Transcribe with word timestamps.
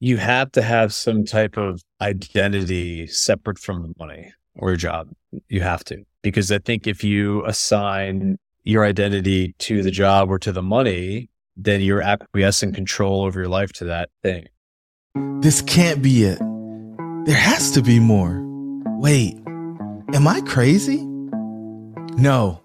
You 0.00 0.16
have 0.18 0.52
to 0.52 0.62
have 0.62 0.92
some 0.92 1.24
type 1.24 1.56
of 1.56 1.82
identity 2.00 3.06
separate 3.06 3.58
from 3.58 3.82
the 3.82 3.94
money 3.98 4.32
or 4.56 4.70
your 4.70 4.76
job. 4.76 5.08
You 5.48 5.60
have 5.60 5.84
to. 5.84 6.04
Because 6.22 6.50
I 6.52 6.58
think 6.58 6.86
if 6.86 7.02
you 7.04 7.44
assign 7.46 8.38
your 8.62 8.84
identity 8.84 9.54
to 9.58 9.82
the 9.82 9.90
job 9.90 10.30
or 10.30 10.38
to 10.38 10.52
the 10.52 10.62
money, 10.62 11.28
then 11.56 11.80
you're 11.80 12.02
acquiescing 12.02 12.72
control 12.72 13.22
over 13.22 13.40
your 13.40 13.48
life 13.48 13.72
to 13.74 13.84
that 13.84 14.10
thing. 14.22 14.46
This 15.40 15.62
can't 15.62 16.02
be 16.02 16.24
it. 16.24 16.38
There 17.26 17.36
has 17.36 17.70
to 17.72 17.82
be 17.82 18.00
more. 18.00 18.42
Wait, 18.98 19.36
am 20.14 20.26
I 20.26 20.40
crazy? 20.42 21.02
No. 22.16 22.60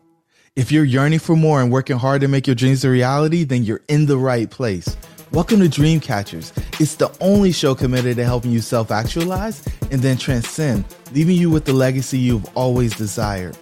If 0.56 0.72
you're 0.72 0.84
yearning 0.84 1.20
for 1.20 1.36
more 1.36 1.62
and 1.62 1.72
working 1.72 1.98
hard 1.98 2.22
to 2.22 2.28
make 2.28 2.48
your 2.48 2.56
dreams 2.56 2.84
a 2.84 2.90
reality, 2.90 3.44
then 3.44 3.64
you're 3.64 3.82
in 3.88 4.08
the 4.08 4.18
right 4.18 4.50
place. 4.50 4.98
Welcome 5.32 5.60
to 5.60 5.66
Dreamcatchers. 5.68 6.52
It's 6.82 6.96
the 6.96 7.16
only 7.22 7.52
show 7.52 7.76
committed 7.76 8.16
to 8.16 8.26
helping 8.26 8.50
you 8.50 8.62
self 8.62 8.90
actualize 8.90 9.64
and 9.92 10.02
then 10.02 10.18
transcend, 10.18 10.86
leaving 11.14 11.36
you 11.36 11.52
with 11.52 11.66
the 11.66 11.74
legacy 11.74 12.18
you've 12.18 12.48
always 12.58 12.96
desired. 12.96 13.56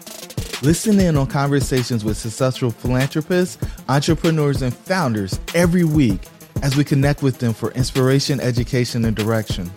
Listen 0.61 0.97
in 0.97 1.17
on 1.17 1.27
conversations 1.27 2.05
with 2.05 2.15
successful 2.15 2.71
philanthropists, 2.71 3.57
entrepreneurs, 3.89 4.61
and 4.61 4.73
founders 4.73 5.41
every 5.53 5.83
week 5.83 6.21
as 6.63 6.77
we 6.77 6.85
connect 6.85 7.21
with 7.21 7.39
them 7.39 7.53
for 7.53 7.71
inspiration, 7.71 8.39
education, 8.39 9.03
and 9.03 9.17
direction. 9.17 9.69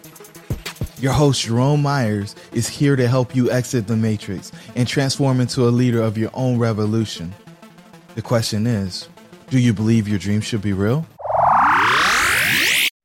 Your 1.01 1.13
host, 1.13 1.43
Jerome 1.43 1.83
Myers, 1.83 2.37
is 2.53 2.69
here 2.69 2.95
to 2.95 3.09
help 3.09 3.35
you 3.35 3.51
exit 3.51 3.89
the 3.89 3.97
matrix 3.97 4.53
and 4.77 4.87
transform 4.87 5.41
into 5.41 5.67
a 5.67 5.71
leader 5.71 6.01
of 6.01 6.17
your 6.17 6.31
own 6.35 6.57
revolution. 6.57 7.35
The 8.15 8.23
question 8.23 8.69
is 8.69 9.09
do 9.49 9.59
you 9.59 9.73
believe 9.73 10.07
your 10.07 10.21
dreams 10.21 10.45
should 10.45 10.63
be 10.63 10.73
real? 10.73 11.05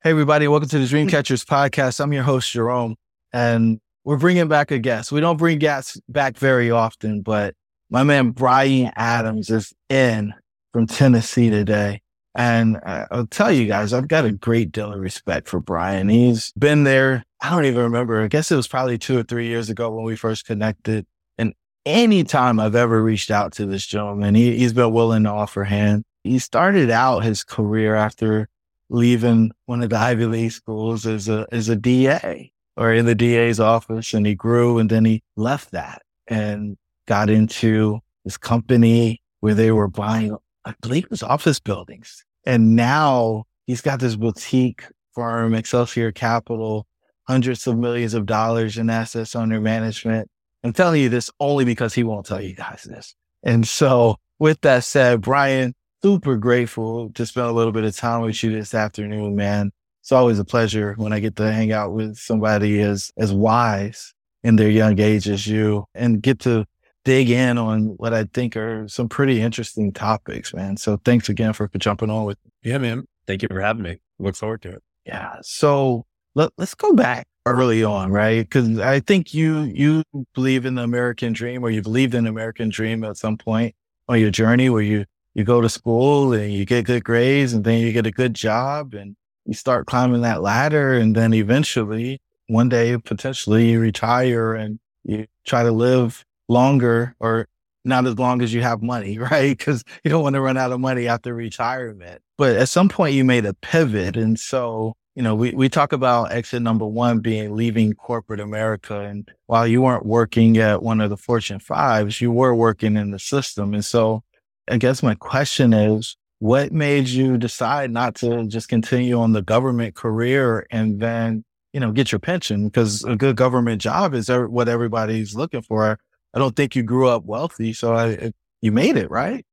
Hey, 0.05 0.11
everybody, 0.11 0.47
welcome 0.47 0.69
to 0.69 0.77
the 0.77 0.85
Dreamcatchers 0.85 1.43
podcast. 1.45 1.99
I'm 1.99 2.13
your 2.13 2.21
host, 2.21 2.51
Jerome, 2.51 2.95
and 3.33 3.79
we're 4.03 4.19
bringing 4.19 4.47
back 4.47 4.69
a 4.69 4.77
guest. 4.77 5.11
We 5.11 5.19
don't 5.19 5.37
bring 5.37 5.57
guests 5.57 5.99
back 6.07 6.37
very 6.37 6.69
often, 6.69 7.23
but 7.23 7.55
my 7.89 8.03
man 8.03 8.29
Brian 8.29 8.91
Adams 8.95 9.49
is 9.49 9.73
in 9.89 10.31
from 10.73 10.85
Tennessee 10.85 11.49
today. 11.49 12.03
And 12.35 12.77
uh, 12.85 13.07
I'll 13.09 13.25
tell 13.25 13.51
you 13.51 13.65
guys, 13.65 13.93
I've 13.93 14.07
got 14.07 14.25
a 14.25 14.31
great 14.31 14.71
deal 14.71 14.93
of 14.93 14.99
respect 14.99 15.47
for 15.47 15.59
Brian. 15.59 16.07
He's 16.07 16.51
been 16.51 16.83
there. 16.83 17.23
I 17.41 17.49
don't 17.49 17.65
even 17.65 17.81
remember. 17.81 18.21
I 18.21 18.27
guess 18.27 18.51
it 18.51 18.55
was 18.55 18.67
probably 18.67 18.99
two 18.99 19.17
or 19.17 19.23
three 19.23 19.47
years 19.47 19.71
ago 19.71 19.89
when 19.89 20.05
we 20.05 20.15
first 20.15 20.45
connected. 20.45 21.07
And 21.39 21.55
anytime 21.83 22.59
I've 22.59 22.75
ever 22.75 23.01
reached 23.01 23.31
out 23.31 23.53
to 23.53 23.65
this 23.65 23.87
gentleman, 23.87 24.35
he, 24.35 24.55
he's 24.55 24.73
been 24.73 24.93
willing 24.93 25.23
to 25.23 25.31
offer 25.31 25.63
hand. 25.63 26.03
He 26.23 26.37
started 26.37 26.91
out 26.91 27.23
his 27.23 27.43
career 27.43 27.95
after 27.95 28.49
leaving 28.89 29.51
one 29.65 29.83
of 29.83 29.89
the 29.89 29.97
Ivy 29.97 30.25
League 30.25 30.51
schools 30.51 31.05
as 31.05 31.27
a, 31.27 31.47
as 31.51 31.69
a 31.69 31.75
DA 31.75 32.51
or 32.77 32.93
in 32.93 33.05
the 33.05 33.15
DA's 33.15 33.59
office. 33.59 34.13
And 34.13 34.25
he 34.25 34.35
grew 34.35 34.77
and 34.77 34.89
then 34.89 35.05
he 35.05 35.23
left 35.35 35.71
that 35.71 36.01
and 36.27 36.77
got 37.07 37.29
into 37.29 37.99
this 38.23 38.37
company 38.37 39.21
where 39.39 39.53
they 39.53 39.71
were 39.71 39.87
buying, 39.87 40.35
I 40.65 40.73
believe 40.81 41.05
it 41.05 41.11
was 41.11 41.23
office 41.23 41.59
buildings. 41.59 42.23
And 42.45 42.75
now 42.75 43.45
he's 43.67 43.81
got 43.81 43.99
this 43.99 44.15
boutique 44.15 44.83
firm, 45.13 45.53
Excelsior 45.53 46.11
Capital, 46.11 46.85
hundreds 47.27 47.65
of 47.67 47.77
millions 47.77 48.13
of 48.13 48.25
dollars 48.25 48.77
in 48.77 48.89
assets 48.89 49.35
under 49.35 49.59
management. 49.59 50.29
I'm 50.63 50.73
telling 50.73 51.01
you 51.01 51.09
this 51.09 51.29
only 51.39 51.65
because 51.65 51.93
he 51.93 52.03
won't 52.03 52.25
tell 52.25 52.41
you 52.41 52.55
guys 52.55 52.83
this. 52.83 53.15
And 53.43 53.67
so 53.67 54.17
with 54.39 54.61
that 54.61 54.83
said, 54.83 55.21
Brian, 55.21 55.73
super 56.03 56.37
grateful 56.37 57.09
to 57.11 57.25
spend 57.25 57.47
a 57.47 57.51
little 57.51 57.71
bit 57.71 57.83
of 57.83 57.95
time 57.95 58.21
with 58.21 58.43
you 58.43 58.51
this 58.51 58.73
afternoon, 58.73 59.35
man. 59.35 59.71
It's 60.01 60.11
always 60.11 60.37
a 60.37 60.45
pleasure 60.45 60.93
when 60.97 61.13
I 61.13 61.19
get 61.19 61.35
to 61.37 61.51
hang 61.51 61.71
out 61.71 61.93
with 61.93 62.17
somebody 62.17 62.79
as, 62.81 63.11
as 63.17 63.33
wise 63.33 64.13
in 64.43 64.55
their 64.55 64.69
young 64.69 64.99
age 64.99 65.27
as 65.27 65.47
you 65.47 65.85
and 65.95 66.21
get 66.21 66.39
to 66.41 66.65
dig 67.05 67.29
in 67.29 67.57
on 67.57 67.95
what 67.97 68.13
I 68.13 68.25
think 68.25 68.55
are 68.55 68.87
some 68.87 69.09
pretty 69.09 69.41
interesting 69.41 69.91
topics, 69.91 70.53
man. 70.53 70.77
So 70.77 70.97
thanks 71.05 71.29
again 71.29 71.53
for, 71.53 71.67
jumping 71.77 72.09
on 72.11 72.25
with 72.25 72.37
me. 72.45 72.51
Yeah, 72.71 72.77
man. 72.77 73.05
Thank 73.25 73.41
you 73.41 73.47
for 73.47 73.61
having 73.61 73.83
me. 73.83 73.97
Look 74.19 74.35
forward 74.35 74.61
to 74.63 74.73
it. 74.73 74.83
Yeah. 75.05 75.37
So 75.41 76.05
let, 76.35 76.51
let's 76.57 76.75
go 76.75 76.93
back 76.93 77.27
early 77.47 77.83
on, 77.83 78.11
right? 78.11 78.49
Cause 78.49 78.79
I 78.79 78.99
think 78.99 79.33
you, 79.33 79.61
you 79.61 80.03
believe 80.33 80.65
in 80.65 80.75
the 80.75 80.83
American 80.83 81.33
dream 81.33 81.63
or 81.63 81.69
you 81.69 81.81
believed 81.81 82.13
in 82.13 82.25
the 82.25 82.29
American 82.29 82.69
dream 82.69 83.03
at 83.03 83.17
some 83.17 83.37
point 83.37 83.75
on 84.07 84.19
your 84.19 84.31
journey 84.31 84.69
where 84.69 84.83
you 84.83 85.05
you 85.35 85.43
go 85.43 85.61
to 85.61 85.69
school 85.69 86.33
and 86.33 86.51
you 86.51 86.65
get 86.65 86.85
good 86.85 87.03
grades 87.03 87.53
and 87.53 87.63
then 87.63 87.81
you 87.81 87.91
get 87.91 88.07
a 88.07 88.11
good 88.11 88.33
job 88.33 88.93
and 88.93 89.15
you 89.45 89.53
start 89.53 89.85
climbing 89.85 90.21
that 90.21 90.41
ladder. 90.41 90.93
And 90.93 91.15
then 91.15 91.33
eventually 91.33 92.19
one 92.47 92.69
day, 92.69 92.97
potentially 92.97 93.71
you 93.71 93.79
retire 93.79 94.53
and 94.53 94.79
you 95.03 95.27
try 95.45 95.61
to 95.63 95.71
live 95.71 96.23
longer 96.47 97.15
or 97.19 97.47
not 97.83 98.07
as 98.07 98.17
long 98.17 98.41
as 98.41 98.53
you 98.53 98.61
have 98.61 98.81
money, 98.81 99.17
right? 99.19 99.55
Because 99.55 99.83
you 100.03 100.09
don't 100.09 100.23
want 100.23 100.35
to 100.35 100.41
run 100.41 100.57
out 100.57 100.71
of 100.71 100.79
money 100.79 101.07
after 101.07 101.35
retirement. 101.35 102.21
But 102.37 102.55
at 102.55 102.69
some 102.69 102.89
point 102.89 103.13
you 103.13 103.25
made 103.25 103.45
a 103.45 103.53
pivot. 103.53 104.15
And 104.15 104.39
so, 104.39 104.95
you 105.15 105.21
know, 105.21 105.35
we, 105.35 105.51
we 105.51 105.67
talk 105.67 105.91
about 105.91 106.31
exit 106.31 106.61
number 106.61 106.85
one 106.85 107.19
being 107.19 107.55
leaving 107.55 107.93
corporate 107.93 108.39
America. 108.39 109.01
And 109.01 109.29
while 109.47 109.67
you 109.67 109.81
weren't 109.81 110.05
working 110.05 110.57
at 110.57 110.81
one 110.81 111.01
of 111.01 111.09
the 111.09 111.17
Fortune 111.17 111.59
fives, 111.59 112.21
you 112.21 112.31
were 112.31 112.55
working 112.55 112.95
in 112.95 113.11
the 113.11 113.19
system. 113.19 113.73
And 113.73 113.83
so 113.83 114.23
I 114.67 114.77
guess 114.77 115.03
my 115.03 115.15
question 115.15 115.73
is, 115.73 116.17
what 116.39 116.71
made 116.71 117.07
you 117.07 117.37
decide 117.37 117.91
not 117.91 118.15
to 118.15 118.45
just 118.47 118.67
continue 118.67 119.19
on 119.19 119.31
the 119.31 119.41
government 119.41 119.95
career 119.95 120.67
and 120.69 120.99
then, 120.99 121.43
you 121.71 121.79
know, 121.79 121.91
get 121.91 122.11
your 122.11 122.19
pension? 122.19 122.65
Because 122.65 123.03
a 123.03 123.15
good 123.15 123.35
government 123.35 123.81
job 123.81 124.13
is 124.13 124.29
what 124.29 124.67
everybody's 124.67 125.35
looking 125.35 125.61
for. 125.61 125.97
I 126.33 126.39
don't 126.39 126.55
think 126.55 126.75
you 126.75 126.83
grew 126.83 127.07
up 127.07 127.23
wealthy, 127.25 127.73
so 127.73 127.95
I, 127.95 128.33
you 128.61 128.71
made 128.71 128.97
it, 128.97 129.09
right? 129.09 129.45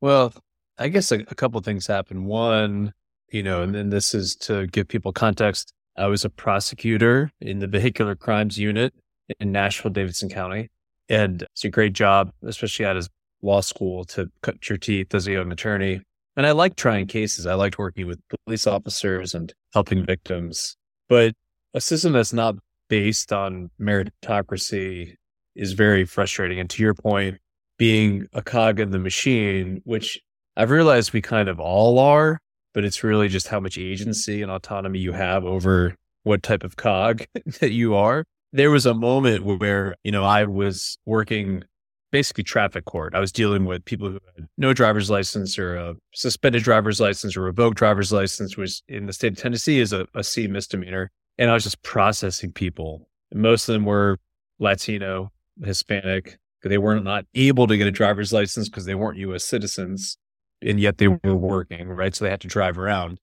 Well, 0.00 0.32
I 0.78 0.88
guess 0.88 1.12
a, 1.12 1.16
a 1.16 1.34
couple 1.34 1.60
things 1.60 1.86
happened. 1.86 2.26
One, 2.26 2.92
you 3.30 3.42
know, 3.42 3.62
and 3.62 3.74
then 3.74 3.90
this 3.90 4.14
is 4.14 4.34
to 4.36 4.66
give 4.68 4.88
people 4.88 5.12
context. 5.12 5.72
I 5.96 6.06
was 6.06 6.24
a 6.24 6.30
prosecutor 6.30 7.30
in 7.40 7.58
the 7.58 7.66
vehicular 7.66 8.14
crimes 8.14 8.58
unit 8.58 8.94
in 9.38 9.52
Nashville, 9.52 9.90
Davidson 9.90 10.30
County. 10.30 10.70
And 11.08 11.42
it's 11.42 11.64
a 11.64 11.68
great 11.68 11.92
job, 11.92 12.32
especially 12.42 12.86
at 12.86 12.96
his 12.96 13.10
law 13.42 13.60
school 13.60 14.04
to 14.04 14.30
cut 14.42 14.68
your 14.68 14.78
teeth 14.78 15.14
as 15.14 15.26
a 15.26 15.32
young 15.32 15.52
attorney. 15.52 16.00
And 16.36 16.46
I 16.46 16.52
liked 16.52 16.76
trying 16.78 17.06
cases. 17.06 17.46
I 17.46 17.54
liked 17.54 17.78
working 17.78 18.06
with 18.06 18.20
police 18.46 18.66
officers 18.66 19.34
and 19.34 19.52
helping 19.74 20.06
victims. 20.06 20.76
But 21.08 21.34
a 21.74 21.80
system 21.80 22.12
that's 22.12 22.32
not 22.32 22.56
based 22.88 23.32
on 23.32 23.70
meritocracy 23.80 25.14
is 25.54 25.72
very 25.72 26.04
frustrating. 26.04 26.58
And 26.58 26.70
to 26.70 26.82
your 26.82 26.94
point, 26.94 27.38
being 27.78 28.26
a 28.32 28.42
cog 28.42 28.80
in 28.80 28.90
the 28.90 28.98
machine, 28.98 29.82
which 29.84 30.20
I've 30.56 30.70
realized 30.70 31.12
we 31.12 31.22
kind 31.22 31.48
of 31.48 31.58
all 31.58 31.98
are, 31.98 32.38
but 32.74 32.84
it's 32.84 33.02
really 33.02 33.28
just 33.28 33.48
how 33.48 33.60
much 33.60 33.76
agency 33.78 34.42
and 34.42 34.50
autonomy 34.50 34.98
you 34.98 35.12
have 35.12 35.44
over 35.44 35.96
what 36.22 36.42
type 36.42 36.64
of 36.64 36.76
cog 36.76 37.24
that 37.60 37.72
you 37.72 37.94
are. 37.94 38.24
There 38.52 38.70
was 38.70 38.86
a 38.86 38.94
moment 38.94 39.44
where, 39.44 39.96
you 40.04 40.12
know, 40.12 40.24
I 40.24 40.44
was 40.44 40.98
working 41.06 41.64
basically 42.12 42.44
traffic 42.44 42.84
court. 42.84 43.14
I 43.14 43.20
was 43.20 43.32
dealing 43.32 43.64
with 43.64 43.84
people 43.84 44.08
who 44.08 44.20
had 44.36 44.46
no 44.56 44.72
driver's 44.72 45.10
license 45.10 45.58
or 45.58 45.74
a 45.74 45.94
suspended 46.14 46.62
driver's 46.62 47.00
license 47.00 47.36
or 47.36 47.42
revoked 47.42 47.76
driver's 47.76 48.12
license, 48.12 48.56
which 48.56 48.82
in 48.86 49.06
the 49.06 49.12
state 49.12 49.32
of 49.32 49.38
Tennessee 49.38 49.80
is 49.80 49.92
a, 49.92 50.06
a 50.14 50.22
C 50.22 50.46
misdemeanor. 50.46 51.10
And 51.38 51.50
I 51.50 51.54
was 51.54 51.64
just 51.64 51.82
processing 51.82 52.52
people. 52.52 53.08
And 53.32 53.42
most 53.42 53.68
of 53.68 53.72
them 53.72 53.84
were 53.84 54.18
Latino, 54.60 55.32
Hispanic. 55.64 56.38
They 56.62 56.78
weren't 56.78 57.04
not 57.04 57.24
able 57.34 57.66
to 57.66 57.76
get 57.76 57.88
a 57.88 57.90
driver's 57.90 58.32
license 58.32 58.68
because 58.68 58.84
they 58.84 58.94
weren't 58.94 59.18
U.S. 59.18 59.44
citizens, 59.44 60.16
and 60.60 60.78
yet 60.78 60.98
they 60.98 61.08
were 61.08 61.34
working, 61.34 61.88
right? 61.88 62.14
So 62.14 62.24
they 62.24 62.30
had 62.30 62.40
to 62.42 62.48
drive 62.48 62.78
around. 62.78 63.18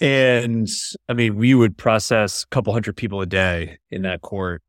And 0.00 0.68
I 1.08 1.12
mean, 1.12 1.36
we 1.36 1.54
would 1.54 1.76
process 1.76 2.44
a 2.44 2.46
couple 2.48 2.72
hundred 2.72 2.96
people 2.96 3.20
a 3.20 3.26
day 3.26 3.78
in 3.90 4.02
that 4.02 4.22
court. 4.22 4.62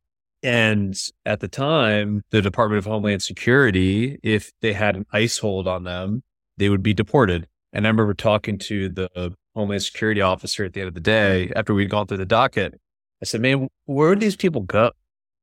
And 0.44 0.98
at 1.26 1.40
the 1.40 1.48
time, 1.48 2.24
the 2.32 2.42
Department 2.42 2.80
of 2.80 2.86
Homeland 2.86 3.22
Security, 3.22 4.20
if 4.24 4.52
they 4.62 4.74
had 4.74 4.96
an 4.96 5.06
ICE 5.14 5.38
hold 5.38 5.68
on 5.68 5.84
them, 5.84 6.24
they 6.58 6.70
would 6.70 6.84
be 6.84 6.94
deported. 6.94 7.48
And 7.74 7.86
I 7.86 7.90
remember 7.90 8.14
talking 8.14 8.58
to 8.60 8.90
the 8.90 9.36
Homeland 9.56 9.84
Security 9.84 10.22
officer 10.22 10.66
at 10.66 10.74
the 10.74 10.82
end 10.82 10.88
of 10.88 10.94
the 10.94 11.00
day 11.00 11.52
after 11.56 11.74
we'd 11.74 11.90
gone 11.90 12.08
through 12.08 12.18
the 12.18 12.26
docket. 12.26 12.80
I 13.22 13.26
said, 13.26 13.42
man, 13.42 13.68
where 13.86 14.10
would 14.10 14.20
these 14.20 14.36
people 14.36 14.62
go? 14.62 14.92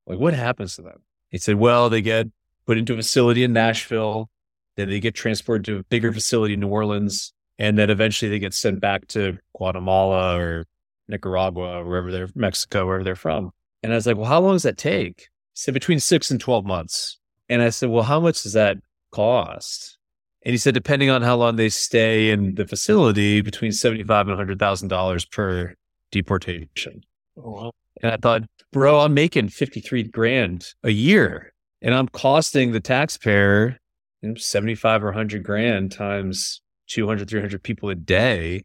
Like, 0.06 0.18
what 0.18 0.34
happens 0.34 0.74
to 0.76 0.82
them? 0.82 1.02
He 1.30 1.38
said, 1.38 1.56
well, 1.56 1.88
they 1.88 2.02
get 2.02 2.28
put 2.66 2.78
into 2.78 2.94
a 2.94 2.96
facility 2.96 3.44
in 3.44 3.52
Nashville, 3.52 4.30
then 4.76 4.88
they 4.88 5.00
get 5.00 5.14
transported 5.14 5.64
to 5.66 5.78
a 5.78 5.84
bigger 5.84 6.12
facility 6.12 6.54
in 6.54 6.60
New 6.60 6.68
Orleans, 6.68 7.32
and 7.58 7.78
then 7.78 7.88
eventually 7.90 8.30
they 8.30 8.38
get 8.38 8.54
sent 8.54 8.80
back 8.80 9.06
to 9.08 9.38
Guatemala 9.56 10.38
or 10.38 10.64
Nicaragua 11.08 11.80
or 11.80 11.84
wherever 11.84 12.10
they're 12.10 12.28
from 12.28 12.40
Mexico, 12.40 12.86
wherever 12.86 13.04
they're 13.04 13.16
from. 13.16 13.52
And 13.82 13.92
I 13.92 13.96
was 13.96 14.06
like, 14.06 14.16
well, 14.16 14.26
how 14.26 14.40
long 14.40 14.54
does 14.54 14.62
that 14.64 14.78
take? 14.78 15.20
He 15.20 15.26
said 15.54 15.74
between 15.74 16.00
six 16.00 16.30
and 16.30 16.40
12 16.40 16.64
months. 16.64 17.18
And 17.48 17.62
I 17.62 17.70
said, 17.70 17.90
well, 17.90 18.02
how 18.02 18.20
much 18.20 18.42
does 18.42 18.52
that 18.52 18.78
cost? 19.10 19.98
And 20.44 20.52
he 20.52 20.58
said, 20.58 20.74
depending 20.74 21.10
on 21.10 21.22
how 21.22 21.36
long 21.36 21.56
they 21.56 21.68
stay 21.68 22.30
in 22.30 22.54
the 22.54 22.66
facility, 22.66 23.40
between 23.40 23.72
seventy-five 23.72 24.28
and 24.28 24.36
hundred 24.36 24.58
thousand 24.58 24.88
dollars 24.88 25.24
per 25.24 25.74
deportation. 26.10 27.02
Oh, 27.36 27.50
wow. 27.50 27.72
And 28.02 28.12
I 28.12 28.16
thought, 28.16 28.42
bro, 28.72 29.00
I'm 29.00 29.14
making 29.14 29.48
53 29.48 30.04
grand 30.04 30.72
a 30.84 30.90
year 30.90 31.52
and 31.82 31.94
I'm 31.94 32.08
costing 32.08 32.72
the 32.72 32.80
taxpayer 32.80 33.78
you 34.22 34.30
know, 34.30 34.34
75 34.36 35.02
or 35.02 35.06
100 35.06 35.42
grand 35.42 35.92
times 35.92 36.60
200, 36.88 37.28
300 37.28 37.62
people 37.62 37.90
a 37.90 37.94
day. 37.94 38.64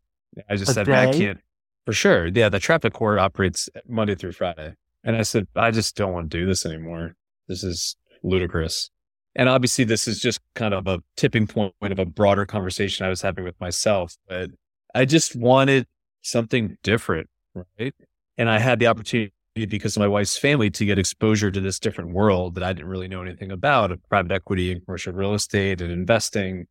I 0.49 0.55
just 0.55 0.71
A 0.71 0.73
said, 0.73 0.89
I 0.89 1.11
can't 1.11 1.39
for 1.85 1.93
sure. 1.93 2.27
Yeah. 2.27 2.49
The 2.49 2.59
traffic 2.59 2.93
court 2.93 3.19
operates 3.19 3.69
Monday 3.87 4.15
through 4.15 4.33
Friday. 4.33 4.75
And 5.03 5.15
I 5.15 5.23
said, 5.23 5.47
I 5.55 5.71
just 5.71 5.95
don't 5.95 6.13
want 6.13 6.31
to 6.31 6.37
do 6.37 6.45
this 6.45 6.65
anymore. 6.65 7.15
This 7.47 7.63
is 7.63 7.95
ludicrous. 8.23 8.89
And 9.35 9.49
obviously, 9.49 9.83
this 9.83 10.07
is 10.07 10.19
just 10.19 10.39
kind 10.55 10.73
of 10.73 10.87
a 10.87 11.01
tipping 11.17 11.47
point 11.47 11.73
of 11.81 11.99
a 11.99 12.05
broader 12.05 12.45
conversation 12.45 13.05
I 13.05 13.09
was 13.09 13.21
having 13.21 13.43
with 13.43 13.59
myself. 13.59 14.15
But 14.27 14.51
I 14.93 15.05
just 15.05 15.35
wanted 15.35 15.87
something 16.21 16.77
different. 16.83 17.29
Right. 17.53 17.93
And 18.37 18.49
I 18.49 18.59
had 18.59 18.79
the 18.79 18.87
opportunity 18.87 19.33
because 19.55 19.95
of 19.95 20.01
my 20.01 20.07
wife's 20.07 20.37
family 20.37 20.69
to 20.71 20.85
get 20.85 20.97
exposure 20.97 21.51
to 21.51 21.59
this 21.59 21.79
different 21.79 22.11
world 22.11 22.55
that 22.55 22.63
I 22.63 22.73
didn't 22.73 22.89
really 22.89 23.07
know 23.07 23.21
anything 23.21 23.51
about 23.51 23.91
private 24.09 24.31
equity 24.31 24.71
and 24.71 24.83
commercial 24.83 25.13
real 25.13 25.33
estate 25.33 25.81
and 25.81 25.91
investing 25.91 26.65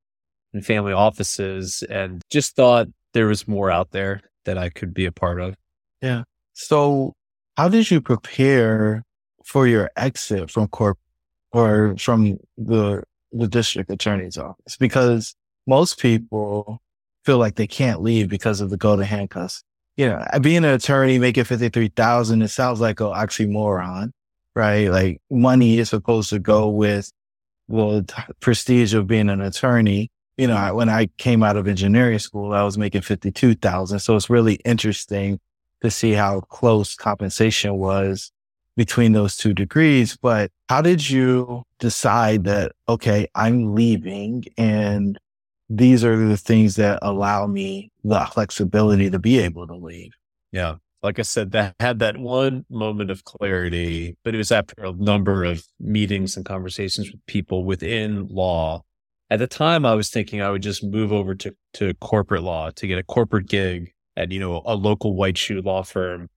and 0.53 0.65
family 0.65 0.93
offices 0.93 1.85
and 1.89 2.23
just 2.31 2.57
thought 2.57 2.89
there 3.13 3.27
was 3.27 3.47
more 3.47 3.71
out 3.71 3.93
there 3.93 4.21
that 4.45 4.59
I 4.59 4.69
could 4.69 4.93
be 4.93 5.07
a 5.07 5.13
part 5.13 5.41
of. 5.41 5.55
Yeah. 6.01 6.25
So, 6.55 7.15
how 7.57 7.69
did 7.69 7.91
you 7.91 8.01
prepare 8.01 9.05
for 9.45 9.67
your 9.67 9.91
exit 9.97 10.51
from 10.51 10.69
corp 10.69 10.99
or 11.53 11.95
from 11.99 12.39
the 12.57 13.03
the 13.33 13.49
district 13.49 13.91
attorney's 13.91 14.39
office? 14.39 14.77
Because 14.77 15.35
most 15.67 15.99
people 15.99 16.81
feel 17.25 17.39
like 17.39 17.57
they 17.57 17.67
can't 17.67 18.03
leave 18.03 18.29
because 18.29 18.61
of 18.61 18.71
the 18.71 18.77
golden 18.77 19.07
handcuffs. 19.07 19.63
You 19.97 20.09
know, 20.09 20.25
uh, 20.33 20.39
being 20.39 20.59
an 20.59 20.65
attorney 20.67 21.19
making 21.19 21.45
fifty 21.45 21.69
three 21.69 21.89
thousand, 21.89 22.43
it 22.43 22.49
sounds 22.49 22.81
like 22.81 23.01
an 23.01 23.07
oxymoron, 23.07 24.11
right? 24.55 24.89
Like 24.89 25.21
money 25.31 25.79
is 25.79 25.91
supposed 25.91 26.31
to 26.31 26.39
go 26.39 26.69
with 26.69 27.11
well, 27.69 28.03
prestige 28.41 28.95
of 28.95 29.07
being 29.07 29.29
an 29.29 29.41
attorney. 29.41 30.11
You 30.39 30.47
know, 30.47 30.75
when 30.75 30.89
I 30.89 31.09
came 31.19 31.43
out 31.43 31.57
of 31.57 31.69
engineering 31.69 32.19
school, 32.19 32.55
I 32.55 32.63
was 32.63 32.79
making 32.79 33.03
fifty 33.03 33.31
two 33.31 33.55
thousand. 33.55 33.99
So 33.99 34.17
it's 34.17 34.31
really 34.31 34.55
interesting 34.65 35.39
to 35.83 35.91
see 35.91 36.13
how 36.13 36.41
close 36.41 36.95
compensation 36.95 37.77
was 37.77 38.33
between 38.77 39.13
those 39.13 39.37
two 39.37 39.53
degrees. 39.53 40.17
But 40.17 40.51
how 40.69 40.83
did 40.83 41.09
you 41.09 41.65
decide 41.79 42.45
that, 42.45 42.73
okay, 42.89 43.27
I'm 43.35 43.75
leaving 43.75 44.45
and 44.57 45.19
these 45.69 46.05
are 46.05 46.17
the 46.17 46.37
things 46.37 46.77
that 46.77 46.99
allow 47.03 47.47
me 47.47 47.91
the 48.05 48.25
flexibility 48.33 49.11
to 49.11 49.19
be 49.19 49.39
able 49.39 49.67
to 49.67 49.75
leave? 49.75 50.13
Yeah. 50.53 50.77
Like 51.03 51.19
I 51.19 51.23
said, 51.23 51.51
that 51.53 51.75
had 51.81 51.99
that 51.99 52.17
one 52.17 52.65
moment 52.71 53.11
of 53.11 53.25
clarity, 53.25 54.17
but 54.23 54.35
it 54.35 54.39
was 54.39 54.53
after 54.53 54.85
a 54.85 54.93
number 54.93 55.45
of 55.45 55.67
meetings 55.81 56.37
and 56.37 56.47
conversations 56.47 57.11
with 57.11 57.25
people 57.27 57.65
within 57.65 58.29
law. 58.29 58.83
At 59.29 59.41
the 59.41 59.49
time, 59.49 59.85
I 59.85 59.95
was 59.95 60.11
thinking 60.11 60.41
I 60.41 60.51
would 60.51 60.63
just 60.63 60.85
move 60.85 61.13
over 61.13 61.35
to, 61.35 61.55
to 61.75 61.95
corporate 61.95 62.43
law 62.43 62.71
to 62.71 62.87
get 62.87 62.99
a 62.99 63.03
corporate 63.03 63.49
gig 63.49 63.93
at, 64.17 64.33
you 64.33 64.41
know, 64.41 64.63
a 64.65 64.75
local 64.75 65.15
white 65.15 65.39
shoe 65.39 65.61
law 65.61 65.83
firm. 65.83 66.29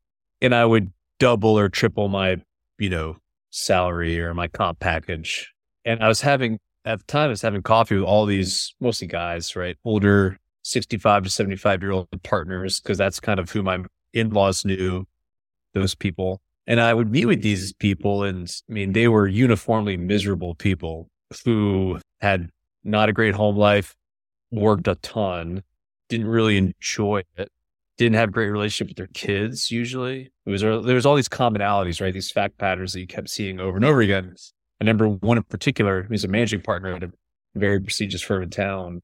And 0.41 0.53
I 0.53 0.65
would 0.65 0.91
double 1.19 1.57
or 1.57 1.69
triple 1.69 2.07
my, 2.07 2.41
you 2.77 2.89
know, 2.89 3.17
salary 3.51 4.19
or 4.19 4.33
my 4.33 4.47
comp 4.47 4.79
package. 4.79 5.53
And 5.85 6.03
I 6.03 6.07
was 6.07 6.21
having, 6.21 6.59
at 6.83 6.99
the 6.99 7.05
time, 7.05 7.27
I 7.27 7.29
was 7.29 7.41
having 7.41 7.61
coffee 7.61 7.95
with 7.95 8.03
all 8.03 8.25
these 8.25 8.73
mostly 8.79 9.07
guys, 9.07 9.55
right? 9.55 9.77
Older 9.85 10.37
65 10.63 11.23
to 11.23 11.29
75 11.29 11.81
year 11.81 11.91
old 11.91 12.07
partners, 12.23 12.79
because 12.79 12.97
that's 12.97 13.19
kind 13.19 13.39
of 13.39 13.51
who 13.51 13.63
my 13.63 13.83
in 14.13 14.31
laws 14.31 14.65
knew, 14.65 15.05
those 15.73 15.93
people. 15.93 16.41
And 16.67 16.81
I 16.81 16.93
would 16.93 17.11
meet 17.11 17.25
with 17.25 17.41
these 17.43 17.73
people. 17.73 18.23
And 18.23 18.51
I 18.69 18.73
mean, 18.73 18.93
they 18.93 19.07
were 19.07 19.27
uniformly 19.27 19.97
miserable 19.97 20.55
people 20.55 21.09
who 21.43 21.99
had 22.21 22.49
not 22.83 23.09
a 23.09 23.13
great 23.13 23.35
home 23.35 23.57
life, 23.57 23.95
worked 24.51 24.87
a 24.87 24.95
ton, 24.95 25.63
didn't 26.09 26.27
really 26.27 26.57
enjoy 26.57 27.23
it, 27.35 27.51
didn't 27.97 28.15
have 28.15 28.29
a 28.29 28.31
great 28.31 28.49
relationship 28.49 28.89
with 28.89 28.97
their 28.97 29.07
kids 29.13 29.71
usually. 29.71 30.31
It 30.45 30.49
was, 30.49 30.61
there 30.61 30.79
was 30.79 31.05
all 31.05 31.15
these 31.15 31.29
commonalities, 31.29 32.01
right? 32.01 32.13
These 32.13 32.31
fact 32.31 32.57
patterns 32.57 32.93
that 32.93 32.99
you 32.99 33.07
kept 33.07 33.29
seeing 33.29 33.59
over 33.59 33.77
and 33.77 33.85
over 33.85 34.01
again. 34.01 34.35
I 34.81 34.83
remember 34.83 35.07
one 35.07 35.37
in 35.37 35.43
particular, 35.43 36.05
he's 36.09 36.25
a 36.25 36.27
managing 36.27 36.61
partner 36.61 36.93
at 36.93 37.03
a 37.03 37.11
very 37.55 37.79
prestigious 37.79 38.21
firm 38.21 38.43
in 38.43 38.49
town, 38.49 39.01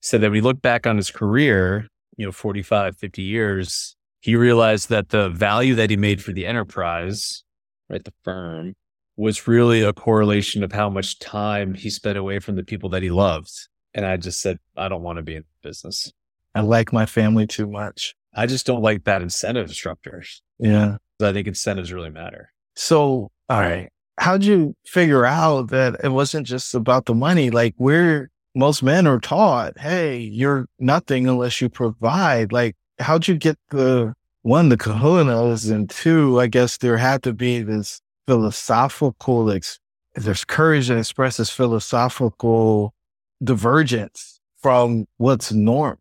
said 0.00 0.22
that 0.22 0.30
when 0.30 0.36
he 0.36 0.40
looked 0.40 0.62
back 0.62 0.86
on 0.86 0.96
his 0.96 1.10
career, 1.10 1.86
you 2.16 2.24
know, 2.24 2.32
45, 2.32 2.96
50 2.96 3.22
years, 3.22 3.96
he 4.20 4.36
realized 4.36 4.88
that 4.88 5.10
the 5.10 5.28
value 5.28 5.74
that 5.74 5.90
he 5.90 5.96
made 5.96 6.22
for 6.22 6.32
the 6.32 6.46
enterprise, 6.46 7.44
right, 7.88 8.02
the 8.02 8.12
firm, 8.24 8.74
was 9.16 9.46
really 9.46 9.82
a 9.82 9.92
correlation 9.92 10.64
of 10.64 10.72
how 10.72 10.88
much 10.88 11.18
time 11.18 11.74
he 11.74 11.90
spent 11.90 12.16
away 12.16 12.38
from 12.38 12.56
the 12.56 12.64
people 12.64 12.88
that 12.90 13.02
he 13.02 13.10
loved. 13.10 13.52
And 13.92 14.06
I 14.06 14.16
just 14.16 14.40
said, 14.40 14.58
I 14.76 14.88
don't 14.88 15.02
want 15.02 15.18
to 15.18 15.22
be 15.22 15.36
in 15.36 15.44
business. 15.62 16.10
I 16.54 16.62
like 16.62 16.92
my 16.92 17.06
family 17.06 17.46
too 17.46 17.66
much. 17.66 18.14
I 18.34 18.46
just 18.46 18.66
don't 18.66 18.82
like 18.82 19.04
that 19.04 19.22
incentive 19.22 19.70
structure. 19.70 20.22
Yeah. 20.58 20.96
I 21.22 21.32
think 21.32 21.46
incentives 21.46 21.92
really 21.92 22.10
matter. 22.10 22.52
So, 22.76 23.30
all 23.48 23.60
right. 23.60 23.90
How'd 24.18 24.44
you 24.44 24.74
figure 24.86 25.24
out 25.24 25.70
that 25.70 25.96
it 26.04 26.10
wasn't 26.10 26.46
just 26.46 26.74
about 26.74 27.06
the 27.06 27.14
money? 27.14 27.50
Like 27.50 27.74
we're, 27.78 28.30
most 28.54 28.82
men 28.82 29.06
are 29.06 29.20
taught, 29.20 29.78
Hey, 29.78 30.18
you're 30.18 30.66
nothing 30.78 31.26
unless 31.26 31.60
you 31.60 31.68
provide. 31.68 32.52
Like, 32.52 32.76
how'd 32.98 33.28
you 33.28 33.36
get 33.36 33.58
the 33.70 34.14
one, 34.42 34.68
the 34.68 34.76
kahunas 34.76 35.70
and 35.70 35.88
two, 35.90 36.40
I 36.40 36.46
guess 36.46 36.78
there 36.78 36.96
had 36.96 37.22
to 37.24 37.32
be 37.32 37.62
this 37.62 38.00
philosophical, 38.26 39.50
ex- 39.50 39.78
there's 40.14 40.44
courage 40.44 40.88
that 40.88 40.98
expresses 40.98 41.50
philosophical 41.50 42.94
divergence 43.42 44.40
from 44.62 45.06
what's 45.16 45.52
normal. 45.52 45.98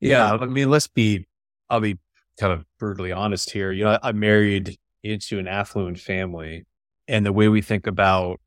Yeah. 0.00 0.34
I 0.34 0.46
mean, 0.46 0.70
let's 0.70 0.88
be, 0.88 1.26
I'll 1.68 1.80
be 1.80 1.98
kind 2.38 2.52
of 2.52 2.64
brutally 2.78 3.12
honest 3.12 3.50
here. 3.50 3.72
You 3.72 3.84
know, 3.84 3.98
I, 4.02 4.12
married 4.12 4.76
into 5.02 5.38
an 5.38 5.48
affluent 5.48 5.98
family 5.98 6.64
and 7.08 7.24
the 7.24 7.32
way 7.32 7.48
we 7.48 7.62
think 7.62 7.86
about 7.86 8.40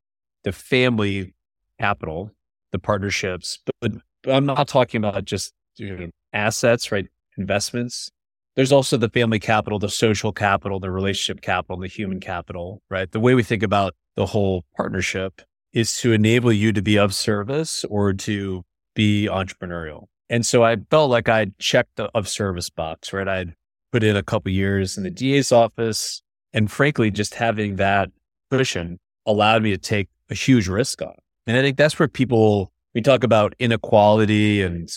the 0.44 0.52
family 0.52 1.34
capital, 1.78 2.30
the 2.72 2.78
partnerships, 2.78 3.58
but, 3.80 3.92
but 4.22 4.34
I'm 4.34 4.46
not 4.46 4.68
talking 4.68 4.98
about 4.98 5.24
just 5.24 5.52
you 5.76 5.96
know, 5.96 6.10
assets, 6.32 6.92
right? 6.92 7.06
Investments. 7.36 8.10
There's 8.56 8.72
also 8.72 8.96
the 8.96 9.08
family 9.08 9.38
capital, 9.38 9.78
the 9.78 9.88
social 9.88 10.32
capital, 10.32 10.80
the 10.80 10.90
relationship 10.90 11.40
capital, 11.40 11.78
the 11.78 11.86
human 11.86 12.20
capital, 12.20 12.82
right? 12.90 13.10
The 13.10 13.20
way 13.20 13.34
we 13.34 13.42
think 13.42 13.62
about 13.62 13.94
the 14.16 14.26
whole 14.26 14.64
partnership 14.76 15.40
is 15.72 15.96
to 15.98 16.12
enable 16.12 16.52
you 16.52 16.72
to 16.72 16.82
be 16.82 16.98
of 16.98 17.14
service 17.14 17.84
or 17.88 18.12
to 18.12 18.64
be 18.94 19.28
entrepreneurial. 19.30 20.06
And 20.30 20.46
so 20.46 20.62
I 20.62 20.76
felt 20.90 21.10
like 21.10 21.28
I'd 21.28 21.58
checked 21.58 21.96
the 21.96 22.08
of 22.14 22.28
service 22.28 22.70
box, 22.70 23.12
right? 23.12 23.28
I'd 23.28 23.54
put 23.92 24.04
in 24.04 24.16
a 24.16 24.22
couple 24.22 24.52
years 24.52 24.96
in 24.96 25.02
the 25.02 25.10
DA's 25.10 25.50
office. 25.50 26.22
And 26.52 26.70
frankly, 26.70 27.10
just 27.10 27.34
having 27.34 27.76
that 27.76 28.10
cushion 28.50 29.00
allowed 29.26 29.64
me 29.64 29.72
to 29.72 29.78
take 29.78 30.08
a 30.30 30.34
huge 30.34 30.68
risk 30.68 31.02
on. 31.02 31.14
And 31.46 31.56
I 31.56 31.62
think 31.62 31.76
that's 31.76 31.98
where 31.98 32.08
people, 32.08 32.72
we 32.94 33.00
talk 33.00 33.24
about 33.24 33.54
inequality 33.58 34.62
and 34.62 34.88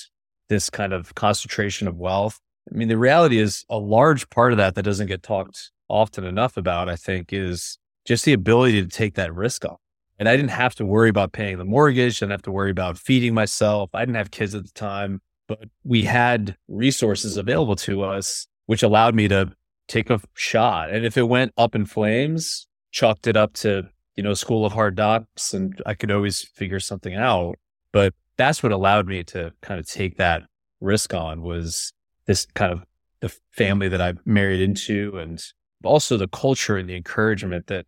this 0.50 0.70
kind 0.70 0.94
of 0.94 1.16
concentration 1.16 1.88
of 1.88 1.98
wealth. 1.98 2.40
I 2.72 2.76
mean, 2.76 2.88
the 2.88 2.98
reality 2.98 3.40
is 3.40 3.66
a 3.70 3.78
large 3.78 4.30
part 4.30 4.52
of 4.52 4.58
that 4.58 4.76
that 4.76 4.84
doesn't 4.84 5.08
get 5.08 5.24
talked 5.24 5.72
often 5.90 6.26
enough 6.26 6.58
about, 6.58 6.90
I 6.90 6.96
think, 6.96 7.34
is 7.34 7.80
just 8.06 8.24
the 8.26 8.34
ability 8.34 8.82
to 8.84 8.88
take 8.88 9.16
that 9.16 9.34
risk 9.34 9.66
on. 9.66 9.78
And 10.24 10.30
I 10.30 10.38
didn't 10.38 10.52
have 10.52 10.74
to 10.76 10.86
worry 10.86 11.10
about 11.10 11.34
paying 11.34 11.58
the 11.58 11.66
mortgage. 11.66 12.20
I 12.20 12.20
didn't 12.20 12.32
have 12.32 12.44
to 12.44 12.52
worry 12.52 12.72
about 12.72 12.98
feeding 12.98 13.34
myself. 13.34 13.90
I 13.94 14.06
didn't 14.06 14.16
have 14.16 14.32
kids 14.32 14.56
at 14.56 14.64
the 14.64 14.72
time, 14.72 15.20
but 15.50 15.68
we 15.84 16.04
had 16.04 16.56
resources 16.70 17.36
available 17.36 17.76
to 17.76 18.04
us, 18.04 18.48
which 18.66 18.84
allowed 18.84 19.16
me 19.16 19.28
to 19.28 19.52
take 19.90 20.10
a 20.10 20.22
shot. 20.34 20.92
And 20.92 21.06
if 21.06 21.18
it 21.18 21.24
went 21.24 21.52
up 21.58 21.76
in 21.76 21.86
flames, 21.86 22.68
chalked 22.90 23.28
it 23.28 23.36
up 23.36 23.52
to, 23.56 23.90
you 24.16 24.24
know, 24.24 24.34
school 24.34 24.66
of 24.66 24.72
hard 24.72 24.96
knocks 24.96 25.54
and 25.54 25.82
I 25.86 25.94
could 25.94 26.10
always 26.10 26.42
figure 26.42 26.80
something 26.80 27.16
out. 27.16 27.56
But 27.92 28.14
that's 28.38 28.64
what 28.64 28.72
allowed 28.72 29.08
me 29.08 29.26
to 29.26 29.52
kind 29.62 29.78
of 29.78 29.86
take 29.86 30.16
that 30.20 30.44
risk 30.80 31.14
on 31.14 31.42
was 31.42 31.92
this 32.28 32.48
kind 32.54 32.72
of 32.72 32.86
the 33.20 33.28
family 33.52 33.90
that 33.90 34.00
I 34.00 34.14
married 34.24 34.62
into 34.62 35.18
and 35.18 35.44
also 35.84 36.16
the 36.16 36.30
culture 36.30 36.78
and 36.78 36.88
the 36.88 36.96
encouragement 36.96 37.68
that 37.68 37.88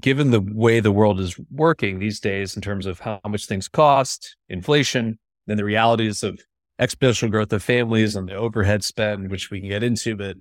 given 0.00 0.30
the 0.30 0.40
way 0.40 0.80
the 0.80 0.92
world 0.92 1.20
is 1.20 1.38
working 1.50 1.98
these 1.98 2.20
days 2.20 2.56
in 2.56 2.62
terms 2.62 2.86
of 2.86 3.00
how 3.00 3.20
much 3.26 3.46
things 3.46 3.68
cost, 3.68 4.36
inflation, 4.48 5.18
then 5.46 5.56
the 5.56 5.64
realities 5.64 6.22
of 6.22 6.40
exponential 6.80 7.30
growth 7.30 7.52
of 7.52 7.62
families 7.62 8.16
and 8.16 8.28
the 8.28 8.34
overhead 8.34 8.82
spend, 8.82 9.30
which 9.30 9.50
we 9.50 9.60
can 9.60 9.68
get 9.68 9.82
into, 9.82 10.16
but 10.16 10.36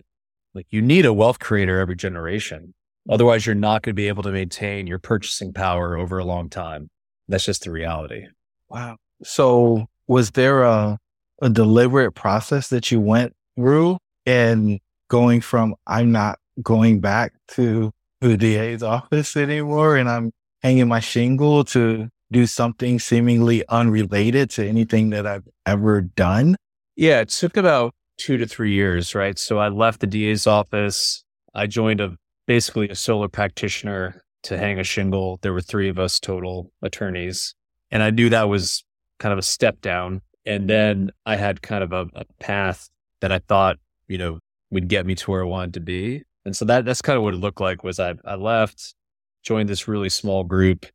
like 0.55 0.67
you 0.69 0.81
need 0.81 1.05
a 1.05 1.13
wealth 1.13 1.39
creator 1.39 1.79
every 1.79 1.95
generation. 1.95 2.73
Otherwise, 3.09 3.45
you're 3.45 3.55
not 3.55 3.81
going 3.81 3.91
to 3.91 3.95
be 3.95 4.07
able 4.07 4.23
to 4.23 4.31
maintain 4.31 4.87
your 4.87 4.99
purchasing 4.99 5.51
power 5.51 5.97
over 5.97 6.19
a 6.19 6.23
long 6.23 6.49
time. 6.49 6.89
That's 7.27 7.45
just 7.45 7.65
the 7.65 7.71
reality. 7.71 8.27
Wow. 8.69 8.97
So 9.23 9.87
was 10.07 10.31
there 10.31 10.63
a, 10.63 10.97
a 11.41 11.49
deliberate 11.49 12.13
process 12.13 12.69
that 12.69 12.91
you 12.91 13.01
went 13.01 13.35
through 13.57 13.97
in 14.25 14.79
going 15.09 15.41
from 15.41 15.75
I'm 15.85 16.11
not 16.11 16.39
going 16.61 17.01
back 17.01 17.33
to 17.49 17.91
the 18.29 18.37
DA's 18.37 18.83
office 18.83 19.35
anymore 19.35 19.97
and 19.97 20.09
I'm 20.09 20.31
hanging 20.61 20.87
my 20.87 20.99
shingle 20.99 21.63
to 21.65 22.09
do 22.31 22.45
something 22.47 22.99
seemingly 22.99 23.63
unrelated 23.69 24.49
to 24.51 24.67
anything 24.67 25.11
that 25.11 25.27
I've 25.27 25.47
ever 25.65 26.01
done? 26.01 26.55
Yeah, 26.95 27.21
it 27.21 27.29
took 27.29 27.57
about 27.57 27.93
two 28.17 28.37
to 28.37 28.45
three 28.45 28.73
years, 28.73 29.15
right? 29.15 29.37
So 29.37 29.59
I 29.59 29.69
left 29.69 29.99
the 29.99 30.07
DA's 30.07 30.47
office. 30.47 31.23
I 31.53 31.67
joined 31.67 32.01
a 32.01 32.17
basically 32.47 32.89
a 32.89 32.95
solo 32.95 33.27
practitioner 33.27 34.21
to 34.43 34.57
hang 34.57 34.79
a 34.79 34.83
shingle. 34.83 35.39
There 35.41 35.53
were 35.53 35.61
three 35.61 35.89
of 35.89 35.97
us 35.97 36.19
total 36.19 36.71
attorneys. 36.81 37.55
And 37.91 38.03
I 38.03 38.09
knew 38.09 38.29
that 38.29 38.49
was 38.49 38.83
kind 39.19 39.31
of 39.31 39.39
a 39.39 39.43
step 39.43 39.81
down. 39.81 40.21
And 40.45 40.69
then 40.69 41.11
I 41.25 41.37
had 41.37 41.61
kind 41.61 41.83
of 41.83 41.93
a, 41.93 42.07
a 42.15 42.25
path 42.39 42.89
that 43.21 43.31
I 43.31 43.39
thought, 43.39 43.77
you 44.07 44.17
know, 44.17 44.39
would 44.71 44.87
get 44.89 45.05
me 45.05 45.15
to 45.15 45.31
where 45.31 45.41
I 45.41 45.45
wanted 45.45 45.75
to 45.75 45.79
be. 45.79 46.23
And 46.45 46.55
so 46.55 46.65
that 46.65 46.85
that's 46.85 47.01
kind 47.01 47.17
of 47.17 47.23
what 47.23 47.33
it 47.33 47.37
looked 47.37 47.61
like 47.61 47.83
was 47.83 47.99
I, 47.99 48.15
I 48.25 48.35
left, 48.35 48.95
joined 49.43 49.69
this 49.69 49.87
really 49.87 50.09
small 50.09 50.43
group, 50.43 50.85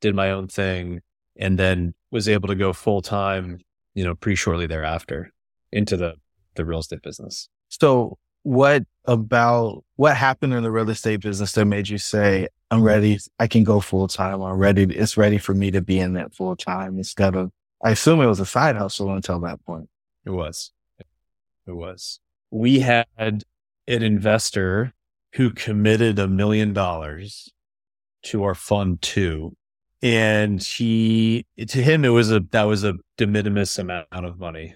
did 0.00 0.14
my 0.14 0.30
own 0.30 0.48
thing, 0.48 1.00
and 1.36 1.58
then 1.58 1.94
was 2.10 2.28
able 2.28 2.48
to 2.48 2.54
go 2.54 2.72
full 2.72 3.02
time, 3.02 3.60
you 3.94 4.04
know, 4.04 4.14
pretty 4.14 4.36
shortly 4.36 4.66
thereafter 4.66 5.30
into 5.70 5.96
the 5.96 6.14
the 6.54 6.64
real 6.64 6.80
estate 6.80 7.02
business. 7.02 7.48
So 7.68 8.18
what 8.42 8.84
about 9.06 9.84
what 9.96 10.16
happened 10.16 10.52
in 10.52 10.62
the 10.62 10.70
real 10.70 10.90
estate 10.90 11.20
business 11.20 11.52
that 11.52 11.64
made 11.64 11.88
you 11.88 11.98
say, 11.98 12.48
I'm 12.70 12.82
ready, 12.82 13.18
I 13.38 13.46
can 13.46 13.64
go 13.64 13.80
full 13.80 14.08
time, 14.08 14.42
I'm 14.42 14.58
ready, 14.58 14.82
it's 14.82 15.16
ready 15.16 15.38
for 15.38 15.54
me 15.54 15.70
to 15.70 15.80
be 15.80 15.98
in 15.98 16.12
that 16.14 16.34
full 16.34 16.56
time 16.56 16.98
instead 16.98 17.34
of 17.34 17.50
I 17.82 17.90
assume 17.90 18.20
it 18.20 18.26
was 18.26 18.40
a 18.40 18.46
side 18.46 18.76
hustle 18.76 19.12
until 19.12 19.40
that 19.40 19.64
point. 19.64 19.88
It 20.24 20.30
was. 20.30 20.70
It 21.66 21.72
was. 21.72 22.20
We 22.50 22.80
had 22.80 23.42
an 23.86 24.02
investor 24.02 24.92
who 25.34 25.50
committed 25.50 26.18
a 26.18 26.28
million 26.28 26.72
dollars 26.72 27.52
to 28.24 28.44
our 28.44 28.54
fund 28.54 29.00
two. 29.02 29.56
And 30.02 30.62
he, 30.62 31.46
to 31.66 31.82
him, 31.82 32.04
it 32.04 32.08
was 32.08 32.30
a, 32.30 32.40
that 32.50 32.64
was 32.64 32.84
a 32.84 32.94
de 33.16 33.26
minimis 33.26 33.78
amount 33.78 34.06
of 34.12 34.38
money. 34.38 34.74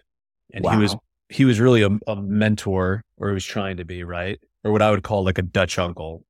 And 0.52 0.64
wow. 0.64 0.72
he 0.72 0.78
was 0.78 0.96
he 1.28 1.44
was 1.44 1.58
really 1.58 1.82
a, 1.82 1.90
a 2.06 2.14
mentor, 2.14 3.02
or 3.16 3.28
he 3.28 3.34
was 3.34 3.44
trying 3.44 3.78
to 3.78 3.84
be, 3.84 4.04
right? 4.04 4.38
Or 4.62 4.70
what 4.70 4.82
I 4.82 4.92
would 4.92 5.02
call 5.02 5.24
like 5.24 5.38
a 5.38 5.42
Dutch 5.42 5.78
uncle. 5.78 6.24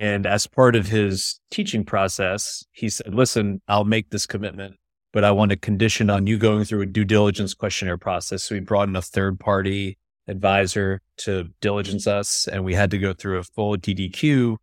And 0.00 0.26
as 0.26 0.46
part 0.46 0.74
of 0.74 0.88
his 0.88 1.38
teaching 1.50 1.84
process, 1.84 2.64
he 2.72 2.88
said, 2.88 3.14
listen, 3.14 3.60
I'll 3.68 3.84
make 3.84 4.10
this 4.10 4.26
commitment, 4.26 4.74
but 5.12 5.24
I 5.24 5.30
want 5.30 5.52
a 5.52 5.56
condition 5.56 6.10
on 6.10 6.26
you 6.26 6.38
going 6.38 6.64
through 6.64 6.82
a 6.82 6.86
due 6.86 7.04
diligence 7.04 7.54
questionnaire 7.54 7.98
process. 7.98 8.42
So 8.42 8.56
we 8.56 8.60
brought 8.60 8.88
in 8.88 8.96
a 8.96 9.02
third 9.02 9.38
party 9.38 9.98
advisor 10.28 11.00
to 11.18 11.50
diligence 11.60 12.06
us 12.06 12.48
and 12.48 12.64
we 12.64 12.74
had 12.74 12.90
to 12.90 12.98
go 12.98 13.12
through 13.12 13.38
a 13.38 13.42
full 13.42 13.76
DDQ. 13.76 14.56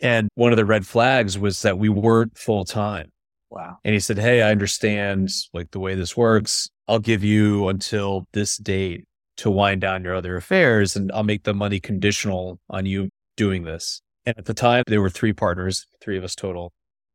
And 0.00 0.28
one 0.34 0.52
of 0.52 0.56
the 0.56 0.64
red 0.64 0.86
flags 0.86 1.38
was 1.38 1.62
that 1.62 1.78
we 1.78 1.88
weren't 1.88 2.36
full 2.36 2.64
time. 2.64 3.10
Wow. 3.50 3.78
And 3.84 3.94
he 3.94 4.00
said, 4.00 4.18
Hey, 4.18 4.42
I 4.42 4.50
understand 4.50 5.30
like 5.52 5.70
the 5.70 5.80
way 5.80 5.94
this 5.94 6.16
works. 6.16 6.68
I'll 6.86 6.98
give 6.98 7.24
you 7.24 7.68
until 7.68 8.26
this 8.32 8.56
date 8.56 9.04
to 9.38 9.50
wind 9.50 9.80
down 9.80 10.04
your 10.04 10.14
other 10.14 10.36
affairs 10.36 10.96
and 10.96 11.10
I'll 11.12 11.22
make 11.22 11.44
the 11.44 11.54
money 11.54 11.80
conditional 11.80 12.58
on 12.68 12.86
you 12.86 13.08
doing 13.36 13.64
this. 13.64 14.02
And 14.26 14.36
at 14.36 14.44
the 14.44 14.54
time, 14.54 14.84
there 14.86 15.00
were 15.00 15.10
three 15.10 15.32
partners, 15.32 15.86
three 16.00 16.18
of 16.18 16.24
us 16.24 16.34
total. 16.34 16.72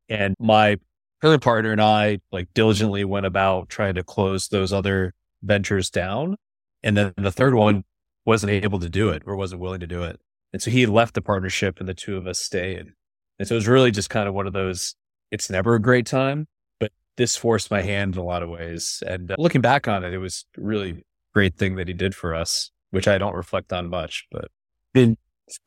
And 0.10 0.36
my 0.40 0.78
other 1.22 1.40
partner 1.40 1.72
and 1.72 1.82
I 1.82 2.20
like 2.32 2.54
diligently 2.54 3.06
went 3.06 3.26
about 3.26 3.70
trying 3.70 3.96
to 3.96 4.04
close 4.04 4.48
those 4.48 4.74
other 4.74 5.14
ventures 5.42 5.90
down. 5.90 6.36
And 6.84 6.98
then 6.98 7.14
the 7.18 7.32
third 7.32 7.54
one 7.54 7.84
wasn't 8.26 8.52
able 8.52 8.80
to 8.80 8.90
do 8.90 9.10
it 9.10 9.24
or 9.26 9.36
wasn't 9.36 9.62
willing 9.62 9.80
to 9.80 9.88
do 9.88 10.04
it. 10.04 10.20
And 10.52 10.62
so 10.62 10.70
he 10.70 10.86
left 10.86 11.16
the 11.16 11.22
partnership 11.22 11.80
and 11.80 11.90
the 11.90 11.94
two 11.94 12.18
of 12.18 12.28
us 12.28 12.40
stayed. 12.40 12.94
And 13.40 13.48
so 13.48 13.56
it 13.56 13.58
was 13.58 13.68
really 13.68 13.92
just 13.92 14.10
kind 14.10 14.28
of 14.28 14.34
one 14.34 14.48
of 14.48 14.54
those, 14.54 14.96
it's 15.32 15.50
never 15.50 15.76
a 15.76 15.82
great 15.82 16.06
time, 16.06 16.48
but 16.80 16.92
this 17.18 17.36
forced 17.36 17.72
my 17.72 17.82
hand 17.82 18.16
in 18.16 18.22
a 18.22 18.26
lot 18.26 18.44
of 18.44 18.50
ways. 18.50 19.02
And 19.06 19.32
uh, 19.32 19.36
looking 19.40 19.62
back 19.62 19.88
on 19.88 20.04
it, 20.04 20.14
it 20.14 20.20
was 20.20 20.46
really 20.58 21.04
great 21.34 21.56
thing 21.56 21.76
that 21.76 21.88
he 21.88 21.94
did 21.94 22.14
for 22.14 22.36
us, 22.36 22.72
which 22.92 23.08
I 23.08 23.18
don't 23.18 23.36
reflect 23.36 23.74
on 23.74 23.90
much, 23.90 24.28
but. 24.32 24.50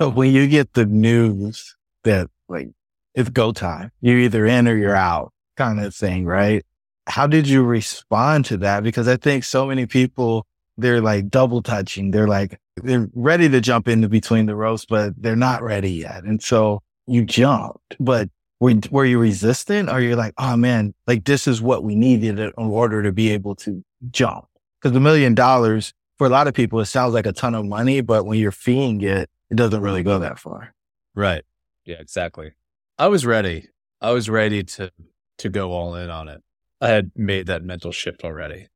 So 0.00 0.08
when 0.08 0.32
you 0.32 0.46
get 0.46 0.73
the 0.73 0.87
news 0.87 1.76
that 2.04 2.28
like 2.49 2.68
it's 3.14 3.28
go 3.28 3.52
time, 3.52 3.90
you're 4.00 4.18
either 4.18 4.46
in 4.46 4.68
or 4.68 4.76
you're 4.76 4.96
out 4.96 5.32
kind 5.56 5.80
of 5.80 5.94
thing, 5.94 6.25
right? 6.25 6.64
How 7.06 7.26
did 7.26 7.49
you 7.49 7.62
respond 7.62 8.44
to 8.46 8.56
that? 8.58 8.82
Because 8.82 9.08
I 9.08 9.16
think 9.16 9.44
so 9.44 9.66
many 9.66 9.87
people, 9.87 10.46
they're 10.76 11.00
like 11.00 11.28
double 11.28 11.62
touching. 11.62 12.11
They're 12.11 12.28
like, 12.28 12.61
they're 12.76 13.09
ready 13.14 13.49
to 13.49 13.61
jump 13.61 13.88
into 13.88 14.09
between 14.09 14.47
the 14.47 14.56
ropes, 14.56 14.85
but 14.85 15.14
they're 15.16 15.37
not 15.37 15.62
ready 15.62 15.92
yet. 15.92 16.25
And 16.25 16.42
so 16.42 16.83
you 17.06 17.25
jumped, 17.25 17.97
but 17.99 18.28
were, 18.61 18.75
were 18.90 19.04
you 19.04 19.18
resistant 19.18 19.88
or 19.88 20.00
you're 20.00 20.16
like, 20.16 20.35
oh 20.38 20.56
man, 20.56 20.95
like 21.06 21.25
this 21.25 21.47
is 21.47 21.62
what 21.62 21.85
we 21.85 21.95
needed 21.95 22.38
in 22.38 22.52
order 22.56 23.02
to 23.02 23.12
be 23.12 23.30
able 23.30 23.54
to 23.56 23.85
jump? 24.11 24.47
Because 24.80 24.97
a 24.97 25.00
million 25.00 25.35
dollars 25.35 25.95
for 26.18 26.26
a 26.26 26.30
lot 26.30 26.49
of 26.49 26.54
people, 26.54 26.80
it 26.80 26.87
sounds 26.87 27.14
like 27.14 27.26
a 27.26 27.33
ton 27.33 27.54
of 27.54 27.64
money, 27.64 28.00
but 28.00 28.25
when 28.25 28.38
you're 28.38 28.52
feeing 28.52 29.00
it, 29.02 29.30
it 29.50 29.56
doesn't 29.56 29.83
really 29.83 30.02
go 30.02 30.18
that 30.18 30.38
far. 30.38 30.75
Right. 31.14 31.45
Yeah, 31.85 31.97
exactly. 32.00 32.52
I 32.99 33.09
was 33.09 33.25
ready. 33.25 33.68
I 34.00 34.11
was 34.11 34.28
ready 34.28 34.64
to 34.64 34.90
to 35.38 35.49
go 35.49 35.73
all 35.73 35.95
in 35.95 36.11
on 36.11 36.28
it. 36.28 36.42
I 36.80 36.88
had 36.88 37.11
made 37.14 37.47
that 37.47 37.62
mental 37.62 37.92
shift 37.92 38.25
already. 38.25 38.68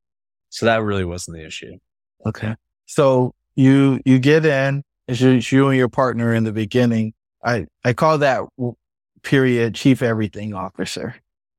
So 0.49 0.65
that 0.65 0.83
really 0.83 1.05
wasn't 1.05 1.37
the 1.37 1.45
issue. 1.45 1.77
Okay. 2.25 2.55
So 2.85 3.33
you 3.55 3.99
you 4.05 4.19
get 4.19 4.45
in, 4.45 4.83
it's 5.07 5.51
you 5.51 5.67
and 5.67 5.77
your 5.77 5.89
partner 5.89 6.33
in 6.33 6.43
the 6.43 6.51
beginning. 6.51 7.13
I 7.43 7.67
I 7.83 7.93
call 7.93 8.17
that 8.19 8.43
period 9.23 9.75
chief 9.75 10.01
everything 10.01 10.53
officer. 10.53 11.15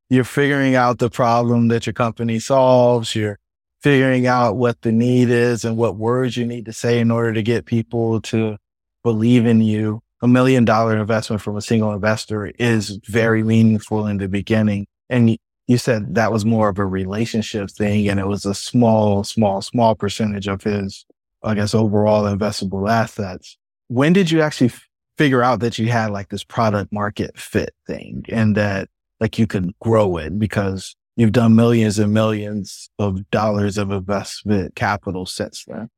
You're 0.09 0.25
figuring 0.25 0.75
out 0.75 0.99
the 0.99 1.11
problem 1.11 1.69
that 1.69 1.87
your 1.87 1.95
company 1.95 2.39
solves. 2.39 3.15
You're 3.15 3.39
figuring 3.83 4.27
out 4.27 4.57
what 4.57 4.81
the 4.83 4.93
need 4.93 5.31
is 5.31 5.65
and 5.65 5.77
what 5.77 5.97
words 5.97 6.37
you 6.37 6.47
need 6.47 6.67
to 6.67 6.73
say 6.73 7.01
in 7.01 7.11
order 7.11 7.33
to 7.33 7.43
get 7.43 7.65
people 7.65 8.21
to 8.23 8.57
believe 9.03 9.47
in 9.47 9.61
you. 9.61 10.01
A 10.21 10.29
million 10.29 10.65
dollar 10.65 10.97
investment 10.97 11.43
from 11.43 11.57
a 11.57 11.61
single 11.61 11.93
investor 11.93 12.47
is 12.59 13.01
very 13.09 13.43
meaningful 13.43 14.07
in 14.07 14.19
the 14.19 14.29
beginning. 14.29 14.87
And 15.11 15.37
you 15.73 15.79
said 15.79 16.15
that 16.15 16.31
was 16.31 16.45
more 16.45 16.69
of 16.69 16.79
a 16.79 16.87
relationship 16.87 17.71
thing 17.71 18.09
and 18.09 18.21
it 18.21 18.27
was 18.27 18.47
a 18.47 18.55
small, 18.55 19.25
small, 19.25 19.61
small 19.61 19.95
percentage 19.95 20.47
of 20.47 20.63
his, 20.63 21.05
I 21.43 21.55
guess, 21.55 21.75
overall 21.75 22.25
investable 22.25 22.89
assets. 22.89 23.57
When 23.89 24.13
did 24.13 24.31
you 24.31 24.41
actually 24.41 24.71
figure 25.19 25.43
out 25.43 25.61
that 25.61 25.79
you 25.79 25.89
had 25.89 26.11
like 26.11 26.29
this 26.29 26.45
product 26.45 26.93
market 26.93 27.39
fit 27.39 27.75
thing 27.87 28.25
and 28.29 28.55
that 28.57 28.89
like 29.21 29.39
you 29.39 29.47
could 29.47 29.73
grow 29.81 30.17
it 30.17 30.39
because 30.39 30.95
you've 31.17 31.33
done 31.33 31.55
millions 31.55 31.99
and 31.99 32.13
millions 32.13 32.91
of 32.99 33.29
dollars 33.31 33.79
of 33.79 33.91
investment 33.91 34.75
capital 34.75 35.27
since 35.27 35.65
then. 35.67 35.89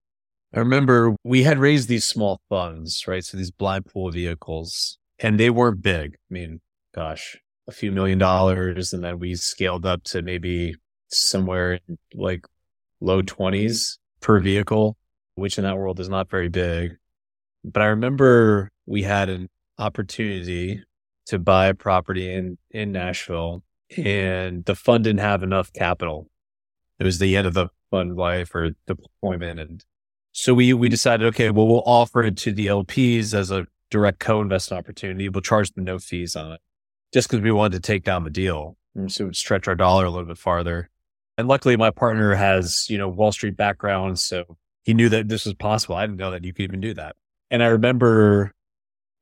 I 0.54 0.61
remember 0.61 1.16
we 1.25 1.43
had 1.43 1.59
raised 1.59 1.88
these 1.88 2.04
small 2.04 2.40
funds, 2.49 3.04
right? 3.09 3.25
So 3.25 3.37
these 3.37 3.50
blind 3.50 3.87
pool 3.87 4.11
vehicles, 4.11 4.99
and 5.19 5.38
they 5.38 5.50
weren't 5.50 5.83
big. 5.83 6.14
I 6.14 6.35
mean, 6.35 6.61
gosh, 6.95 7.38
a 7.66 7.73
few 7.73 7.92
million 7.92 8.18
dollars. 8.18 8.92
And 8.92 9.02
then 9.02 9.18
we 9.18 9.35
scaled 9.35 9.87
up 9.87 10.02
to 10.04 10.23
maybe 10.23 10.75
somewhere 11.09 11.80
like 12.14 12.47
low 13.00 13.23
20s 13.23 13.99
per 14.21 14.40
vehicle, 14.40 14.97
which 15.35 15.59
in 15.59 15.64
that 15.64 15.76
world 15.76 16.00
is 16.00 16.09
not 16.09 16.30
very 16.30 16.49
big. 16.49 16.97
But 17.64 17.83
I 17.83 17.87
remember 17.87 18.71
we 18.87 19.02
had 19.02 19.28
an 19.28 19.49
opportunity 19.78 20.83
to 21.26 21.38
buy 21.38 21.66
a 21.66 21.75
property 21.75 22.33
in, 22.33 22.59
in 22.71 22.92
Nashville 22.92 23.62
and 23.97 24.64
the 24.64 24.75
fund 24.75 25.04
didn't 25.04 25.21
have 25.21 25.42
enough 25.42 25.73
capital. 25.73 26.28
It 26.99 27.04
was 27.04 27.18
the 27.18 27.37
end 27.37 27.47
of 27.47 27.54
the 27.54 27.68
fund 27.90 28.16
life 28.16 28.54
or 28.54 28.71
deployment. 28.87 29.61
And 29.61 29.85
so 30.33 30.52
we, 30.52 30.73
we 30.75 30.88
decided, 30.88 31.26
okay, 31.28 31.50
well, 31.50 31.66
we'll 31.66 31.83
offer 31.87 32.23
it 32.23 32.37
to 32.38 32.52
the 32.52 32.66
LPs 32.66 33.35
as 33.35 33.50
a 33.50 33.66
direct 33.90 34.21
co-investment 34.21 34.78
opportunity. 34.78 35.28
We'll 35.28 35.42
charge 35.42 35.73
them 35.73 35.85
no 35.85 35.99
fees 35.99 36.37
on 36.37 36.52
it 36.52 36.61
just 37.14 37.30
because 37.30 37.42
we 37.42 37.52
wanted 37.52 37.80
to 37.80 37.87
take 37.87 38.02
down 38.02 38.25
the 38.25 38.30
deal. 38.30 38.76
And 38.97 39.11
so 39.11 39.23
it 39.23 39.26
would 39.28 39.37
stretch 39.37 39.68
our 39.68 39.76
dollar 39.76 40.04
a 40.04 40.11
little 40.11 40.26
bit 40.26 40.37
farther. 40.37 40.90
And 41.38 41.47
luckily 41.47 41.76
my 41.76 41.90
partner 41.90 42.35
has, 42.35 42.90
you 42.90 42.99
know, 42.99 43.09
Wall 43.09 43.30
Street 43.30 43.56
background. 43.56 44.18
So 44.18 44.56
he 44.83 44.94
knew 44.94 45.09
that 45.09 45.28
this 45.28 45.44
was 45.44 45.54
possible. 45.54 45.94
I 45.94 46.06
didn't 46.06 46.18
know 46.18 46.33
that 46.33 46.44
you 46.44 46.52
could 46.52 46.64
even 46.64 46.80
do 46.80 46.92
that. 46.94 47.14
And 47.52 47.62
I 47.62 47.66
remember 47.66 48.52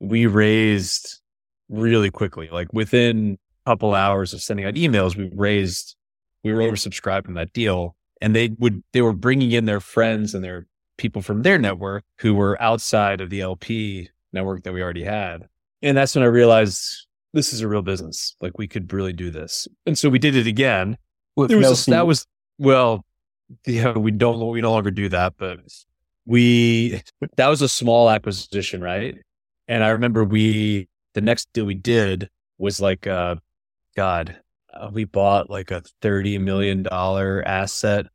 we 0.00 0.26
raised 0.26 1.20
really 1.68 2.10
quickly, 2.10 2.48
like 2.50 2.72
within 2.72 3.38
a 3.66 3.70
couple 3.70 3.94
hours 3.94 4.32
of 4.32 4.40
sending 4.40 4.64
out 4.64 4.74
emails, 4.74 5.14
we 5.14 5.30
raised, 5.34 5.94
we 6.42 6.52
were 6.52 6.60
oversubscribed 6.60 7.28
in 7.28 7.34
that 7.34 7.52
deal. 7.52 7.94
And 8.22 8.34
they 8.34 8.54
would, 8.58 8.82
they 8.94 9.02
were 9.02 9.12
bringing 9.12 9.52
in 9.52 9.66
their 9.66 9.80
friends 9.80 10.34
and 10.34 10.42
their 10.42 10.66
people 10.96 11.20
from 11.20 11.42
their 11.42 11.58
network 11.58 12.04
who 12.20 12.34
were 12.34 12.60
outside 12.60 13.20
of 13.20 13.28
the 13.28 13.42
LP 13.42 14.08
network 14.32 14.62
that 14.62 14.72
we 14.72 14.82
already 14.82 15.04
had. 15.04 15.46
And 15.82 15.96
that's 15.96 16.14
when 16.14 16.24
I 16.24 16.28
realized 16.28 17.01
this 17.32 17.52
is 17.52 17.60
a 17.60 17.68
real 17.68 17.82
business. 17.82 18.36
Like 18.40 18.58
we 18.58 18.68
could 18.68 18.92
really 18.92 19.12
do 19.12 19.30
this. 19.30 19.66
And 19.86 19.98
so 19.98 20.08
we 20.08 20.18
did 20.18 20.36
it 20.36 20.46
again. 20.46 20.96
With 21.36 21.48
there 21.48 21.58
was 21.58 21.86
that 21.86 22.06
was 22.06 22.26
well, 22.58 23.04
yeah, 23.66 23.96
we 23.96 24.10
don't 24.10 24.46
we 24.50 24.60
no 24.60 24.72
longer 24.72 24.90
do 24.90 25.08
that, 25.08 25.34
but 25.38 25.60
we 26.26 27.02
that 27.36 27.48
was 27.48 27.62
a 27.62 27.68
small 27.68 28.10
acquisition, 28.10 28.80
right? 28.80 29.16
And 29.68 29.82
I 29.82 29.88
remember 29.90 30.24
we 30.24 30.88
the 31.14 31.20
next 31.20 31.48
deal 31.52 31.64
we 31.64 31.74
did 31.74 32.28
was 32.58 32.80
like 32.80 33.06
uh 33.06 33.36
God, 33.96 34.40
uh, 34.72 34.90
we 34.92 35.04
bought 35.04 35.50
like 35.50 35.70
a 35.70 35.82
thirty 36.00 36.38
million 36.38 36.82
dollar 36.82 37.42
asset, 37.46 38.06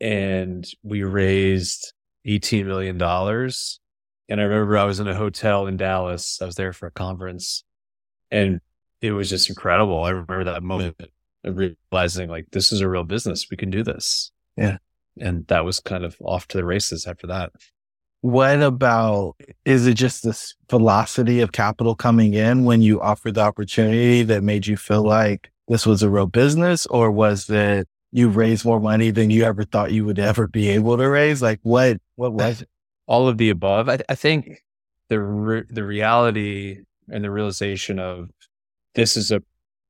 and 0.00 0.66
we 0.82 1.02
raised 1.02 1.92
eighteen 2.24 2.66
million 2.66 2.96
dollars. 2.98 3.80
And 4.28 4.40
I 4.40 4.44
remember 4.44 4.76
I 4.76 4.84
was 4.84 4.98
in 4.98 5.06
a 5.06 5.14
hotel 5.14 5.66
in 5.66 5.76
Dallas. 5.76 6.40
I 6.42 6.46
was 6.46 6.56
there 6.56 6.72
for 6.72 6.86
a 6.86 6.90
conference, 6.90 7.62
and 8.30 8.60
it 9.00 9.12
was 9.12 9.30
just 9.30 9.48
incredible. 9.48 10.04
I 10.04 10.10
remember 10.10 10.44
that 10.44 10.62
moment 10.62 10.96
of 11.44 11.56
realizing 11.56 12.28
like 12.28 12.46
this 12.52 12.72
is 12.72 12.80
a 12.80 12.88
real 12.88 13.04
business. 13.04 13.46
We 13.50 13.56
can 13.56 13.70
do 13.70 13.82
this. 13.82 14.30
Yeah. 14.56 14.78
And 15.18 15.46
that 15.46 15.64
was 15.64 15.80
kind 15.80 16.04
of 16.04 16.16
off 16.22 16.48
to 16.48 16.58
the 16.58 16.64
races 16.64 17.06
after 17.06 17.26
that. 17.28 17.52
What 18.20 18.60
about 18.62 19.36
is 19.64 19.86
it 19.86 19.94
just 19.94 20.24
this 20.24 20.54
velocity 20.68 21.40
of 21.40 21.52
capital 21.52 21.94
coming 21.94 22.34
in 22.34 22.64
when 22.64 22.82
you 22.82 23.00
offered 23.00 23.34
the 23.34 23.42
opportunity 23.42 24.22
that 24.24 24.42
made 24.42 24.66
you 24.66 24.76
feel 24.76 25.04
like 25.04 25.50
this 25.68 25.86
was 25.86 26.02
a 26.02 26.10
real 26.10 26.26
business, 26.26 26.86
or 26.86 27.10
was 27.10 27.48
it 27.50 27.88
you 28.12 28.28
raised 28.28 28.64
more 28.64 28.80
money 28.80 29.10
than 29.10 29.30
you 29.30 29.44
ever 29.44 29.64
thought 29.64 29.92
you 29.92 30.04
would 30.04 30.18
ever 30.18 30.48
be 30.48 30.68
able 30.70 30.96
to 30.96 31.08
raise? 31.08 31.42
Like 31.42 31.60
what 31.62 31.98
what 32.16 32.32
was 32.32 32.62
it? 32.62 32.68
All 33.06 33.28
of 33.28 33.38
the 33.38 33.50
above. 33.50 33.88
I, 33.88 33.98
I 34.08 34.16
think 34.16 34.64
the 35.08 35.20
re- 35.20 35.64
the 35.68 35.84
reality 35.84 36.80
and 37.08 37.24
the 37.24 37.30
realization 37.30 37.98
of 37.98 38.30
this 38.94 39.16
is 39.16 39.30
a 39.30 39.42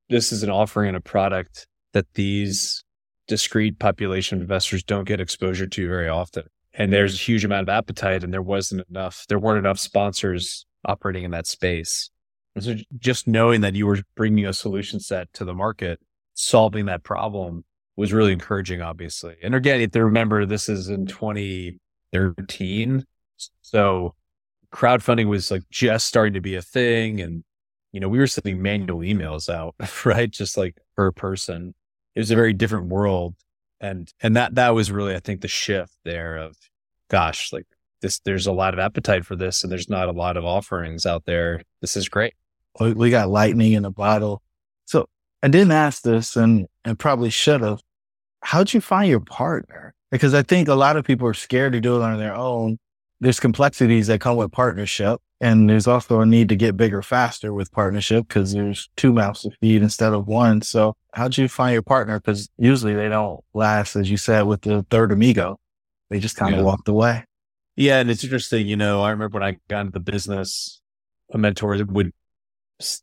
this 0.09 0.31
is 0.31 0.43
an 0.43 0.49
offering 0.49 0.89
and 0.89 0.97
a 0.97 1.01
product 1.01 1.67
that 1.93 2.13
these 2.13 2.83
discrete 3.27 3.79
population 3.79 4.37
of 4.37 4.41
investors 4.41 4.83
don't 4.83 5.05
get 5.05 5.19
exposure 5.19 5.67
to 5.67 5.87
very 5.87 6.07
often. 6.07 6.43
And 6.73 6.93
there's 6.93 7.15
a 7.15 7.17
huge 7.17 7.43
amount 7.43 7.63
of 7.63 7.69
appetite 7.69 8.23
and 8.23 8.33
there 8.33 8.41
wasn't 8.41 8.87
enough, 8.89 9.25
there 9.27 9.39
weren't 9.39 9.59
enough 9.59 9.79
sponsors 9.79 10.65
operating 10.85 11.23
in 11.23 11.31
that 11.31 11.47
space. 11.47 12.09
And 12.55 12.63
so 12.63 12.75
just 12.97 13.27
knowing 13.27 13.61
that 13.61 13.75
you 13.75 13.85
were 13.85 13.99
bringing 14.15 14.45
a 14.45 14.53
solution 14.53 14.99
set 14.99 15.31
to 15.33 15.45
the 15.45 15.53
market, 15.53 15.99
solving 16.33 16.85
that 16.85 17.03
problem 17.03 17.65
was 17.95 18.13
really 18.13 18.31
encouraging, 18.31 18.81
obviously. 18.81 19.35
And 19.43 19.55
again, 19.55 19.81
if 19.81 19.93
remember, 19.95 20.45
this 20.45 20.69
is 20.69 20.87
in 20.87 21.07
2013. 21.07 23.05
So 23.61 24.15
crowdfunding 24.73 25.27
was 25.27 25.51
like 25.51 25.63
just 25.69 26.07
starting 26.07 26.33
to 26.33 26.41
be 26.41 26.55
a 26.55 26.61
thing. 26.61 27.21
And, 27.21 27.43
you 27.91 27.99
know, 27.99 28.09
we 28.09 28.19
were 28.19 28.27
sending 28.27 28.61
manual 28.61 28.99
emails 28.99 29.49
out, 29.49 29.75
right? 30.05 30.29
Just 30.29 30.57
like 30.57 30.77
per 30.95 31.11
person. 31.11 31.73
It 32.15 32.19
was 32.19 32.31
a 32.31 32.35
very 32.35 32.53
different 32.53 32.87
world. 32.87 33.35
And, 33.79 34.11
and 34.21 34.35
that, 34.35 34.55
that 34.55 34.69
was 34.69 34.91
really, 34.91 35.15
I 35.15 35.19
think 35.19 35.41
the 35.41 35.47
shift 35.47 35.93
there 36.03 36.37
of, 36.37 36.55
gosh, 37.09 37.53
like 37.53 37.67
this, 38.01 38.19
there's 38.19 38.47
a 38.47 38.51
lot 38.51 38.73
of 38.73 38.79
appetite 38.79 39.25
for 39.25 39.35
this 39.35 39.63
and 39.63 39.71
there's 39.71 39.89
not 39.89 40.09
a 40.09 40.13
lot 40.13 40.37
of 40.37 40.45
offerings 40.45 41.05
out 41.05 41.25
there. 41.25 41.61
This 41.81 41.95
is 41.95 42.09
great. 42.09 42.33
We 42.79 43.09
got 43.09 43.29
lightning 43.29 43.73
in 43.73 43.85
a 43.85 43.91
bottle. 43.91 44.41
So 44.85 45.07
I 45.43 45.47
didn't 45.47 45.71
ask 45.71 46.01
this 46.01 46.35
and, 46.35 46.67
and 46.85 46.97
probably 46.97 47.29
should 47.29 47.61
have. 47.61 47.81
How'd 48.41 48.73
you 48.73 48.81
find 48.81 49.09
your 49.09 49.19
partner? 49.19 49.93
Because 50.11 50.33
I 50.33 50.41
think 50.41 50.67
a 50.67 50.75
lot 50.75 50.95
of 50.95 51.05
people 51.05 51.27
are 51.27 51.33
scared 51.33 51.73
to 51.73 51.81
do 51.81 51.97
it 51.97 52.01
on 52.01 52.17
their 52.17 52.35
own 52.35 52.77
there's 53.19 53.39
complexities 53.39 54.07
that 54.07 54.21
come 54.21 54.37
with 54.37 54.51
partnership. 54.51 55.19
And 55.39 55.69
there's 55.69 55.85
also 55.85 56.21
a 56.21 56.25
need 56.25 56.49
to 56.49 56.55
get 56.55 56.77
bigger 56.77 57.03
faster 57.03 57.53
with 57.53 57.71
partnership 57.71 58.27
because 58.27 58.53
there's 58.53 58.89
two 58.97 59.13
mouths 59.13 59.41
to 59.41 59.51
feed 59.61 59.83
instead 59.83 60.13
of 60.13 60.27
one. 60.27 60.63
So 60.63 60.95
how'd 61.13 61.37
you 61.37 61.47
find 61.47 61.73
your 61.73 61.83
partner? 61.83 62.19
Because 62.19 62.49
usually 62.57 62.95
they 62.95 63.07
don't 63.07 63.43
last, 63.53 63.95
as 63.95 64.09
you 64.09 64.17
said, 64.17 64.43
with 64.43 64.61
the 64.61 64.83
third 64.89 65.11
amigo. 65.11 65.59
They 66.09 66.19
just 66.19 66.37
kind 66.37 66.55
of 66.55 66.61
yeah. 66.61 66.65
walked 66.65 66.87
away. 66.87 67.23
Yeah. 67.75 67.99
And 67.99 68.09
it's 68.09 68.23
interesting. 68.23 68.65
You 68.65 68.77
know, 68.77 69.03
I 69.03 69.11
remember 69.11 69.39
when 69.39 69.47
I 69.47 69.57
got 69.67 69.81
into 69.81 69.91
the 69.91 69.99
business, 69.99 70.81
a 71.31 71.37
mentor 71.37 71.77
would 71.85 72.11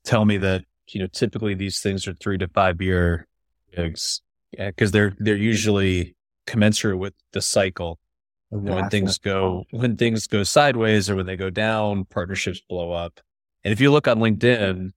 tell 0.02 0.24
me 0.24 0.38
that, 0.38 0.64
you 0.88 1.00
know, 1.00 1.06
typically 1.06 1.54
these 1.54 1.80
things 1.80 2.08
are 2.08 2.14
three 2.14 2.38
to 2.38 2.48
five 2.48 2.82
year 2.82 3.28
gigs 3.76 4.22
because 4.50 4.90
they're, 4.90 5.14
they're 5.18 5.36
usually 5.36 6.16
commensurate 6.46 6.98
with 6.98 7.14
the 7.32 7.40
cycle 7.40 8.00
when 8.54 8.88
things 8.88 9.18
go 9.18 9.64
when 9.70 9.96
things 9.96 10.26
go 10.26 10.42
sideways 10.42 11.10
or 11.10 11.16
when 11.16 11.26
they 11.26 11.36
go 11.36 11.50
down, 11.50 12.04
partnerships 12.04 12.60
blow 12.68 12.92
up. 12.92 13.20
And 13.64 13.72
if 13.72 13.80
you 13.80 13.90
look 13.90 14.06
on 14.06 14.18
LinkedIn 14.18 14.90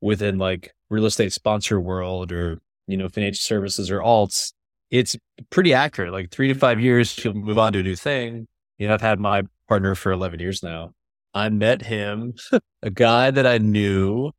within 0.00 0.38
like 0.38 0.72
real 0.88 1.06
estate 1.06 1.32
sponsor 1.32 1.80
world 1.80 2.32
or 2.32 2.60
you 2.86 2.96
know 2.96 3.08
financial 3.08 3.40
services 3.40 3.90
or 3.90 4.00
alts, 4.00 4.52
it's 4.90 5.16
pretty 5.50 5.74
accurate. 5.74 6.12
Like 6.12 6.30
three 6.30 6.48
to 6.48 6.54
five 6.54 6.80
years, 6.80 7.22
you'll 7.22 7.34
move 7.34 7.58
on 7.58 7.72
to 7.72 7.80
a 7.80 7.82
new 7.82 7.96
thing. 7.96 8.46
You 8.78 8.88
know, 8.88 8.94
I've 8.94 9.00
had 9.00 9.18
my 9.18 9.42
partner 9.68 9.94
for 9.94 10.12
eleven 10.12 10.40
years 10.40 10.62
now. 10.62 10.92
I 11.34 11.48
met 11.48 11.82
him, 11.82 12.34
a 12.82 12.90
guy 12.90 13.30
that 13.30 13.46
I 13.46 13.58
knew 13.58 14.32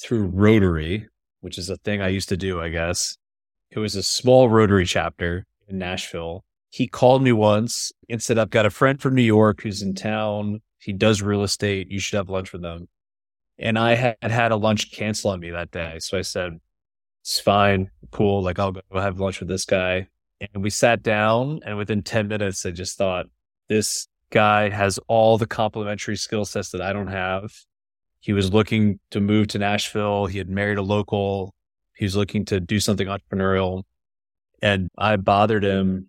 through 0.00 0.26
Rotary, 0.26 1.08
which 1.40 1.58
is 1.58 1.70
a 1.70 1.76
thing 1.76 2.00
I 2.00 2.08
used 2.08 2.28
to 2.28 2.36
do, 2.36 2.60
I 2.60 2.68
guess. 2.68 3.16
It 3.70 3.78
was 3.78 3.96
a 3.96 4.02
small 4.02 4.48
Rotary 4.48 4.86
chapter 4.86 5.46
in 5.66 5.78
Nashville 5.78 6.44
he 6.70 6.86
called 6.86 7.22
me 7.22 7.32
once 7.32 7.92
and 8.08 8.22
said, 8.22 8.38
I've 8.38 8.50
got 8.50 8.66
a 8.66 8.70
friend 8.70 9.00
from 9.00 9.14
New 9.14 9.22
York 9.22 9.62
who's 9.62 9.82
in 9.82 9.94
town. 9.94 10.60
He 10.78 10.92
does 10.92 11.22
real 11.22 11.42
estate. 11.42 11.90
You 11.90 11.98
should 11.98 12.16
have 12.16 12.28
lunch 12.28 12.52
with 12.52 12.62
them. 12.62 12.88
And 13.58 13.78
I 13.78 13.94
had 13.94 14.16
had 14.22 14.52
a 14.52 14.56
lunch 14.56 14.92
cancel 14.92 15.30
on 15.30 15.40
me 15.40 15.50
that 15.50 15.70
day. 15.70 15.98
So 15.98 16.18
I 16.18 16.22
said, 16.22 16.60
it's 17.22 17.40
fine. 17.40 17.90
Cool. 18.10 18.42
Like 18.42 18.58
I'll 18.58 18.72
go 18.72 18.82
have 18.94 19.18
lunch 19.18 19.40
with 19.40 19.48
this 19.48 19.64
guy. 19.64 20.08
And 20.40 20.62
we 20.62 20.70
sat 20.70 21.02
down 21.02 21.60
and 21.64 21.76
within 21.76 22.02
10 22.02 22.28
minutes, 22.28 22.64
I 22.64 22.70
just 22.70 22.96
thought 22.96 23.26
this 23.68 24.06
guy 24.30 24.68
has 24.68 25.00
all 25.08 25.38
the 25.38 25.46
complementary 25.46 26.16
skill 26.16 26.44
sets 26.44 26.70
that 26.70 26.82
I 26.82 26.92
don't 26.92 27.08
have. 27.08 27.50
He 28.20 28.32
was 28.32 28.52
looking 28.52 29.00
to 29.10 29.20
move 29.20 29.48
to 29.48 29.58
Nashville. 29.58 30.26
He 30.26 30.38
had 30.38 30.48
married 30.48 30.78
a 30.78 30.82
local. 30.82 31.54
He 31.96 32.04
was 32.04 32.14
looking 32.14 32.44
to 32.46 32.60
do 32.60 32.78
something 32.78 33.08
entrepreneurial. 33.08 33.82
And 34.62 34.88
I 34.96 35.16
bothered 35.16 35.64
him 35.64 36.08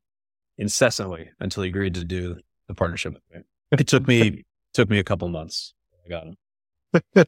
incessantly 0.60 1.32
until 1.40 1.64
he 1.64 1.70
agreed 1.70 1.96
to 1.96 2.04
do 2.04 2.38
the 2.68 2.76
partnership 2.76 3.14
with 3.14 3.24
me. 3.34 3.42
It 3.72 3.88
took 3.88 4.08
me 4.08 4.46
took 4.74 4.90
me 4.90 5.00
a 5.00 5.04
couple 5.04 5.28
months. 5.30 5.74
I 6.06 6.10
got 6.10 6.28
him. 7.16 7.26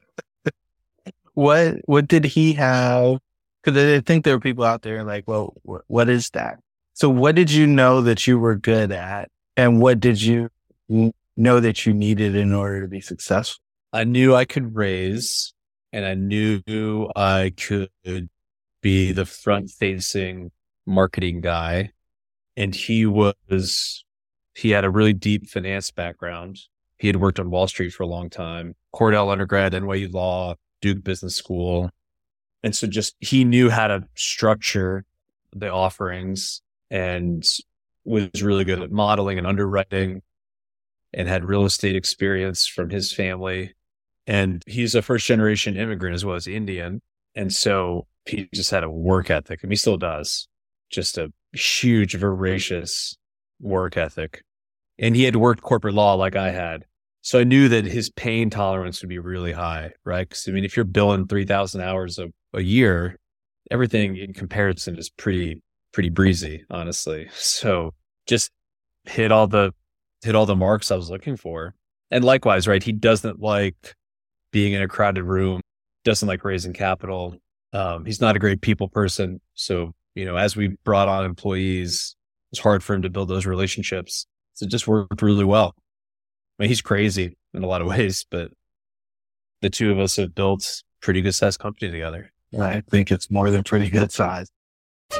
what 1.33 1.77
what 1.85 2.07
did 2.07 2.25
he 2.25 2.53
have? 2.53 3.19
Because 3.63 3.99
I 3.99 4.01
think 4.01 4.25
there 4.25 4.35
were 4.35 4.41
people 4.41 4.63
out 4.63 4.81
there 4.81 5.03
like, 5.03 5.23
well, 5.27 5.55
wh- 5.67 5.89
what 5.89 6.09
is 6.09 6.29
that? 6.31 6.59
So 6.93 7.09
what 7.09 7.35
did 7.35 7.49
you 7.51 7.65
know 7.65 8.01
that 8.01 8.27
you 8.27 8.37
were 8.37 8.55
good 8.55 8.91
at, 8.91 9.29
and 9.55 9.81
what 9.81 9.99
did 9.99 10.21
you 10.21 10.49
know 10.89 11.59
that 11.59 11.85
you 11.85 11.93
needed 11.93 12.35
in 12.35 12.53
order 12.53 12.81
to 12.81 12.87
be 12.87 13.01
successful? 13.01 13.61
I 13.93 14.03
knew 14.03 14.35
I 14.35 14.45
could 14.45 14.75
raise, 14.75 15.53
and 15.93 16.05
I 16.05 16.15
knew 16.15 17.09
I 17.15 17.53
could 17.55 17.89
be 18.81 19.11
the 19.11 19.25
front 19.25 19.69
facing 19.69 20.51
marketing 20.85 21.41
guy 21.41 21.91
and 22.57 22.75
he 22.75 23.05
was 23.05 24.03
he 24.53 24.71
had 24.71 24.83
a 24.83 24.89
really 24.89 25.13
deep 25.13 25.47
finance 25.47 25.91
background. 25.91 26.59
He 26.97 27.07
had 27.07 27.15
worked 27.15 27.39
on 27.39 27.49
Wall 27.49 27.67
Street 27.67 27.91
for 27.91 28.03
a 28.03 28.07
long 28.07 28.29
time. 28.29 28.75
Cornell 28.91 29.29
undergrad, 29.29 29.73
NYU 29.73 30.13
Law, 30.13 30.55
Duke 30.81 31.03
Business 31.03 31.35
School. 31.35 31.89
And 32.63 32.75
so 32.75 32.85
just 32.87 33.15
he 33.19 33.43
knew 33.43 33.69
how 33.69 33.87
to 33.87 34.03
structure 34.15 35.05
the 35.53 35.71
offerings 35.71 36.61
and 36.89 37.43
was 38.03 38.43
really 38.43 38.63
good 38.63 38.81
at 38.81 38.91
modeling 38.91 39.37
and 39.37 39.47
underwriting 39.47 40.21
and 41.13 41.27
had 41.27 41.45
real 41.45 41.65
estate 41.65 41.95
experience 41.95 42.67
from 42.67 42.89
his 42.89 43.11
family. 43.11 43.73
And 44.27 44.63
he's 44.67 44.95
a 44.95 45.01
first 45.01 45.25
generation 45.25 45.77
immigrant 45.77 46.13
as 46.13 46.23
well 46.23 46.35
as 46.35 46.47
Indian. 46.47 47.01
And 47.35 47.51
so 47.51 48.07
he 48.25 48.49
just 48.53 48.71
had 48.71 48.83
a 48.83 48.89
work 48.89 49.29
ethic 49.29 49.63
and 49.63 49.71
he 49.71 49.75
still 49.75 49.97
does 49.97 50.47
just 50.89 51.17
a 51.17 51.31
huge, 51.53 52.15
voracious 52.15 53.17
work 53.59 53.97
ethic. 53.97 54.43
And 54.99 55.15
he 55.15 55.23
had 55.23 55.35
worked 55.35 55.61
corporate 55.61 55.95
law 55.95 56.13
like 56.13 56.35
I 56.35 56.51
had. 56.51 56.85
So 57.21 57.39
I 57.39 57.43
knew 57.43 57.69
that 57.69 57.85
his 57.85 58.09
pain 58.09 58.49
tolerance 58.49 59.01
would 59.01 59.09
be 59.09 59.19
really 59.19 59.51
high, 59.51 59.91
right? 60.03 60.27
Because 60.27 60.47
I 60.47 60.51
mean, 60.51 60.65
if 60.65 60.75
you're 60.75 60.85
billing 60.85 61.27
3,000 61.27 61.81
hours 61.81 62.17
a, 62.17 62.27
a 62.53 62.61
year, 62.61 63.19
everything 63.69 64.17
in 64.17 64.33
comparison 64.33 64.97
is 64.97 65.09
pretty, 65.09 65.61
pretty 65.91 66.09
breezy, 66.09 66.65
honestly. 66.69 67.29
So 67.35 67.93
just 68.27 68.51
hit 69.05 69.31
all 69.31 69.47
the, 69.47 69.73
hit 70.23 70.35
all 70.35 70.45
the 70.45 70.55
marks 70.55 70.91
I 70.91 70.95
was 70.95 71.09
looking 71.09 71.37
for. 71.37 71.75
And 72.09 72.23
likewise, 72.23 72.67
right? 72.67 72.83
He 72.83 72.91
doesn't 72.91 73.39
like 73.39 73.95
being 74.51 74.73
in 74.73 74.81
a 74.81 74.87
crowded 74.87 75.23
room, 75.23 75.61
doesn't 76.03 76.27
like 76.27 76.43
raising 76.43 76.73
capital. 76.73 77.35
Um, 77.73 78.05
he's 78.05 78.19
not 78.19 78.35
a 78.35 78.39
great 78.39 78.61
people 78.61 78.89
person. 78.89 79.39
So, 79.53 79.93
you 80.15 80.25
know, 80.25 80.35
as 80.35 80.55
we 80.55 80.77
brought 80.83 81.07
on 81.07 81.25
employees, 81.25 82.15
it's 82.51 82.61
hard 82.61 82.83
for 82.83 82.93
him 82.93 83.01
to 83.03 83.09
build 83.09 83.29
those 83.29 83.45
relationships. 83.45 84.25
So 84.53 84.65
it 84.65 84.69
just 84.69 84.87
worked 84.87 85.21
really 85.21 85.45
well. 85.45 85.75
I 86.59 86.63
mean, 86.63 86.69
he's 86.69 86.81
crazy 86.81 87.37
in 87.53 87.63
a 87.63 87.67
lot 87.67 87.81
of 87.81 87.87
ways, 87.95 88.25
but 88.29 88.51
the 89.61 89.69
two 89.69 89.91
of 89.91 89.99
us 89.99 90.15
have 90.17 90.35
built 90.35 90.83
pretty 91.01 91.21
good 91.21 91.33
sized 91.33 91.59
company 91.59 91.91
together. 91.91 92.31
I 92.59 92.81
think 92.81 93.11
it's 93.11 93.31
more 93.31 93.49
than 93.49 93.63
pretty 93.63 93.89
good 93.89 94.11
size. 94.11 94.49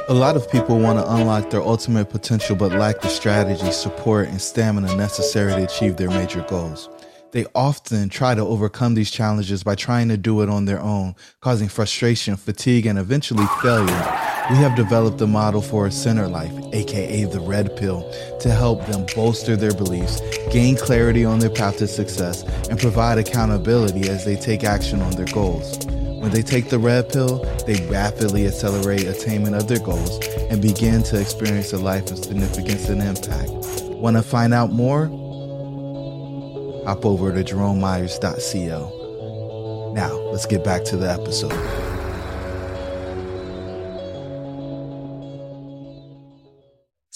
A 0.08 0.14
lot 0.14 0.36
of 0.36 0.50
people 0.50 0.78
want 0.78 0.98
to 0.98 1.14
unlock 1.14 1.50
their 1.50 1.62
ultimate 1.62 2.10
potential 2.10 2.56
but 2.56 2.72
lack 2.72 3.00
the 3.00 3.08
strategy, 3.08 3.70
support, 3.72 4.28
and 4.28 4.40
stamina 4.40 4.94
necessary 4.96 5.52
to 5.52 5.64
achieve 5.64 5.96
their 5.96 6.10
major 6.10 6.42
goals. 6.48 6.88
They 7.32 7.46
often 7.54 8.10
try 8.10 8.34
to 8.34 8.42
overcome 8.42 8.94
these 8.94 9.10
challenges 9.10 9.62
by 9.62 9.74
trying 9.74 10.08
to 10.08 10.18
do 10.18 10.42
it 10.42 10.50
on 10.50 10.66
their 10.66 10.80
own, 10.80 11.14
causing 11.40 11.68
frustration, 11.68 12.36
fatigue, 12.36 12.86
and 12.86 12.98
eventually 12.98 13.46
failure. 13.62 14.31
We 14.50 14.56
have 14.56 14.74
developed 14.74 15.20
a 15.20 15.26
model 15.26 15.62
for 15.62 15.86
a 15.86 15.92
center 15.92 16.26
life, 16.26 16.52
aka 16.72 17.24
the 17.24 17.40
red 17.40 17.76
pill, 17.76 18.10
to 18.40 18.50
help 18.50 18.84
them 18.86 19.06
bolster 19.14 19.56
their 19.56 19.72
beliefs, 19.72 20.20
gain 20.50 20.76
clarity 20.76 21.24
on 21.24 21.38
their 21.38 21.50
path 21.50 21.78
to 21.78 21.86
success, 21.86 22.42
and 22.68 22.78
provide 22.78 23.18
accountability 23.18 24.08
as 24.08 24.24
they 24.24 24.36
take 24.36 24.64
action 24.64 25.00
on 25.00 25.12
their 25.12 25.26
goals. 25.26 25.78
When 25.86 26.30
they 26.30 26.42
take 26.42 26.70
the 26.70 26.78
red 26.78 27.08
pill, 27.08 27.44
they 27.66 27.86
rapidly 27.86 28.46
accelerate 28.46 29.06
attainment 29.06 29.56
of 29.56 29.68
their 29.68 29.78
goals 29.78 30.24
and 30.50 30.60
begin 30.60 31.02
to 31.04 31.20
experience 31.20 31.72
a 31.72 31.78
life 31.78 32.10
of 32.10 32.18
significance 32.18 32.88
and 32.88 33.00
impact. 33.00 33.50
Want 33.94 34.16
to 34.16 34.22
find 34.22 34.52
out 34.52 34.72
more? 34.72 35.06
hop 36.84 37.06
over 37.06 37.32
to 37.32 37.44
jeromemyers.co. 37.44 39.92
Now, 39.94 40.12
let's 40.32 40.46
get 40.46 40.64
back 40.64 40.82
to 40.84 40.96
the 40.96 41.10
episode. 41.10 41.91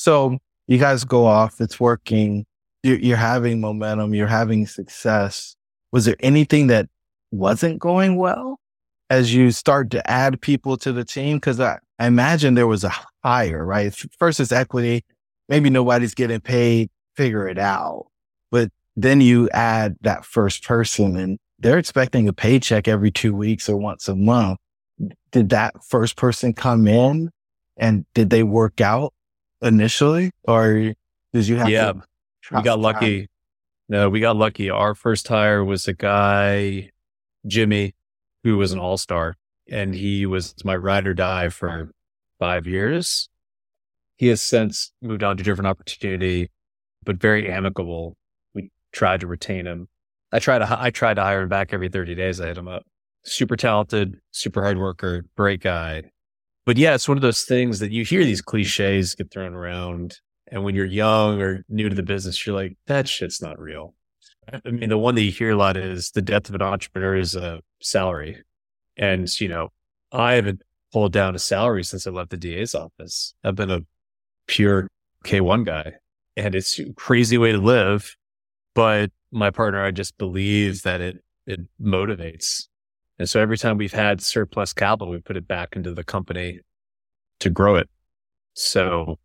So 0.06 0.38
you 0.68 0.78
guys 0.78 1.02
go 1.02 1.26
off, 1.26 1.60
it's 1.60 1.80
working, 1.80 2.46
you're, 2.84 3.00
you're 3.00 3.16
having 3.16 3.60
momentum, 3.60 4.14
you're 4.14 4.28
having 4.28 4.64
success. 4.64 5.56
Was 5.90 6.04
there 6.04 6.14
anything 6.20 6.68
that 6.68 6.86
wasn't 7.32 7.80
going 7.80 8.14
well 8.14 8.60
as 9.10 9.34
you 9.34 9.50
start 9.50 9.90
to 9.90 10.08
add 10.08 10.40
people 10.40 10.76
to 10.76 10.92
the 10.92 11.04
team? 11.04 11.40
Cause 11.40 11.58
I, 11.58 11.80
I 11.98 12.06
imagine 12.06 12.54
there 12.54 12.68
was 12.68 12.84
a 12.84 12.92
hire, 13.24 13.66
right? 13.66 13.92
First 14.16 14.38
it's 14.38 14.52
equity. 14.52 15.04
Maybe 15.48 15.70
nobody's 15.70 16.14
getting 16.14 16.38
paid, 16.38 16.88
figure 17.16 17.48
it 17.48 17.58
out. 17.58 18.06
But 18.52 18.70
then 18.94 19.20
you 19.20 19.50
add 19.50 19.96
that 20.02 20.24
first 20.24 20.62
person 20.62 21.16
and 21.16 21.36
they're 21.58 21.78
expecting 21.78 22.28
a 22.28 22.32
paycheck 22.32 22.86
every 22.86 23.10
two 23.10 23.34
weeks 23.34 23.68
or 23.68 23.76
once 23.76 24.06
a 24.06 24.14
month. 24.14 24.60
Did 25.32 25.48
that 25.48 25.74
first 25.82 26.14
person 26.14 26.52
come 26.52 26.86
in 26.86 27.30
and 27.76 28.06
did 28.14 28.30
they 28.30 28.44
work 28.44 28.80
out 28.80 29.12
initially 29.62 30.30
or 30.44 30.94
did 31.32 31.48
you 31.48 31.56
have 31.56 31.68
yeah, 31.68 31.92
we 32.52 32.62
got 32.62 32.78
lucky. 32.78 33.28
No, 33.88 34.08
we 34.08 34.20
got 34.20 34.36
lucky. 34.36 34.70
Our 34.70 34.94
first 34.94 35.28
hire 35.28 35.64
was 35.64 35.86
a 35.86 35.92
guy, 35.92 36.90
Jimmy, 37.46 37.94
who 38.42 38.56
was 38.56 38.72
an 38.72 38.78
all 38.78 38.96
star 38.96 39.36
and 39.68 39.94
he 39.94 40.26
was 40.26 40.54
my 40.64 40.76
ride 40.76 41.06
or 41.06 41.14
die 41.14 41.48
for 41.48 41.90
five 42.38 42.66
years. 42.66 43.28
He 44.16 44.28
has 44.28 44.40
since 44.40 44.92
moved 45.02 45.22
on 45.22 45.36
to 45.36 45.42
different 45.42 45.68
opportunity, 45.68 46.50
but 47.04 47.16
very 47.16 47.50
amicable 47.50 48.16
We 48.54 48.70
tried 48.92 49.20
to 49.20 49.26
retain 49.26 49.66
him. 49.66 49.88
I 50.32 50.38
tried 50.38 50.58
to 50.58 50.78
I 50.80 50.90
tried 50.90 51.14
to 51.14 51.22
hire 51.22 51.42
him 51.42 51.48
back 51.48 51.72
every 51.72 51.88
30 51.88 52.14
days. 52.14 52.40
I 52.40 52.46
hit 52.46 52.58
him 52.58 52.68
up. 52.68 52.84
Super 53.24 53.56
talented, 53.56 54.20
super 54.30 54.62
hard 54.62 54.78
worker, 54.78 55.24
great 55.36 55.60
guy. 55.60 56.04
But 56.66 56.76
yeah, 56.76 56.94
it's 56.94 57.08
one 57.08 57.16
of 57.16 57.22
those 57.22 57.44
things 57.44 57.78
that 57.78 57.92
you 57.92 58.04
hear 58.04 58.24
these 58.24 58.42
cliches 58.42 59.14
get 59.14 59.30
thrown 59.30 59.54
around. 59.54 60.18
And 60.48 60.64
when 60.64 60.74
you're 60.74 60.84
young 60.84 61.40
or 61.40 61.64
new 61.68 61.88
to 61.88 61.94
the 61.94 62.02
business, 62.02 62.46
you're 62.46 62.56
like, 62.56 62.76
that 62.86 63.08
shit's 63.08 63.40
not 63.40 63.58
real. 63.58 63.94
I 64.52 64.70
mean, 64.70 64.90
the 64.90 64.98
one 64.98 65.14
that 65.14 65.22
you 65.22 65.32
hear 65.32 65.50
a 65.50 65.56
lot 65.56 65.76
is 65.76 66.10
the 66.10 66.22
death 66.22 66.48
of 66.48 66.54
an 66.54 66.62
entrepreneur 66.62 67.16
is 67.16 67.34
a 67.34 67.60
salary. 67.80 68.42
And, 68.96 69.28
you 69.40 69.48
know, 69.48 69.72
I 70.12 70.34
haven't 70.34 70.62
pulled 70.92 71.12
down 71.12 71.34
a 71.34 71.38
salary 71.38 71.84
since 71.84 72.06
I 72.06 72.10
left 72.10 72.30
the 72.30 72.36
DA's 72.36 72.74
office. 72.74 73.34
I've 73.42 73.56
been 73.56 73.70
a 73.70 73.80
pure 74.46 74.88
K1 75.24 75.64
guy 75.64 75.94
and 76.36 76.54
it's 76.54 76.78
a 76.78 76.92
crazy 76.92 77.38
way 77.38 77.52
to 77.52 77.58
live 77.58 78.16
but 78.76 79.10
my 79.32 79.50
partner, 79.50 79.82
I 79.82 79.90
just 79.90 80.18
believe 80.18 80.82
that 80.82 81.00
it, 81.00 81.24
it 81.46 81.60
motivates. 81.80 82.68
And 83.18 83.28
so 83.28 83.40
every 83.40 83.56
time 83.56 83.78
we've 83.78 83.92
had 83.92 84.20
surplus 84.20 84.72
capital, 84.72 85.10
we 85.10 85.18
put 85.18 85.36
it 85.36 85.48
back 85.48 85.74
into 85.74 85.94
the 85.94 86.04
company 86.04 86.60
to 87.40 87.50
grow 87.50 87.76
it. 87.76 87.88
So 88.54 89.18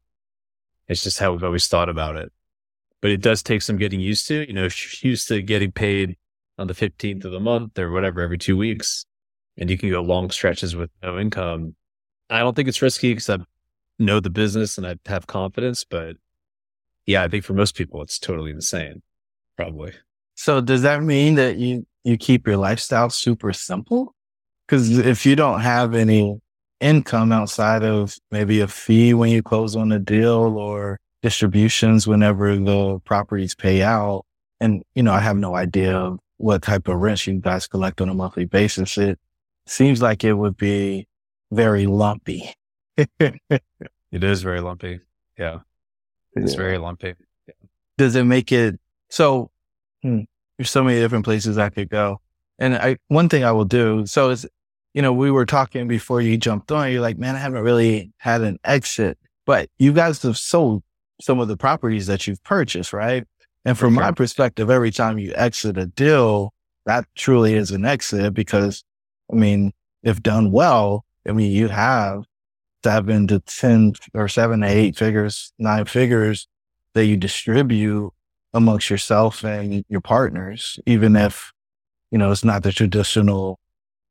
it's 0.88 1.04
just 1.04 1.20
how 1.20 1.32
we've 1.32 1.44
always 1.44 1.68
thought 1.68 1.90
about 1.90 2.16
it. 2.16 2.32
But 3.02 3.12
it 3.12 3.22
does 3.22 3.42
take 3.42 3.62
some 3.62 3.78
getting 3.78 4.00
used 4.00 4.28
to, 4.28 4.48
you 4.48 4.54
know, 4.54 4.70
used 5.02 5.28
to 5.28 5.42
getting 5.42 5.72
paid 5.72 6.18
on 6.58 6.68
the 6.68 6.74
15th 6.74 7.26
of 7.26 7.32
the 7.32 7.40
month 7.40 7.78
or 7.80 7.92
whatever 7.92 8.22
every 8.22 8.38
two 8.38 8.56
weeks. 8.56 9.06
And 9.58 9.70
you 9.70 9.78
can 9.78 9.90
go 9.90 10.02
long 10.02 10.30
stretches 10.30 10.76
with 10.76 10.90
no 11.02 11.18
income. 11.20 11.76
I 12.30 12.40
don't 12.40 12.56
think 12.56 12.70
it's 12.70 12.82
risky 12.82 13.12
because 13.12 13.30
I 13.30 13.40
know 14.00 14.20
the 14.20 14.30
business 14.30 14.78
and 14.78 14.88
I 14.88 14.96
have 15.08 15.28
confidence. 15.28 15.84
But 15.84 16.18
yeah, 17.06 17.24
I 17.24 17.28
think 17.28 17.44
for 17.44 17.54
most 17.54 17.76
people, 17.76 18.02
it's 18.02 18.20
totally 18.20 18.52
insane 18.52 19.02
probably. 19.58 19.94
So 20.36 20.62
does 20.62 20.82
that 20.84 21.04
mean 21.04 21.36
that 21.36 21.58
you, 21.58 21.86
you 22.04 22.18
keep 22.18 22.48
your 22.48 22.58
lifestyle 22.58 23.10
super 23.10 23.54
simple? 23.54 24.16
Cause 24.68 24.98
if 24.98 25.26
you 25.26 25.36
don't 25.36 25.62
have 25.62 25.96
any 25.96 26.40
income 26.82 27.32
outside 27.32 27.84
of 27.84 28.18
maybe 28.32 28.60
a 28.60 28.68
fee 28.68 29.14
when 29.14 29.30
you 29.30 29.44
close 29.44 29.76
on 29.76 29.92
a 29.92 30.00
deal 30.00 30.58
or 30.58 31.00
distributions 31.22 32.08
whenever 32.08 32.56
the 32.58 33.00
properties 33.06 33.56
pay 33.56 33.84
out. 33.84 34.26
And, 34.60 34.84
you 34.96 35.04
know, 35.04 35.14
I 35.14 35.20
have 35.20 35.38
no 35.38 35.56
idea 35.56 36.16
what 36.38 36.64
type 36.64 36.88
of 36.88 36.98
rents 36.98 37.28
you 37.28 37.40
guys 37.40 37.68
collect 37.68 38.02
on 38.02 38.10
a 38.10 38.14
monthly 38.14 38.46
basis. 38.46 38.98
It 38.98 39.20
seems 39.68 40.02
like 40.02 40.24
it 40.24 40.34
would 40.34 40.58
be 40.58 41.08
very 41.52 41.86
lumpy. 41.86 42.54
it 42.98 43.40
is 44.12 44.42
very 44.42 44.62
lumpy. 44.62 45.00
Yeah. 45.38 45.60
It's 46.36 46.54
yeah. 46.54 46.58
very 46.58 46.78
lumpy. 46.78 47.16
Yeah. 47.48 47.54
Does 47.98 48.16
it 48.16 48.24
make 48.24 48.52
it 48.52 48.80
so 49.10 49.52
hmm, 50.02 50.22
there's 50.62 50.70
so 50.70 50.84
many 50.84 51.00
different 51.00 51.26
places 51.26 51.58
I 51.58 51.70
could 51.70 51.90
go. 51.90 52.22
And 52.60 52.76
I, 52.76 52.98
one 53.08 53.30
thing 53.30 53.44
I 53.44 53.52
will 53.52 53.66
do. 53.66 54.06
So 54.06 54.30
is, 54.30 54.46
you 54.94 55.02
know, 55.02 55.12
we 55.12 55.32
were 55.32 55.48
talking 55.48 55.88
before 55.88 56.22
you 56.22 56.38
jumped 56.38 56.72
on, 56.72 56.92
you're 56.92 57.02
like, 57.02 57.18
man, 57.18 57.36
I 57.36 57.40
haven't 57.40 57.64
really 57.64 58.12
had 58.18 58.42
an 58.42 58.60
exit, 58.64 59.18
but 59.48 59.72
you 59.80 59.92
guys 59.92 60.22
have 60.22 60.38
sold 60.38 60.84
some 61.20 61.40
of 61.40 61.48
the 61.48 61.58
properties 61.58 62.06
that 62.06 62.28
you've 62.28 62.44
purchased, 62.44 62.94
right? 62.94 63.26
And 63.66 63.76
from 63.76 63.96
my 63.96 64.12
perspective, 64.12 64.70
every 64.70 64.92
time 64.92 65.18
you 65.18 65.34
exit 65.36 65.80
a 65.80 65.88
deal, 65.88 66.54
that 66.86 67.06
truly 67.16 67.56
is 67.56 67.72
an 67.72 67.84
exit 67.84 68.36
because 68.36 68.84
I 69.34 69.36
mean, 69.36 69.74
if 70.04 70.22
done 70.22 70.52
well, 70.52 71.06
I 71.28 71.32
mean, 71.32 71.52
you 71.52 71.70
have 71.70 72.26
seven 72.84 73.26
to 73.28 73.40
10 73.40 73.94
or 74.14 74.28
seven 74.28 74.62
to 74.62 74.68
eight 74.68 74.96
figures, 74.96 75.54
nine 75.58 75.86
figures 75.86 76.48
that 76.94 77.06
you 77.06 77.18
distribute 77.18 78.14
amongst 78.54 78.90
yourself 78.90 79.44
and 79.44 79.86
your 79.88 80.02
partners, 80.02 80.80
even 80.86 81.16
if, 81.16 81.52
you 82.12 82.18
know, 82.18 82.32
it's 82.32 82.44
not 82.44 82.64
the 82.64 82.72
traditional 82.72 83.60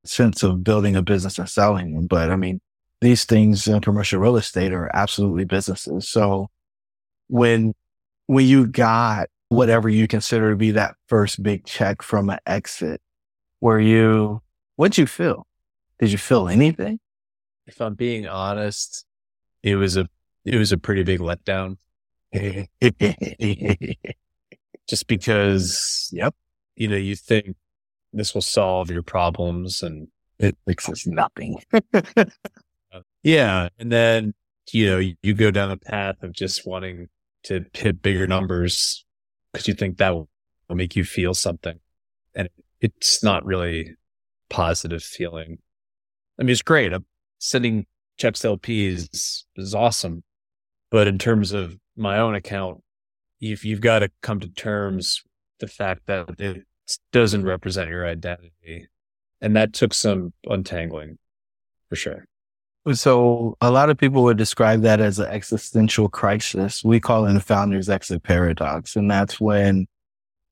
sense 0.05 0.42
of 0.42 0.64
building 0.64 0.96
a 0.96 1.03
business 1.03 1.38
and 1.38 1.48
selling 1.48 1.94
them. 1.94 2.07
But 2.07 2.31
I 2.31 2.37
mean, 2.37 2.61
these 3.00 3.24
things 3.24 3.66
in 3.66 3.81
commercial 3.81 4.20
real 4.20 4.37
estate 4.37 4.72
are 4.72 4.90
absolutely 4.94 5.44
businesses. 5.44 6.09
So 6.09 6.48
when, 7.29 7.74
when 8.26 8.46
you 8.46 8.66
got 8.66 9.29
whatever 9.48 9.88
you 9.88 10.07
consider 10.09 10.50
to 10.50 10.57
be 10.57 10.70
that 10.72 10.94
first 11.09 11.42
big 11.42 11.66
check 11.66 12.03
from 12.03 12.31
an 12.31 12.38
exit, 12.46 13.00
where 13.59 13.81
you, 13.81 14.40
what'd 14.76 14.96
you 14.96 15.07
feel? 15.07 15.46
Did 15.98 16.12
you 16.12 16.18
feel 16.18 16.48
anything? 16.48 16.98
If 17.66 17.81
I'm 17.81 17.94
being 17.94 18.26
honest, 18.26 19.05
it 19.62 19.76
was 19.76 19.96
a 19.96 20.09
it 20.44 20.57
was 20.57 20.72
a 20.72 20.79
pretty 20.79 21.03
big 21.03 21.20
letdown. 21.20 21.76
Just 24.90 25.07
because, 25.07 26.11
yep, 26.12 26.35
you 26.74 26.88
know, 26.88 26.96
you 26.96 27.14
think 27.14 27.55
this 28.12 28.35
will 28.35 28.42
solve 28.42 28.90
your 28.90 29.05
problems 29.05 29.85
and 29.85 30.09
it 30.40 30.59
fixes 30.66 31.07
nothing. 31.07 31.62
yeah. 33.22 33.68
And 33.79 33.92
then, 33.92 34.35
you 34.72 34.87
know, 34.87 34.98
you, 34.98 35.35
go 35.35 35.53
down 35.53 35.70
a 35.70 35.76
path 35.76 36.16
of 36.24 36.33
just 36.33 36.66
wanting 36.66 37.09
to 37.44 37.64
hit 37.72 38.03
bigger 38.03 38.26
numbers 38.26 39.05
because 39.53 39.68
you 39.68 39.74
think 39.74 39.98
that 39.98 40.11
will, 40.11 40.29
will 40.68 40.74
make 40.74 40.96
you 40.96 41.05
feel 41.05 41.35
something. 41.35 41.79
And 42.35 42.48
it's 42.81 43.22
not 43.22 43.44
really 43.44 43.94
positive 44.48 45.05
feeling. 45.05 45.59
I 46.37 46.42
mean, 46.42 46.50
it's 46.50 46.62
great. 46.62 46.92
I'm 46.92 47.07
sending 47.38 47.87
checks 48.18 48.40
to 48.40 48.57
LPs 48.57 49.44
is 49.55 49.72
awesome. 49.72 50.24
But 50.90 51.07
in 51.07 51.16
terms 51.16 51.53
of 51.53 51.79
my 51.96 52.18
own 52.18 52.35
account, 52.35 52.83
you've, 53.40 53.64
you've 53.64 53.81
got 53.81 54.00
to 54.00 54.11
come 54.22 54.38
to 54.40 54.48
terms 54.48 55.22
the 55.59 55.66
fact 55.66 56.03
that 56.07 56.29
it 56.38 56.64
doesn't 57.12 57.44
represent 57.44 57.90
your 57.90 58.07
identity. 58.07 58.88
And 59.40 59.57
that 59.57 59.72
took 59.72 59.94
some 59.94 60.33
untangling 60.44 61.18
for 61.88 61.96
sure. 61.96 62.26
So 62.92 63.57
a 63.61 63.70
lot 63.70 63.90
of 63.90 63.98
people 63.98 64.22
would 64.24 64.38
describe 64.38 64.83
that 64.83 65.00
as 65.00 65.18
an 65.18 65.29
existential 65.29 66.09
crisis. 66.09 66.83
We 66.83 66.98
call 66.98 67.26
it 67.26 67.33
the 67.35 67.40
founder's 67.40 67.90
exit 67.90 68.22
paradox. 68.22 68.96
And 68.96 69.11
that's 69.11 69.38
when 69.40 69.87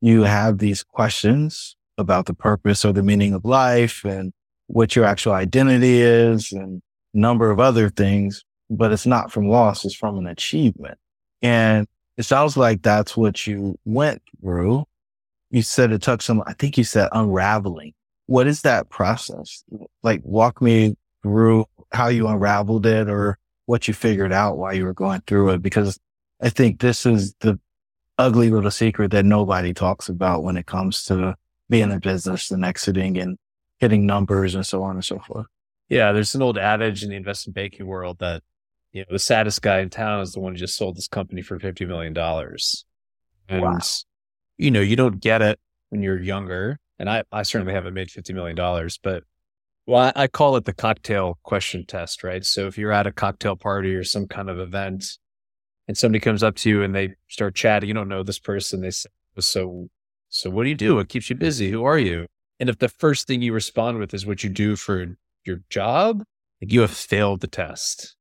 you 0.00 0.22
have 0.22 0.58
these 0.58 0.82
questions 0.82 1.76
about 1.96 2.26
the 2.26 2.34
purpose 2.34 2.84
or 2.84 2.92
the 2.92 3.02
meaning 3.02 3.32
of 3.32 3.44
life 3.44 4.04
and 4.04 4.32
what 4.66 4.94
your 4.94 5.04
actual 5.06 5.32
identity 5.32 6.00
is 6.00 6.52
and 6.52 6.82
a 7.14 7.18
number 7.18 7.50
of 7.50 7.58
other 7.58 7.88
things, 7.88 8.44
but 8.68 8.92
it's 8.92 9.06
not 9.06 9.32
from 9.32 9.48
loss. 9.48 9.84
It's 9.84 9.94
from 9.94 10.18
an 10.18 10.26
achievement. 10.26 10.98
And 11.40 11.86
it 12.18 12.24
sounds 12.24 12.56
like 12.56 12.82
that's 12.82 13.16
what 13.16 13.46
you 13.46 13.78
went 13.84 14.20
through. 14.40 14.84
You 15.50 15.62
said 15.62 15.92
it 15.92 16.02
took 16.02 16.20
some, 16.20 16.42
I 16.46 16.52
think 16.52 16.76
you 16.76 16.82
said 16.82 17.08
unraveling. 17.12 17.94
What 18.26 18.48
is 18.48 18.62
that 18.62 18.90
process? 18.90 19.62
Like 20.02 20.20
walk 20.24 20.60
me 20.60 20.96
through 21.22 21.66
how 21.92 22.08
you 22.08 22.26
unraveled 22.26 22.84
it 22.86 23.08
or 23.08 23.38
what 23.66 23.86
you 23.86 23.94
figured 23.94 24.32
out 24.32 24.58
while 24.58 24.74
you 24.74 24.84
were 24.84 24.92
going 24.92 25.22
through 25.28 25.50
it. 25.50 25.62
Because 25.62 25.98
I 26.42 26.50
think 26.50 26.80
this 26.80 27.06
is 27.06 27.34
the 27.40 27.58
ugly 28.18 28.50
little 28.50 28.72
secret 28.72 29.12
that 29.12 29.24
nobody 29.24 29.72
talks 29.72 30.08
about 30.08 30.42
when 30.42 30.56
it 30.56 30.66
comes 30.66 31.04
to 31.04 31.36
being 31.70 31.92
in 31.92 32.00
business 32.00 32.50
and 32.50 32.64
exiting 32.64 33.16
and 33.16 33.38
hitting 33.78 34.06
numbers 34.06 34.56
and 34.56 34.66
so 34.66 34.82
on 34.82 34.96
and 34.96 35.04
so 35.04 35.20
forth. 35.20 35.46
Yeah. 35.88 36.10
There's 36.10 36.34
an 36.34 36.42
old 36.42 36.58
adage 36.58 37.04
in 37.04 37.10
the 37.10 37.16
investment 37.16 37.54
banking 37.54 37.86
world 37.86 38.18
that, 38.18 38.42
you 38.92 39.02
know, 39.02 39.06
the 39.10 39.18
saddest 39.18 39.62
guy 39.62 39.80
in 39.80 39.90
town 39.90 40.20
is 40.20 40.32
the 40.32 40.40
one 40.40 40.52
who 40.52 40.58
just 40.58 40.76
sold 40.76 40.96
this 40.96 41.08
company 41.08 41.42
for 41.42 41.58
$50 41.58 41.86
million. 41.86 42.16
And, 43.48 43.62
wow. 43.62 43.78
you 44.56 44.70
know, 44.70 44.80
you 44.80 44.96
don't 44.96 45.20
get 45.20 45.42
it 45.42 45.58
when 45.90 46.02
you're 46.02 46.20
younger. 46.20 46.78
And 46.98 47.08
I, 47.08 47.22
I 47.30 47.42
certainly 47.42 47.74
haven't 47.74 47.94
made 47.94 48.08
$50 48.08 48.34
million, 48.34 48.56
but 49.02 49.22
well, 49.86 50.12
I, 50.14 50.24
I 50.24 50.26
call 50.26 50.56
it 50.56 50.64
the 50.64 50.74
cocktail 50.74 51.38
question 51.44 51.86
test, 51.86 52.22
right? 52.24 52.44
So 52.44 52.66
if 52.66 52.76
you're 52.76 52.92
at 52.92 53.06
a 53.06 53.12
cocktail 53.12 53.56
party 53.56 53.94
or 53.94 54.04
some 54.04 54.26
kind 54.26 54.50
of 54.50 54.58
event 54.58 55.04
and 55.86 55.96
somebody 55.96 56.20
comes 56.20 56.42
up 56.42 56.56
to 56.56 56.68
you 56.68 56.82
and 56.82 56.94
they 56.94 57.14
start 57.28 57.54
chatting, 57.54 57.88
you 57.88 57.94
don't 57.94 58.08
know 58.08 58.22
this 58.22 58.38
person. 58.38 58.80
They 58.80 58.90
say, 58.90 59.08
so, 59.38 59.88
so 60.28 60.50
what 60.50 60.64
do 60.64 60.68
you 60.68 60.74
do? 60.74 60.96
What 60.96 61.08
keeps 61.08 61.30
you 61.30 61.36
busy? 61.36 61.70
Who 61.70 61.84
are 61.84 61.98
you? 61.98 62.26
And 62.60 62.68
if 62.68 62.78
the 62.78 62.88
first 62.88 63.26
thing 63.26 63.40
you 63.40 63.52
respond 63.52 63.98
with 63.98 64.12
is 64.12 64.26
what 64.26 64.42
you 64.42 64.50
do 64.50 64.76
for 64.76 65.16
your 65.44 65.60
job, 65.70 66.24
like 66.60 66.72
you 66.72 66.80
have 66.80 66.90
failed 66.90 67.40
the 67.40 67.46
test 67.46 68.16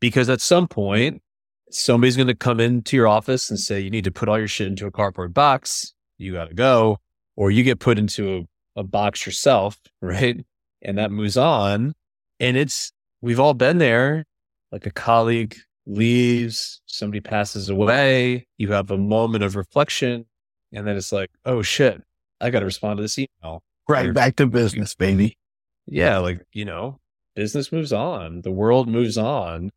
because 0.00 0.28
at 0.28 0.40
some 0.40 0.68
point 0.68 1.22
somebody's 1.70 2.16
going 2.16 2.28
to 2.28 2.34
come 2.34 2.60
into 2.60 2.96
your 2.96 3.08
office 3.08 3.50
and 3.50 3.58
say, 3.58 3.80
you 3.80 3.90
need 3.90 4.04
to 4.04 4.10
put 4.10 4.28
all 4.28 4.38
your 4.38 4.48
shit 4.48 4.66
into 4.66 4.86
a 4.86 4.90
cardboard 4.90 5.34
box. 5.34 5.94
You 6.16 6.32
got 6.32 6.48
to 6.48 6.54
go, 6.54 6.98
or 7.36 7.50
you 7.50 7.62
get 7.62 7.78
put 7.78 7.98
into 7.98 8.38
a, 8.76 8.80
a 8.80 8.82
box 8.84 9.26
yourself, 9.26 9.78
right? 10.02 10.44
and 10.82 10.98
that 10.98 11.10
moves 11.10 11.36
on. 11.36 11.94
And 12.40 12.56
it's, 12.56 12.92
we've 13.20 13.40
all 13.40 13.54
been 13.54 13.78
there. 13.78 14.24
Like 14.70 14.86
a 14.86 14.90
colleague 14.90 15.56
leaves, 15.86 16.82
somebody 16.86 17.20
passes 17.20 17.70
away, 17.70 18.46
you 18.58 18.72
have 18.72 18.90
a 18.90 18.98
moment 18.98 19.42
of 19.42 19.56
reflection, 19.56 20.26
and 20.72 20.86
then 20.86 20.96
it's 20.98 21.10
like, 21.10 21.30
oh 21.46 21.62
shit, 21.62 22.02
I 22.38 22.50
got 22.50 22.60
to 22.60 22.66
respond 22.66 22.98
to 22.98 23.02
this 23.02 23.18
email. 23.18 23.62
Right. 23.88 24.06
Or, 24.06 24.12
back 24.12 24.36
to 24.36 24.46
business, 24.46 24.94
baby. 24.94 25.38
Yeah. 25.86 26.18
Like, 26.18 26.44
you 26.52 26.66
know, 26.66 27.00
business 27.34 27.72
moves 27.72 27.94
on, 27.94 28.42
the 28.42 28.50
world 28.50 28.88
moves 28.88 29.16
on. 29.16 29.70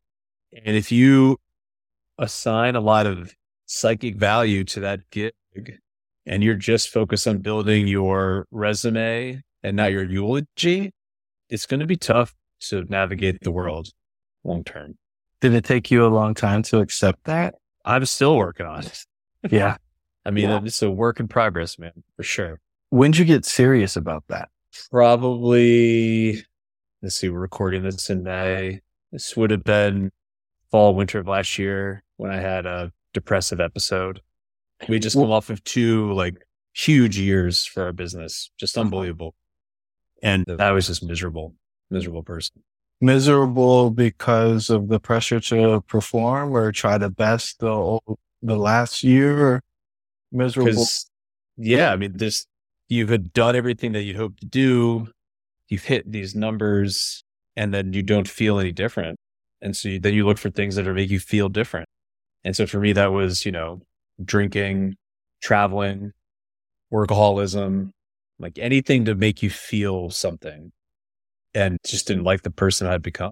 And 0.53 0.75
if 0.75 0.91
you 0.91 1.37
assign 2.17 2.75
a 2.75 2.81
lot 2.81 3.07
of 3.07 3.33
psychic 3.65 4.17
value 4.17 4.63
to 4.65 4.81
that 4.81 4.99
gig 5.11 5.33
and 6.25 6.43
you're 6.43 6.55
just 6.55 6.89
focused 6.89 7.27
on 7.27 7.39
building 7.39 7.87
your 7.87 8.47
resume 8.51 9.41
and 9.63 9.77
not 9.77 9.91
your 9.91 10.03
eulogy, 10.03 10.91
it's 11.49 11.65
going 11.65 11.79
to 11.79 11.85
be 11.85 11.97
tough 11.97 12.33
to 12.61 12.83
navigate 12.89 13.39
the 13.41 13.51
world 13.51 13.89
long 14.43 14.63
term. 14.63 14.97
Did 15.39 15.53
it 15.53 15.65
take 15.65 15.89
you 15.89 16.05
a 16.05 16.07
long 16.07 16.33
time 16.33 16.61
to 16.63 16.79
accept 16.79 17.23
that? 17.23 17.55
I'm 17.83 18.05
still 18.05 18.37
working 18.37 18.65
on 18.65 18.85
it. 18.85 19.05
Yeah. 19.49 19.77
I 20.23 20.29
mean, 20.29 20.49
yeah. 20.49 20.61
it's 20.63 20.83
a 20.83 20.91
work 20.91 21.19
in 21.19 21.27
progress, 21.27 21.79
man, 21.79 22.03
for 22.15 22.21
sure. 22.21 22.59
When'd 22.91 23.17
you 23.17 23.25
get 23.25 23.43
serious 23.43 23.95
about 23.95 24.23
that? 24.27 24.49
Probably, 24.91 26.45
let's 27.01 27.15
see, 27.15 27.29
we're 27.29 27.39
recording 27.39 27.81
this 27.81 28.07
in 28.11 28.21
May. 28.21 28.81
This 29.11 29.35
would 29.35 29.49
have 29.49 29.63
been 29.63 30.11
fall, 30.71 30.95
winter 30.95 31.19
of 31.19 31.27
last 31.27 31.59
year 31.59 32.03
when 32.17 32.31
I 32.31 32.37
had 32.37 32.65
a 32.65 32.91
depressive 33.13 33.59
episode. 33.59 34.21
We 34.89 34.99
just 34.99 35.15
come 35.15 35.31
off 35.31 35.49
of 35.49 35.63
two 35.63 36.11
like 36.13 36.35
huge 36.73 37.17
years 37.17 37.65
for 37.65 37.83
our 37.83 37.93
business, 37.93 38.49
just 38.57 38.77
uh-huh. 38.77 38.85
unbelievable. 38.85 39.35
And 40.23 40.45
I 40.59 40.71
was 40.71 40.87
just 40.87 41.03
miserable, 41.03 41.55
miserable 41.89 42.23
person. 42.23 42.63
Miserable 42.99 43.89
because 43.89 44.69
of 44.69 44.87
the 44.87 44.99
pressure 44.99 45.39
to 45.39 45.81
perform 45.81 46.55
or 46.55 46.71
try 46.71 46.97
to 46.97 47.09
best 47.09 47.59
the 47.59 47.99
the 48.41 48.55
last 48.55 49.03
year. 49.03 49.61
miserable. 50.31 50.85
Yeah, 51.57 51.91
I 51.91 51.95
mean, 51.95 52.17
this 52.17 52.45
you've 52.87 53.09
had 53.09 53.33
done 53.33 53.55
everything 53.55 53.93
that 53.93 54.03
you 54.03 54.15
hope 54.17 54.39
to 54.39 54.45
do. 54.45 55.07
You've 55.67 55.85
hit 55.85 56.11
these 56.11 56.35
numbers, 56.35 57.23
and 57.55 57.73
then 57.73 57.93
you 57.93 58.03
don't 58.03 58.27
feel 58.27 58.59
any 58.59 58.71
different. 58.71 59.17
And 59.61 59.75
so 59.75 59.89
you, 59.89 59.99
then 59.99 60.13
you 60.13 60.25
look 60.25 60.37
for 60.37 60.49
things 60.49 60.75
that 60.75 60.87
are 60.87 60.93
make 60.93 61.09
you 61.09 61.19
feel 61.19 61.49
different. 61.49 61.87
And 62.43 62.55
so 62.55 62.65
for 62.65 62.79
me, 62.79 62.93
that 62.93 63.11
was 63.11 63.45
you 63.45 63.51
know 63.51 63.81
drinking, 64.23 64.95
traveling, 65.41 66.13
workaholism, 66.91 67.91
like 68.39 68.57
anything 68.57 69.05
to 69.05 69.15
make 69.15 69.41
you 69.43 69.49
feel 69.49 70.09
something 70.09 70.71
and 71.53 71.77
just 71.85 72.07
didn't 72.07 72.23
like 72.23 72.43
the 72.43 72.51
person 72.51 72.87
I'd 72.87 73.01
become. 73.01 73.31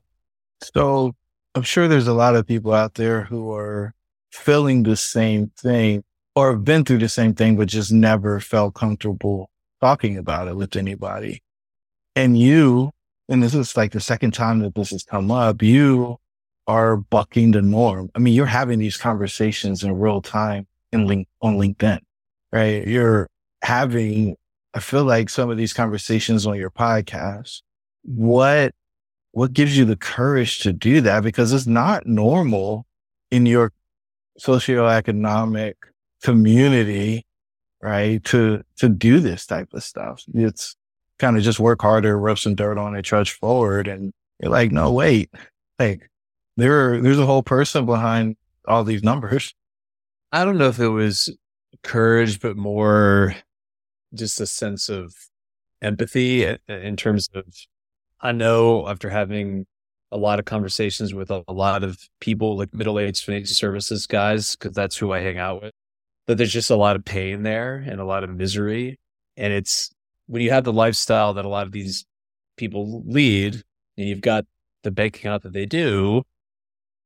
So 0.62 1.14
I'm 1.56 1.64
sure 1.64 1.88
there's 1.88 2.08
a 2.08 2.14
lot 2.14 2.36
of 2.36 2.48
people 2.48 2.74
out 2.74 2.96
there 2.96 3.24
who 3.24 3.52
are 3.52 3.94
feeling 4.32 4.84
the 4.84 4.96
same 4.96 5.52
thing 5.58 6.04
or 6.36 6.52
have 6.52 6.64
been 6.64 6.86
through 6.86 7.00
the 7.00 7.10
same 7.10 7.34
thing, 7.34 7.58
but 7.58 7.68
just 7.68 7.92
never 7.92 8.40
felt 8.40 8.76
comfortable 8.76 9.50
talking 9.82 10.18
about 10.18 10.48
it 10.48 10.56
with 10.56 10.76
anybody. 10.76 11.42
And 12.16 12.38
you, 12.38 12.92
and 13.30 13.42
this 13.42 13.54
is 13.54 13.78
like 13.78 13.92
the 13.92 14.00
second 14.00 14.32
time 14.32 14.60
that 14.60 14.76
this 14.76 14.90
has 14.90 15.04
come 15.04 15.32
up, 15.32 15.62
you 15.62 16.18
are 16.68 16.98
bucking 16.98 17.52
the 17.52 17.62
norm. 17.62 18.10
I 18.16 18.20
mean, 18.20 18.34
you're 18.34 18.46
having 18.46 18.80
these 18.80 18.98
conversations 18.98 19.84
in 19.84 19.98
real 19.98 20.22
time 20.22 20.68
in 20.92 21.08
link 21.08 21.28
on 21.42 21.56
LinkedIn, 21.56 22.00
right? 22.52 22.86
You're 22.86 23.28
having 23.62 24.36
I 24.74 24.80
feel 24.80 25.04
like 25.04 25.30
some 25.30 25.50
of 25.50 25.58
these 25.58 25.74
conversations 25.74 26.46
on 26.46 26.56
your 26.58 26.70
podcast, 26.70 27.62
what, 28.04 28.72
what 29.32 29.54
gives 29.54 29.78
you 29.78 29.86
the 29.86 29.96
courage 29.96 30.60
to 30.60 30.74
do 30.74 31.02
that? 31.02 31.24
Because 31.24 31.54
it's 31.54 31.66
not 31.66 32.06
normal 32.06 32.86
in 33.32 33.46
your 33.46 33.72
socioeconomic 34.40 35.74
community, 36.24 37.26
right? 37.82 38.24
To, 38.26 38.62
to 38.78 38.90
do 38.90 39.20
this 39.20 39.48
type 39.48 39.70
of 39.74 39.84
stuff. 39.84 40.24
It's 40.34 40.76
kind 41.20 41.38
of 41.38 41.44
just 41.44 41.60
work 41.60 41.82
harder, 41.82 42.18
rub 42.18 42.40
some 42.40 42.56
dirt 42.56 42.78
on 42.78 42.96
it, 42.96 43.04
trudge 43.04 43.34
forward. 43.34 43.88
And 43.88 44.12
you're 44.40 44.52
like, 44.52 44.72
no, 44.72 44.92
wait, 44.92 45.30
like 45.78 46.10
there, 46.58 47.02
there's 47.02 47.20
a 47.20 47.26
whole 47.26 47.44
person 47.44 47.86
behind 47.86 48.38
all 48.68 48.84
these 48.84 49.04
numbers. 49.04 49.54
I 50.32 50.46
don't 50.46 50.58
know 50.58 50.70
if 50.70 50.80
it 50.80 50.90
was 50.90 51.36
courage, 51.84 52.40
but 52.40 52.58
more 52.58 53.36
just 54.14 54.42
a 54.42 54.46
sense 54.46 54.90
of 54.90 55.14
empathy 55.82 56.46
eh, 56.46 56.58
eh, 56.68 56.80
in 56.80 56.96
terms 56.96 57.30
of 57.34 57.46
I 58.22 58.32
know 58.32 58.88
after 58.88 59.10
having 59.10 59.66
a 60.12 60.18
lot 60.18 60.40
of 60.40 60.46
conversations 60.46 61.14
with 61.14 61.30
a, 61.30 61.44
lot 61.48 61.84
of 61.84 62.00
people 62.20 62.58
like 62.58 62.74
middle-aged 62.74 63.24
financial 63.24 63.54
services 63.54 64.08
guys 64.08 64.56
because 64.56 64.76
that's 64.76 64.98
who 64.98 65.14
I 65.14 65.20
hang 65.20 65.38
out 65.38 65.62
with 65.62 65.74
that 66.26 66.36
there's 66.36 66.52
just 66.52 66.72
a 66.72 66.76
lot 66.76 66.96
of 66.96 67.06
pain 67.06 67.44
there 67.44 67.76
and 67.76 68.00
a 68.00 68.06
lot 68.06 68.24
of 68.24 68.30
misery 68.32 69.00
and 69.38 69.54
it's 69.54 69.92
when 70.30 70.44
you 70.44 70.52
have 70.52 70.64
the 70.64 70.72
lifestyle 70.72 71.34
that 71.34 71.44
a 71.44 71.50
lot 71.50 71.66
of 71.66 71.72
these 71.72 72.06
people 72.56 73.02
lead 73.08 73.56
and 73.98 74.08
you've 74.08 74.22
got 74.22 74.46
the 74.84 74.92
bank 74.92 75.18
account 75.18 75.42
that 75.42 75.54
they 75.54 75.66
do, 75.66 76.22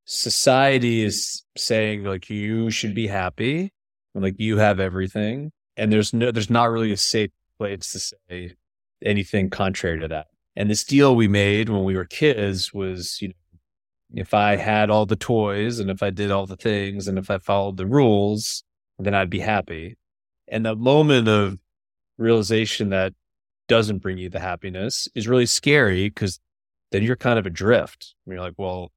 society 0.04 1.02
is 1.02 1.42
saying 1.56 2.04
like 2.04 2.28
you 2.28 2.70
should 2.70 2.94
be 2.94 3.06
happy 3.06 3.72
and 4.14 4.22
like 4.22 4.38
you 4.38 4.58
have 4.58 4.78
everything. 4.78 5.50
And 5.74 5.90
there's 5.90 6.12
no 6.12 6.30
there's 6.30 6.50
not 6.50 6.70
really 6.70 6.92
a 6.92 6.98
safe 6.98 7.30
place 7.58 7.92
to 7.92 7.98
say 7.98 8.56
anything 9.02 9.48
contrary 9.48 9.98
to 10.00 10.08
that. 10.08 10.26
And 10.54 10.68
this 10.68 10.84
deal 10.84 11.16
we 11.16 11.26
made 11.26 11.70
when 11.70 11.82
we 11.82 11.96
were 11.96 12.04
kids 12.04 12.74
was, 12.74 13.22
you 13.22 13.28
know, 13.28 13.34
if 14.16 14.34
I 14.34 14.56
had 14.56 14.90
all 14.90 15.06
the 15.06 15.16
toys 15.16 15.78
and 15.78 15.90
if 15.90 16.02
I 16.02 16.10
did 16.10 16.30
all 16.30 16.44
the 16.44 16.56
things 16.56 17.08
and 17.08 17.18
if 17.18 17.30
I 17.30 17.38
followed 17.38 17.78
the 17.78 17.86
rules, 17.86 18.62
then 18.98 19.14
I'd 19.14 19.30
be 19.30 19.40
happy. 19.40 19.96
And 20.46 20.66
the 20.66 20.76
moment 20.76 21.26
of 21.26 21.58
realization 22.18 22.90
that 22.90 23.12
doesn't 23.68 23.98
bring 23.98 24.18
you 24.18 24.28
the 24.28 24.40
happiness 24.40 25.08
is 25.14 25.28
really 25.28 25.46
scary 25.46 26.08
because 26.08 26.38
then 26.92 27.02
you're 27.02 27.16
kind 27.16 27.38
of 27.38 27.46
adrift. 27.46 28.14
You're 28.26 28.40
like, 28.40 28.54
well, 28.56 28.92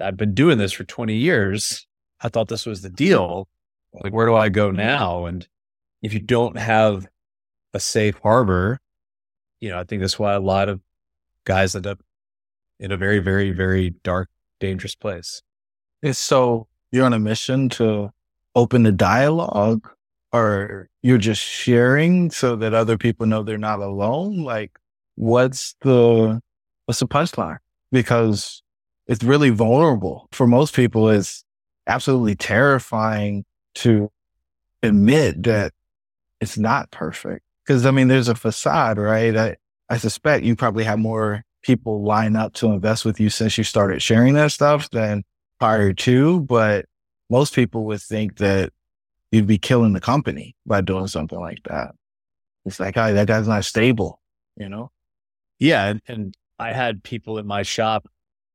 I've 0.00 0.16
been 0.16 0.34
doing 0.34 0.58
this 0.58 0.72
for 0.72 0.84
20 0.84 1.14
years. 1.14 1.86
I 2.20 2.28
thought 2.28 2.48
this 2.48 2.66
was 2.66 2.82
the 2.82 2.90
deal. 2.90 3.48
Like, 3.92 4.12
where 4.12 4.26
do 4.26 4.34
I 4.34 4.48
go 4.48 4.70
now? 4.70 5.26
And 5.26 5.46
if 6.02 6.14
you 6.14 6.20
don't 6.20 6.56
have 6.56 7.06
a 7.74 7.80
safe 7.80 8.18
harbor, 8.22 8.80
you 9.60 9.70
know, 9.70 9.78
I 9.78 9.84
think 9.84 10.00
that's 10.00 10.18
why 10.18 10.34
a 10.34 10.40
lot 10.40 10.68
of 10.68 10.80
guys 11.44 11.74
end 11.74 11.86
up 11.86 12.00
in 12.78 12.92
a 12.92 12.96
very, 12.96 13.18
very, 13.18 13.50
very 13.50 13.90
dark, 13.90 14.30
dangerous 14.58 14.94
place. 14.94 15.42
It's 16.02 16.18
so 16.18 16.68
you're 16.90 17.04
on 17.04 17.12
a 17.12 17.18
mission 17.18 17.68
to 17.70 18.10
open 18.54 18.82
the 18.82 18.92
dialogue 18.92 19.88
or 20.32 20.88
you're 21.02 21.18
just 21.18 21.42
sharing 21.42 22.30
so 22.30 22.56
that 22.56 22.74
other 22.74 22.96
people 22.96 23.26
know 23.26 23.42
they're 23.42 23.58
not 23.58 23.80
alone? 23.80 24.42
Like, 24.42 24.78
what's 25.16 25.74
the, 25.82 26.40
what's 26.86 27.00
the 27.00 27.08
punchline? 27.08 27.58
Because 27.90 28.62
it's 29.06 29.24
really 29.24 29.50
vulnerable 29.50 30.28
for 30.32 30.46
most 30.46 30.74
people. 30.74 31.08
It's 31.08 31.44
absolutely 31.86 32.36
terrifying 32.36 33.44
to 33.76 34.10
admit 34.82 35.42
that 35.42 35.72
it's 36.40 36.56
not 36.56 36.90
perfect. 36.90 37.44
Cause 37.66 37.86
I 37.86 37.90
mean, 37.90 38.08
there's 38.08 38.28
a 38.28 38.34
facade, 38.34 38.98
right? 38.98 39.36
I, 39.36 39.56
I 39.88 39.98
suspect 39.98 40.44
you 40.44 40.56
probably 40.56 40.84
have 40.84 40.98
more 40.98 41.44
people 41.62 42.02
line 42.02 42.36
up 42.36 42.54
to 42.54 42.68
invest 42.72 43.04
with 43.04 43.20
you 43.20 43.28
since 43.30 43.58
you 43.58 43.64
started 43.64 44.00
sharing 44.00 44.34
that 44.34 44.52
stuff 44.52 44.88
than 44.90 45.24
prior 45.58 45.92
to, 45.92 46.40
but 46.40 46.86
most 47.28 47.54
people 47.54 47.84
would 47.84 48.00
think 48.00 48.36
that 48.38 48.72
you'd 49.30 49.46
be 49.46 49.58
killing 49.58 49.92
the 49.92 50.00
company 50.00 50.56
by 50.66 50.80
doing 50.80 51.06
something 51.06 51.38
like 51.38 51.62
that. 51.64 51.92
It's 52.64 52.80
like, 52.80 52.96
oh, 52.96 53.12
that 53.14 53.26
guy's 53.26 53.48
not 53.48 53.64
stable, 53.64 54.20
you 54.56 54.68
know? 54.68 54.90
Yeah. 55.58 55.86
And, 55.86 56.02
and 56.06 56.34
I 56.58 56.72
had 56.72 57.02
people 57.02 57.38
in 57.38 57.46
my 57.46 57.62
shop 57.62 58.06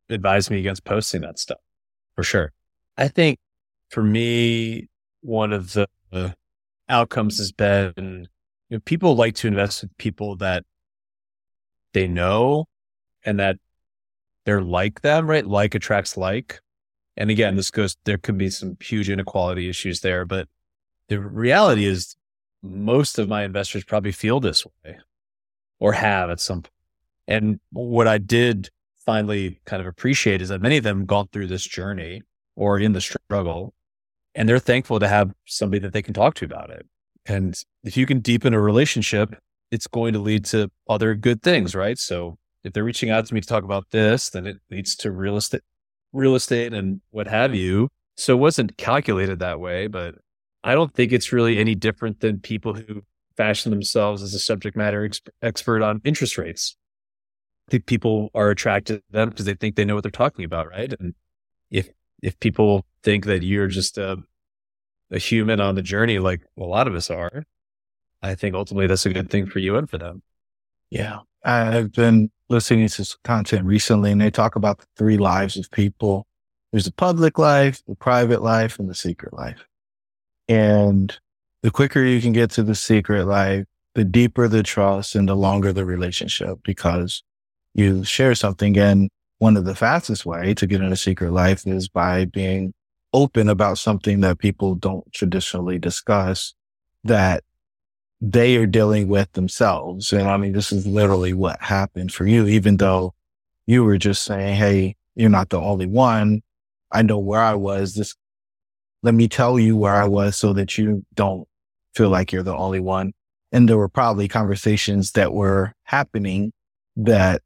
advise 0.10 0.50
me 0.50 0.60
against 0.60 0.84
posting 0.84 1.22
that 1.22 1.40
stuff 1.40 1.60
for 2.16 2.24
sure. 2.24 2.52
I 2.98 3.08
think 3.08 3.40
for 3.90 4.04
me, 4.04 4.90
one 5.22 5.54
of 5.54 5.74
the 5.74 5.88
outcomes 6.88 7.38
has 7.40 7.52
been 7.52 8.28
you 8.70 8.78
know, 8.78 8.82
people 8.86 9.16
like 9.16 9.36
to 9.36 9.48
invest 9.48 9.82
with 9.82 9.98
people 9.98 10.36
that 10.38 10.64
they 11.94 12.08
know 12.08 12.66
and 13.26 13.40
that 13.40 13.58
they're 14.46 14.62
like 14.62 15.02
them, 15.02 15.28
right? 15.28 15.46
Like 15.46 15.74
attracts 15.76 16.16
like. 16.18 16.60
And 17.18 17.32
again, 17.32 17.56
this 17.56 17.72
goes, 17.72 17.96
there 18.06 18.18
could 18.18 18.38
be 18.38 18.50
some 18.50 18.78
huge 18.82 19.10
inequality 19.10 19.70
issues 19.70 20.02
there, 20.02 20.26
but 20.26 20.48
the 21.10 21.20
reality 21.20 21.86
is 21.86 22.16
most 22.62 23.20
of 23.20 23.30
my 23.30 23.44
investors 23.44 23.84
probably 23.84 24.12
feel 24.12 24.40
this 24.40 24.66
way 24.66 24.98
or 25.80 25.94
have 25.94 26.30
at 26.30 26.40
some 26.40 26.62
point. 26.62 26.72
And 27.28 27.60
what 27.72 28.08
I 28.08 28.18
did 28.18 28.70
finally 29.06 29.60
kind 29.66 29.82
of 29.82 29.88
appreciate 29.88 30.42
is 30.42 30.50
that 30.50 30.62
many 30.62 30.78
of 30.78 30.84
them 30.84 31.06
gone 31.06 31.28
through 31.32 31.48
this 31.48 31.64
journey 31.64 32.22
or 32.56 32.80
in 32.80 32.94
the 32.94 33.02
struggle 33.02 33.74
and 34.34 34.50
they're 34.50 34.60
thankful 34.60 35.00
to 35.00 35.08
have 35.08 35.34
somebody 35.46 35.80
that 35.80 35.94
they 35.94 36.02
can 36.02 36.14
talk 36.14 36.36
to 36.36 36.46
about 36.46 36.70
it. 36.70 36.86
And 37.26 37.60
if 37.84 37.96
you 37.98 38.06
can 38.06 38.20
deepen 38.20 38.54
a 38.54 38.60
relationship, 38.60 39.36
it's 39.72 39.88
going 39.88 40.14
to 40.14 40.20
lead 40.20 40.46
to 40.46 40.70
other 40.88 41.16
good 41.16 41.42
things, 41.42 41.74
right? 41.74 41.98
So 41.98 42.38
if 42.64 42.74
they're 42.74 42.84
reaching 42.84 43.10
out 43.10 43.26
to 43.26 43.34
me 43.34 43.42
to 43.42 43.48
talk 43.48 43.64
about 43.64 43.90
this, 43.92 44.30
then 44.30 44.46
it 44.46 44.58
leads 44.70 44.96
to 44.98 45.12
real 45.12 45.38
estate, 45.38 45.62
real 46.14 46.36
estate 46.36 46.74
and 46.74 47.02
what 47.12 47.28
have 47.28 47.56
you. 47.56 47.90
So 48.18 48.34
it 48.36 48.40
wasn't 48.40 48.78
calculated 48.78 49.40
that 49.40 49.60
way, 49.60 49.88
but 49.88 50.16
I 50.66 50.74
don't 50.74 50.92
think 50.94 51.14
it's 51.14 51.32
really 51.32 51.60
any 51.60 51.76
different 51.76 52.22
than 52.22 52.40
people 52.40 52.74
who 52.74 53.04
fashion 53.38 53.70
themselves 53.70 54.24
as 54.24 54.34
a 54.34 54.40
subject 54.40 54.76
matter 54.76 55.06
ex- 55.06 55.22
expert 55.44 55.84
on 55.84 56.02
interest 56.04 56.40
rates. 56.40 56.76
I 57.68 57.72
think 57.72 57.86
people 57.86 58.32
are 58.34 58.50
attracted 58.50 58.98
to 58.98 59.04
them 59.12 59.30
because 59.30 59.46
they 59.46 59.54
think 59.54 59.76
they 59.76 59.86
know 59.86 59.94
what 59.94 60.04
they're 60.04 60.12
talking 60.12 60.44
about, 60.44 60.68
right? 60.70 60.92
And 61.00 61.14
if 61.70 61.90
if 62.24 62.40
people 62.40 62.84
think 63.04 63.26
that 63.26 63.44
you're 63.44 63.68
just 63.68 64.00
a 64.00 64.18
a 65.12 65.20
human 65.20 65.60
on 65.62 65.76
the 65.76 65.84
journey, 65.84 66.18
like 66.18 66.42
a 66.58 66.64
lot 66.64 66.88
of 66.88 66.96
us 66.96 67.12
are, 67.12 67.44
I 68.24 68.34
think 68.34 68.56
ultimately 68.56 68.88
that's 68.88 69.06
a 69.06 69.14
good 69.14 69.30
thing 69.30 69.46
for 69.46 69.60
you 69.60 69.76
and 69.78 69.88
for 69.88 70.00
them. 70.00 70.24
Yeah, 70.90 71.20
I've 71.44 71.92
been 71.92 72.32
listening 72.50 72.88
to 72.88 73.06
some 73.06 73.20
content 73.24 73.66
recently, 73.66 74.12
and 74.12 74.20
they 74.20 74.32
talk 74.32 74.56
about 74.56 74.80
the 74.80 74.88
three 74.98 75.18
lives 75.18 75.58
of 75.58 75.70
people. 75.70 76.26
There's 76.72 76.86
the 76.86 76.92
public 76.92 77.38
life, 77.38 77.84
the 77.88 77.96
private 77.96 78.42
life, 78.42 78.80
and 78.80 78.90
the 78.90 78.96
secret 78.96 79.32
life. 79.32 79.64
And 80.48 81.18
the 81.64 81.72
quicker 81.72 82.04
you 82.04 82.22
can 82.22 82.34
get 82.34 82.52
to 82.52 82.64
the 82.64 82.76
secret 82.76 83.26
life, 83.26 83.66
the 83.96 84.04
deeper 84.04 84.48
the 84.48 84.64
trust 84.64 85.16
and 85.16 85.28
the 85.28 85.36
longer 85.36 85.74
the 85.74 85.86
relationship 85.86 86.60
because 86.64 87.24
you 87.74 88.04
share 88.04 88.36
something. 88.36 88.78
And 88.78 89.10
one 89.40 89.58
of 89.58 89.66
the 89.66 89.76
fastest 89.76 90.26
way 90.26 90.54
to 90.54 90.68
get 90.68 90.82
in 90.82 90.92
a 90.92 90.98
secret 90.98 91.32
life 91.32 91.66
is 91.66 91.88
by 91.88 92.26
being 92.26 92.74
open 93.14 93.48
about 93.50 93.78
something 93.78 94.20
that 94.22 94.40
people 94.40 94.76
don't 94.76 95.12
traditionally 95.14 95.80
discuss 95.80 96.54
that 97.04 97.44
they 98.22 98.58
are 98.58 98.66
dealing 98.66 99.08
with 99.08 99.32
themselves. 99.34 100.12
And 100.12 100.28
I 100.28 100.38
mean, 100.38 100.54
this 100.54 100.72
is 100.72 100.86
literally 100.86 101.34
what 101.34 101.62
happened 101.62 102.12
for 102.12 102.26
you, 102.26 102.48
even 102.48 102.78
though 102.78 103.14
you 103.68 103.84
were 103.84 103.98
just 103.98 104.24
saying, 104.24 104.56
Hey, 104.56 104.96
you're 105.16 105.30
not 105.30 105.50
the 105.50 105.60
only 105.60 105.88
one. 105.88 106.42
I 106.92 107.02
know 107.02 107.20
where 107.20 107.42
I 107.42 107.56
was. 107.56 107.96
This 107.96 108.16
let 109.06 109.14
me 109.14 109.28
tell 109.28 109.60
you 109.60 109.78
where 109.78 109.94
I 109.94 110.08
was 110.08 110.36
so 110.36 110.52
that 110.54 110.80
you 110.80 111.06
don't 111.14 111.48
feel 111.94 112.10
like 112.10 112.32
you're 112.32 112.42
the 112.42 112.56
only 112.56 112.80
one. 112.80 113.14
And 113.52 113.70
there 113.70 113.78
were 113.78 113.88
probably 113.88 114.28
conversations 114.28 115.12
that 115.12 115.32
were 115.32 115.74
happening 115.84 116.52
that 116.96 117.44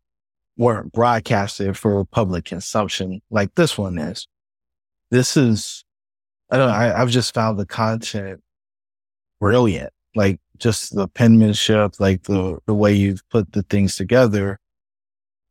weren't 0.56 0.94
broadcasted 0.94 1.78
for 1.78 2.06
public 2.06 2.46
consumption 2.46 3.20
like 3.30 3.54
this 3.56 3.78
one 3.78 3.98
is. 3.98 4.26
This 5.12 5.36
is, 5.36 5.84
I 6.50 6.56
don't 6.56 6.70
know, 6.70 6.74
I, 6.74 7.02
I've 7.02 7.10
just 7.10 7.34
found 7.34 7.60
the 7.60 7.66
content 7.66 8.40
brilliant. 9.42 9.92
Like 10.16 10.40
just 10.58 10.96
the 10.96 11.10
penmanship, 11.10 12.00
like 12.00 12.24
the, 12.24 12.60
the 12.68 12.74
way 12.74 12.94
you've 12.94 13.28
put 13.30 13.52
the 13.52 13.64
things 13.64 13.98
together 13.98 14.60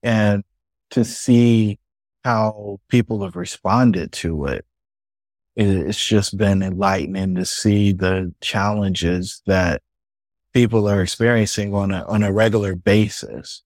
and 0.03 0.43
to 0.91 1.05
see 1.05 1.79
how 2.25 2.81
people 2.89 3.23
have 3.25 3.37
responded 3.37 4.13
to 4.13 4.47
it 4.47 4.65
it's 5.59 6.05
just 6.05 6.37
been 6.37 6.63
enlightening 6.63 7.35
to 7.35 7.45
see 7.45 7.93
the 7.93 8.33
challenges 8.41 9.43
that 9.47 9.83
people 10.53 10.89
are 10.89 11.03
experiencing 11.03 11.75
on 11.75 11.91
a, 11.91 12.05
on 12.05 12.23
a 12.23 12.33
regular 12.33 12.77
basis. 12.77 13.63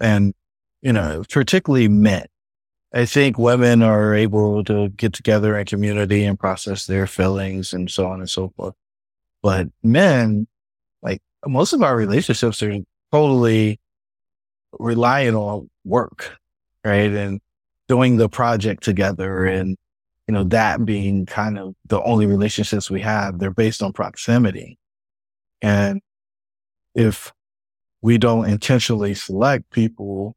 And, 0.00 0.34
you 0.80 0.92
know, 0.92 1.22
particularly 1.30 1.88
men. 1.88 2.26
I 2.94 3.04
think 3.04 3.36
women 3.36 3.82
are 3.82 4.14
able 4.14 4.64
to 4.64 4.88
get 4.88 5.12
together 5.12 5.58
in 5.58 5.66
community 5.66 6.24
and 6.24 6.40
process 6.40 6.86
their 6.86 7.06
feelings 7.06 7.74
and 7.74 7.90
so 7.90 8.06
on 8.06 8.20
and 8.20 8.30
so 8.30 8.48
forth. 8.56 8.74
But 9.42 9.68
men, 9.82 10.46
like 11.02 11.20
most 11.46 11.74
of 11.74 11.82
our 11.82 11.94
relationships 11.94 12.62
are 12.62 12.72
totally 13.12 13.78
relying 14.78 15.34
on 15.34 15.68
work, 15.84 16.38
right? 16.82 17.10
And 17.10 17.42
doing 17.88 18.16
the 18.16 18.30
project 18.30 18.82
together 18.82 19.44
and 19.44 19.76
you 20.28 20.34
know, 20.34 20.44
that 20.44 20.84
being 20.84 21.24
kind 21.24 21.58
of 21.58 21.74
the 21.86 22.02
only 22.02 22.26
relationships 22.26 22.90
we 22.90 23.00
have, 23.00 23.38
they're 23.38 23.50
based 23.50 23.82
on 23.82 23.94
proximity. 23.94 24.78
And 25.62 26.02
if 26.94 27.32
we 28.02 28.18
don't 28.18 28.48
intentionally 28.48 29.14
select 29.14 29.70
people 29.70 30.36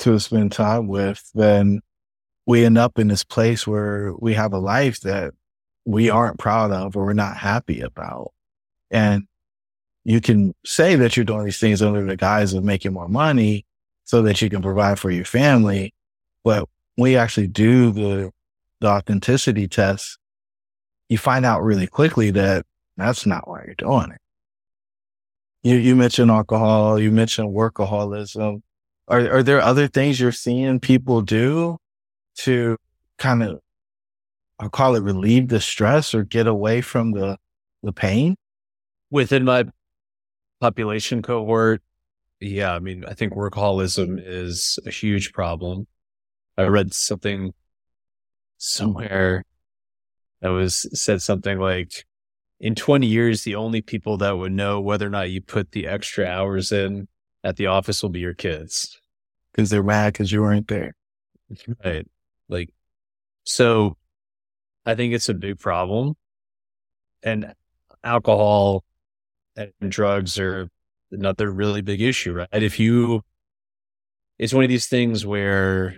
to 0.00 0.20
spend 0.20 0.52
time 0.52 0.88
with, 0.88 1.28
then 1.34 1.80
we 2.46 2.66
end 2.66 2.76
up 2.76 2.98
in 2.98 3.08
this 3.08 3.24
place 3.24 3.66
where 3.66 4.12
we 4.18 4.34
have 4.34 4.52
a 4.52 4.58
life 4.58 5.00
that 5.00 5.32
we 5.86 6.10
aren't 6.10 6.38
proud 6.38 6.70
of 6.70 6.94
or 6.94 7.06
we're 7.06 7.14
not 7.14 7.38
happy 7.38 7.80
about. 7.80 8.32
And 8.90 9.24
you 10.04 10.20
can 10.20 10.54
say 10.66 10.96
that 10.96 11.16
you're 11.16 11.24
doing 11.24 11.46
these 11.46 11.58
things 11.58 11.80
under 11.80 12.04
the 12.04 12.16
guise 12.16 12.52
of 12.52 12.62
making 12.62 12.92
more 12.92 13.08
money 13.08 13.64
so 14.04 14.20
that 14.22 14.42
you 14.42 14.50
can 14.50 14.60
provide 14.60 14.98
for 14.98 15.10
your 15.10 15.24
family. 15.24 15.94
But 16.44 16.68
we 16.98 17.16
actually 17.16 17.46
do 17.46 17.90
the 17.90 18.32
the 18.80 18.88
authenticity 18.88 19.68
test, 19.68 20.18
you 21.08 21.18
find 21.18 21.44
out 21.44 21.62
really 21.62 21.86
quickly 21.86 22.30
that 22.30 22.64
that's 22.96 23.26
not 23.26 23.48
why 23.48 23.62
you're 23.64 23.74
doing 23.74 24.10
it. 24.12 24.20
You, 25.62 25.76
you 25.76 25.96
mentioned 25.96 26.30
alcohol, 26.30 27.00
you 27.00 27.10
mentioned 27.10 27.54
workaholism. 27.54 28.62
Are 29.08 29.30
are 29.30 29.42
there 29.42 29.60
other 29.60 29.88
things 29.88 30.20
you're 30.20 30.32
seeing 30.32 30.80
people 30.80 31.22
do 31.22 31.78
to 32.40 32.76
kind 33.18 33.42
of 33.42 33.60
I'll 34.58 34.68
call 34.68 34.96
it 34.96 35.02
relieve 35.02 35.48
the 35.48 35.60
stress 35.60 36.14
or 36.14 36.24
get 36.24 36.46
away 36.46 36.80
from 36.80 37.12
the 37.12 37.38
the 37.82 37.92
pain? 37.92 38.36
Within 39.10 39.44
my 39.44 39.64
population 40.60 41.22
cohort, 41.22 41.82
yeah, 42.40 42.74
I 42.74 42.78
mean, 42.78 43.04
I 43.06 43.14
think 43.14 43.32
workaholism 43.32 44.20
is 44.24 44.78
a 44.86 44.90
huge 44.90 45.32
problem. 45.32 45.86
I 46.56 46.64
read 46.64 46.92
something 46.92 47.52
somewhere 48.58 49.44
that 50.40 50.48
was 50.48 50.86
said 51.00 51.22
something 51.22 51.58
like 51.58 52.04
in 52.60 52.74
20 52.74 53.06
years, 53.06 53.42
the 53.42 53.54
only 53.54 53.80
people 53.80 54.16
that 54.18 54.36
would 54.36 54.52
know 54.52 54.80
whether 54.80 55.06
or 55.06 55.10
not 55.10 55.30
you 55.30 55.40
put 55.40 55.72
the 55.72 55.86
extra 55.86 56.26
hours 56.26 56.72
in 56.72 57.08
at 57.44 57.56
the 57.56 57.66
office 57.66 58.02
will 58.02 58.10
be 58.10 58.20
your 58.20 58.34
kids. 58.34 59.00
Cause 59.56 59.70
they're 59.70 59.82
mad 59.82 60.12
because 60.12 60.30
you 60.30 60.42
weren't 60.42 60.68
there. 60.68 60.94
Right. 61.84 62.06
Like, 62.48 62.70
so 63.44 63.96
I 64.84 64.94
think 64.94 65.14
it's 65.14 65.28
a 65.28 65.34
big 65.34 65.58
problem. 65.58 66.14
And 67.22 67.54
alcohol 68.04 68.84
and 69.56 69.72
drugs 69.88 70.38
are 70.38 70.68
another 71.10 71.50
really 71.50 71.80
big 71.80 72.02
issue, 72.02 72.34
right? 72.34 72.48
If 72.52 72.78
you, 72.78 73.22
it's 74.38 74.52
one 74.52 74.64
of 74.64 74.68
these 74.68 74.86
things 74.86 75.24
where 75.24 75.96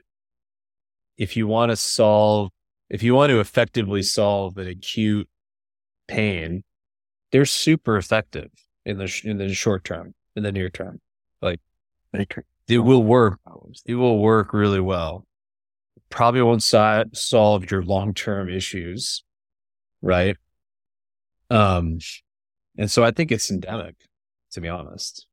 if 1.20 1.36
you 1.36 1.46
want 1.46 1.70
to 1.70 1.76
solve, 1.76 2.50
if 2.88 3.02
you 3.02 3.14
want 3.14 3.28
to 3.28 3.40
effectively 3.40 4.02
solve 4.02 4.56
an 4.56 4.66
acute 4.66 5.28
pain, 6.08 6.64
they're 7.30 7.44
super 7.44 7.98
effective 7.98 8.50
in 8.86 8.96
the 8.96 9.20
in 9.22 9.36
the 9.36 9.52
short 9.52 9.84
term, 9.84 10.14
in 10.34 10.42
the 10.42 10.50
near 10.50 10.70
term. 10.70 10.98
Like 11.42 11.60
it 12.14 12.78
will 12.78 13.04
work. 13.04 13.38
It 13.84 13.94
will 13.96 14.18
work 14.18 14.54
really 14.54 14.80
well. 14.80 15.26
Probably 16.08 16.40
won't 16.40 16.62
si- 16.62 17.04
solve 17.12 17.70
your 17.70 17.82
long 17.82 18.14
term 18.14 18.48
issues, 18.48 19.22
right? 20.00 20.36
Um, 21.50 21.98
and 22.78 22.90
so 22.90 23.04
I 23.04 23.10
think 23.10 23.30
it's 23.30 23.50
endemic, 23.50 23.96
to 24.52 24.60
be 24.62 24.68
honest. 24.68 25.26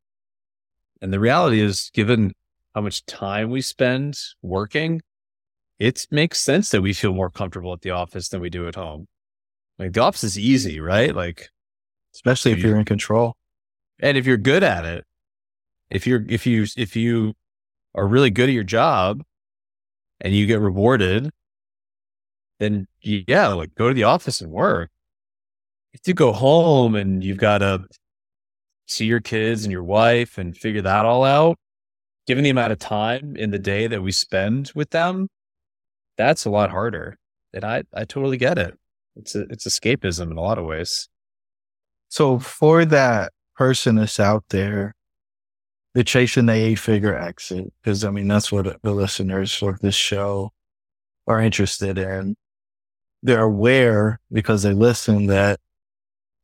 And 1.02 1.14
the 1.14 1.20
reality 1.20 1.62
is, 1.62 1.92
given 1.94 2.34
how 2.76 2.82
much 2.82 3.06
time 3.06 3.52
we 3.52 3.62
spend 3.62 4.18
working, 4.42 5.02
it 5.80 6.08
makes 6.12 6.40
sense 6.40 6.70
that 6.72 6.82
we 6.82 6.94
feel 6.94 7.14
more 7.14 7.30
comfortable 7.30 7.74
at 7.74 7.82
the 7.82 7.92
office 7.92 8.30
than 8.30 8.42
we 8.42 8.50
do 8.50 8.68
at 8.68 8.76
home. 8.76 9.08
Like 9.78 9.94
the 9.94 10.02
office 10.02 10.24
is 10.24 10.40
easy, 10.40 10.80
right? 10.80 11.16
Like, 11.16 11.50
especially 12.16 12.52
if 12.52 12.60
you're 12.60 12.78
in 12.78 12.86
control. 12.86 13.36
And 14.00 14.18
if 14.18 14.26
you're 14.26 14.38
good 14.38 14.64
at 14.64 14.86
it, 14.86 15.06
if 15.90 16.08
you're, 16.08 16.26
if 16.28 16.46
you, 16.46 16.66
if 16.76 16.96
you 16.96 17.34
are 17.94 18.08
really 18.08 18.32
good 18.32 18.50
at 18.50 18.54
your 18.54 18.64
job 18.64 19.24
and 20.20 20.36
you 20.36 20.48
get 20.48 20.60
rewarded, 20.60 21.30
then 22.60 22.88
yeah, 23.02 23.48
like 23.50 23.76
go 23.76 23.88
to 23.88 23.94
the 23.94 24.04
office 24.04 24.42
and 24.42 24.52
work. 24.52 24.90
If 25.94 26.08
you 26.08 26.14
go 26.14 26.34
home 26.34 26.96
and 26.96 27.24
you've 27.24 27.38
got 27.38 27.60
to 27.60 27.86
see 28.88 29.06
your 29.06 29.20
kids 29.20 29.64
and 29.64 29.72
your 29.72 29.84
wife 29.84 30.38
and 30.38 30.58
figure 30.58 30.82
that 30.82 31.06
all 31.06 31.24
out, 31.24 31.58
given 32.26 32.44
the 32.44 32.50
amount 32.50 32.72
of 32.72 32.80
time 32.80 33.36
in 33.36 33.52
the 33.52 33.60
day 33.60 33.88
that 33.88 34.02
we 34.02 34.12
spend 34.12 34.72
with 34.74 34.90
them, 34.90 35.28
that's 36.18 36.46
a 36.46 36.50
lot 36.50 36.72
harder. 36.72 37.18
And 37.54 37.64
I, 37.64 37.84
I 37.94 38.06
totally 38.06 38.38
get 38.38 38.58
it. 38.58 38.78
It's 39.16 39.36
a, 39.36 39.42
it's 39.50 39.68
escapism 39.68 40.32
in 40.32 40.38
a 40.38 40.42
lot 40.42 40.58
of 40.58 40.66
ways. 40.66 41.10
So 42.10 42.40
for 42.40 42.86
that 42.86 43.32
person 43.56 43.96
that's 43.96 44.20
out 44.20 44.44
there, 44.50 44.94
they're 45.94 46.04
chasing 46.04 46.46
the 46.46 46.54
eight 46.54 46.80
figure 46.80 47.18
exit, 47.18 47.74
because 47.82 48.04
I 48.04 48.12
mean, 48.12 48.28
that's 48.28 48.52
what 48.52 48.82
the 48.84 48.92
listeners 48.92 49.54
for 49.54 49.78
this 49.82 49.96
show 49.96 50.52
are 51.26 51.42
interested 51.42 51.98
in. 51.98 52.36
They're 53.24 53.42
aware 53.42 54.20
because 54.32 54.62
they 54.62 54.74
listen 54.74 55.26
that, 55.28 55.60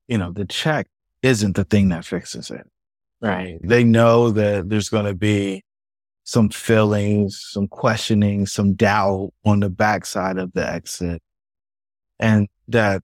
you 0.07 0.17
know, 0.17 0.31
the 0.31 0.45
check 0.45 0.87
isn't 1.21 1.55
the 1.55 1.63
thing 1.65 1.89
that 1.89 2.03
fixes 2.03 2.49
it. 2.49 2.67
Right. 3.21 3.59
They 3.63 3.83
know 3.83 4.31
that 4.31 4.69
there's 4.69 4.89
going 4.89 5.05
to 5.05 5.13
be 5.13 5.63
some 6.23 6.49
feelings, 6.49 7.39
some 7.51 7.67
questioning, 7.67 8.45
some 8.45 8.73
doubt 8.73 9.31
on 9.45 9.59
the 9.59 9.69
backside 9.69 10.37
of 10.37 10.53
the 10.53 10.67
exit. 10.67 11.21
And 12.19 12.47
that 12.69 13.01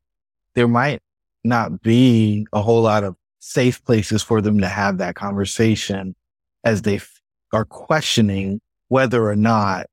there 0.56 0.68
might 0.68 1.02
not 1.44 1.82
be 1.82 2.48
a 2.54 2.62
whole 2.62 2.82
lot 2.82 3.04
of 3.04 3.16
safe 3.40 3.84
places 3.84 4.24
for 4.24 4.42
them 4.42 4.60
to 4.60 4.68
have 4.68 4.98
that 4.98 5.16
conversation 5.16 6.16
as 6.64 6.82
they 6.82 6.96
f- 6.96 7.22
are 7.54 7.66
questioning 7.66 8.62
whether 8.88 9.28
or 9.28 9.36
not 9.36 9.88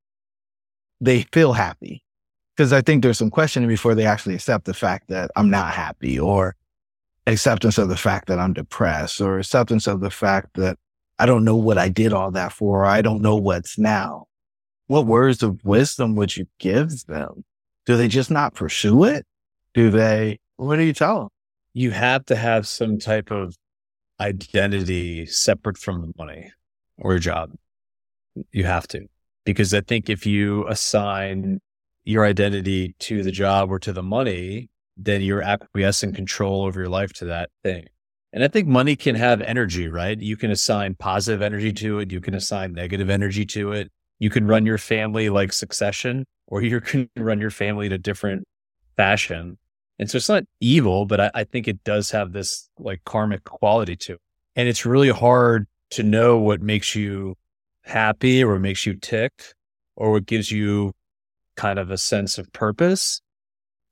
they 1.00 1.22
feel 1.32 1.52
happy. 1.52 2.02
Cause 2.56 2.72
I 2.72 2.80
think 2.80 3.02
there's 3.02 3.18
some 3.18 3.30
questioning 3.30 3.68
before 3.68 3.94
they 3.94 4.06
actually 4.06 4.34
accept 4.34 4.64
the 4.64 4.74
fact 4.74 5.08
that 5.08 5.30
I'm 5.36 5.50
not 5.50 5.74
happy 5.74 6.18
or 6.18 6.56
acceptance 7.26 7.76
of 7.76 7.88
the 7.88 7.96
fact 7.96 8.28
that 8.28 8.38
I'm 8.38 8.52
depressed 8.52 9.20
or 9.20 9.38
acceptance 9.38 9.86
of 9.86 10.00
the 10.00 10.10
fact 10.10 10.54
that 10.54 10.78
I 11.18 11.26
don't 11.26 11.44
know 11.44 11.56
what 11.56 11.78
I 11.78 11.88
did 11.88 12.12
all 12.12 12.30
that 12.32 12.52
for. 12.52 12.82
Or 12.82 12.86
I 12.86 13.02
don't 13.02 13.22
know 13.22 13.36
what's 13.36 13.78
now. 13.78 14.26
What 14.86 15.06
words 15.06 15.42
of 15.42 15.64
wisdom 15.64 16.14
would 16.16 16.36
you 16.36 16.46
give 16.58 17.06
them? 17.06 17.44
Do 17.86 17.96
they 17.96 18.08
just 18.08 18.30
not 18.30 18.54
pursue 18.54 19.04
it? 19.04 19.26
Do 19.74 19.90
they, 19.90 20.38
what 20.56 20.76
do 20.76 20.82
you 20.82 20.92
tell 20.92 21.20
them? 21.20 21.28
You 21.72 21.90
have 21.90 22.24
to 22.26 22.36
have 22.36 22.66
some 22.66 22.98
type 22.98 23.30
of 23.30 23.56
identity 24.20 25.26
separate 25.26 25.78
from 25.78 26.00
the 26.00 26.12
money 26.16 26.50
or 26.98 27.12
your 27.12 27.20
job. 27.20 27.52
You 28.52 28.64
have 28.64 28.88
to, 28.88 29.06
because 29.44 29.74
I 29.74 29.80
think 29.80 30.08
if 30.08 30.26
you 30.26 30.66
assign 30.68 31.60
your 32.04 32.24
identity 32.24 32.94
to 33.00 33.22
the 33.22 33.30
job 33.30 33.70
or 33.70 33.78
to 33.80 33.92
the 33.92 34.02
money, 34.02 34.70
then 34.96 35.20
you're 35.20 35.42
acquiescing 35.42 36.14
control 36.14 36.64
over 36.64 36.80
your 36.80 36.88
life 36.88 37.12
to 37.14 37.26
that 37.26 37.50
thing. 37.62 37.86
And 38.36 38.44
I 38.44 38.48
think 38.48 38.68
money 38.68 38.96
can 38.96 39.14
have 39.14 39.40
energy, 39.40 39.88
right? 39.88 40.20
You 40.20 40.36
can 40.36 40.50
assign 40.50 40.94
positive 40.96 41.40
energy 41.40 41.72
to 41.72 42.00
it. 42.00 42.12
You 42.12 42.20
can 42.20 42.34
assign 42.34 42.74
negative 42.74 43.08
energy 43.08 43.46
to 43.46 43.72
it. 43.72 43.90
You 44.18 44.28
can 44.28 44.46
run 44.46 44.66
your 44.66 44.76
family 44.76 45.30
like 45.30 45.54
succession, 45.54 46.26
or 46.46 46.60
you 46.62 46.82
can 46.82 47.08
run 47.16 47.40
your 47.40 47.50
family 47.50 47.86
in 47.86 47.92
a 47.92 47.98
different 47.98 48.44
fashion. 48.94 49.56
And 49.98 50.10
so 50.10 50.18
it's 50.18 50.28
not 50.28 50.44
evil, 50.60 51.06
but 51.06 51.18
I, 51.18 51.30
I 51.32 51.44
think 51.44 51.66
it 51.66 51.82
does 51.82 52.10
have 52.10 52.34
this 52.34 52.68
like 52.78 53.02
karmic 53.04 53.44
quality 53.44 53.96
to 53.96 54.12
it. 54.12 54.20
And 54.54 54.68
it's 54.68 54.84
really 54.84 55.08
hard 55.08 55.66
to 55.92 56.02
know 56.02 56.36
what 56.36 56.60
makes 56.60 56.94
you 56.94 57.36
happy 57.84 58.44
or 58.44 58.52
what 58.52 58.60
makes 58.60 58.84
you 58.84 58.96
tick 58.96 59.32
or 59.96 60.12
what 60.12 60.26
gives 60.26 60.52
you 60.52 60.92
kind 61.54 61.78
of 61.78 61.90
a 61.90 61.96
sense 61.96 62.36
of 62.36 62.52
purpose 62.52 63.22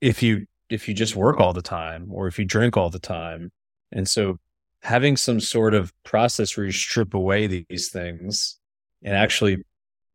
if 0.02 0.22
you 0.22 0.44
if 0.68 0.86
you 0.86 0.92
just 0.92 1.16
work 1.16 1.40
all 1.40 1.54
the 1.54 1.62
time 1.62 2.08
or 2.12 2.26
if 2.26 2.38
you 2.38 2.44
drink 2.44 2.76
all 2.76 2.90
the 2.90 2.98
time. 2.98 3.50
And 3.94 4.08
so 4.08 4.38
having 4.82 5.16
some 5.16 5.40
sort 5.40 5.72
of 5.72 5.92
process 6.04 6.56
where 6.56 6.66
you 6.66 6.72
strip 6.72 7.14
away 7.14 7.46
these 7.46 7.88
things 7.90 8.58
and 9.02 9.16
actually 9.16 9.64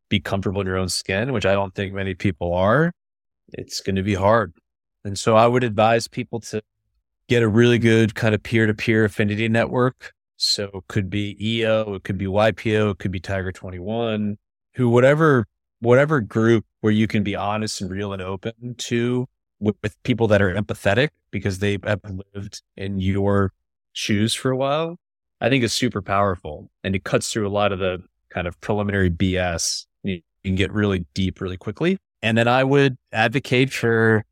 be 0.09 0.19
comfortable 0.19 0.61
in 0.61 0.67
your 0.67 0.77
own 0.77 0.89
skin, 0.89 1.33
which 1.33 1.45
I 1.45 1.53
don't 1.53 1.73
think 1.73 1.93
many 1.93 2.13
people 2.13 2.53
are, 2.53 2.93
it's 3.53 3.79
going 3.79 3.95
to 3.95 4.03
be 4.03 4.13
hard. 4.13 4.53
And 5.03 5.17
so 5.17 5.35
I 5.35 5.47
would 5.47 5.63
advise 5.63 6.07
people 6.07 6.39
to 6.41 6.61
get 7.27 7.41
a 7.41 7.47
really 7.47 7.79
good 7.79 8.15
kind 8.15 8.35
of 8.35 8.43
peer 8.43 8.67
to 8.67 8.73
peer 8.73 9.05
affinity 9.05 9.47
network. 9.47 10.13
So 10.37 10.69
it 10.73 10.87
could 10.87 11.09
be 11.09 11.37
EO, 11.39 11.95
it 11.95 12.03
could 12.03 12.17
be 12.17 12.25
YPO, 12.25 12.91
it 12.91 12.97
could 12.99 13.11
be 13.11 13.19
Tiger 13.19 13.51
21, 13.51 14.37
who, 14.75 14.89
whatever, 14.89 15.45
whatever 15.79 16.21
group 16.21 16.65
where 16.81 16.93
you 16.93 17.07
can 17.07 17.23
be 17.23 17.35
honest 17.35 17.81
and 17.81 17.89
real 17.89 18.13
and 18.13 18.21
open 18.21 18.75
to 18.77 19.27
with, 19.59 19.75
with 19.83 20.01
people 20.03 20.27
that 20.27 20.41
are 20.41 20.53
empathetic 20.53 21.09
because 21.31 21.59
they 21.59 21.77
have 21.83 22.01
lived 22.33 22.61
in 22.77 22.99
your 22.99 23.51
shoes 23.93 24.33
for 24.33 24.51
a 24.51 24.57
while, 24.57 24.97
I 25.41 25.49
think 25.49 25.63
is 25.63 25.73
super 25.73 26.01
powerful. 26.01 26.69
And 26.83 26.95
it 26.95 27.03
cuts 27.03 27.31
through 27.31 27.47
a 27.47 27.49
lot 27.49 27.71
of 27.71 27.79
the 27.79 28.03
kind 28.29 28.47
of 28.47 28.59
preliminary 28.61 29.09
BS. 29.09 29.85
You 30.03 30.21
can 30.43 30.55
get 30.55 30.71
really 30.71 31.05
deep 31.13 31.41
really 31.41 31.57
quickly. 31.57 31.97
And 32.21 32.37
then 32.37 32.47
I 32.47 32.63
would 32.63 32.97
advocate 33.11 33.71
for 33.71 34.25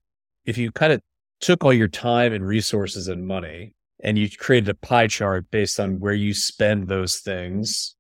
if 0.46 0.58
you 0.58 0.72
kind 0.72 0.94
of 0.94 1.02
took 1.40 1.64
all 1.64 1.74
your 1.74 1.88
time 1.88 2.34
and 2.34 2.46
resources 2.46 3.08
and 3.08 3.28
money 3.28 3.74
and 4.04 4.18
you 4.18 4.30
created 4.30 4.70
a 4.70 4.74
pie 4.74 5.08
chart 5.08 5.50
based 5.52 5.80
on 5.80 6.00
where 6.00 6.14
you 6.14 6.34
spend 6.34 6.88
those 6.88 7.18
things. 7.18 7.96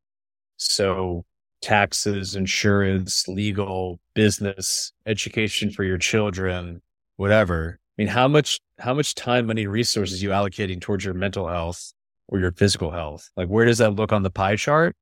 So 0.58 1.26
taxes, 1.62 2.36
insurance, 2.36 3.28
legal, 3.28 4.00
business, 4.14 4.92
education 5.06 5.72
for 5.72 5.84
your 5.84 5.98
children, 5.98 6.82
whatever. 7.16 7.80
I 7.80 8.02
mean, 8.02 8.08
how 8.08 8.28
much, 8.28 8.60
how 8.80 8.94
much 8.94 9.16
time, 9.16 9.48
money, 9.48 9.68
resources 9.68 10.22
you 10.22 10.30
allocating 10.30 10.80
towards 10.80 11.04
your 11.04 11.14
mental 11.14 11.48
health 11.48 11.94
or 12.28 12.40
your 12.40 12.52
physical 12.52 12.92
health? 12.92 13.30
Like, 13.36 13.48
where 13.48 13.66
does 13.66 13.80
that 13.80 13.96
look 13.96 14.12
on 14.12 14.24
the 14.24 14.30
pie 14.30 14.56
chart? 14.56 14.96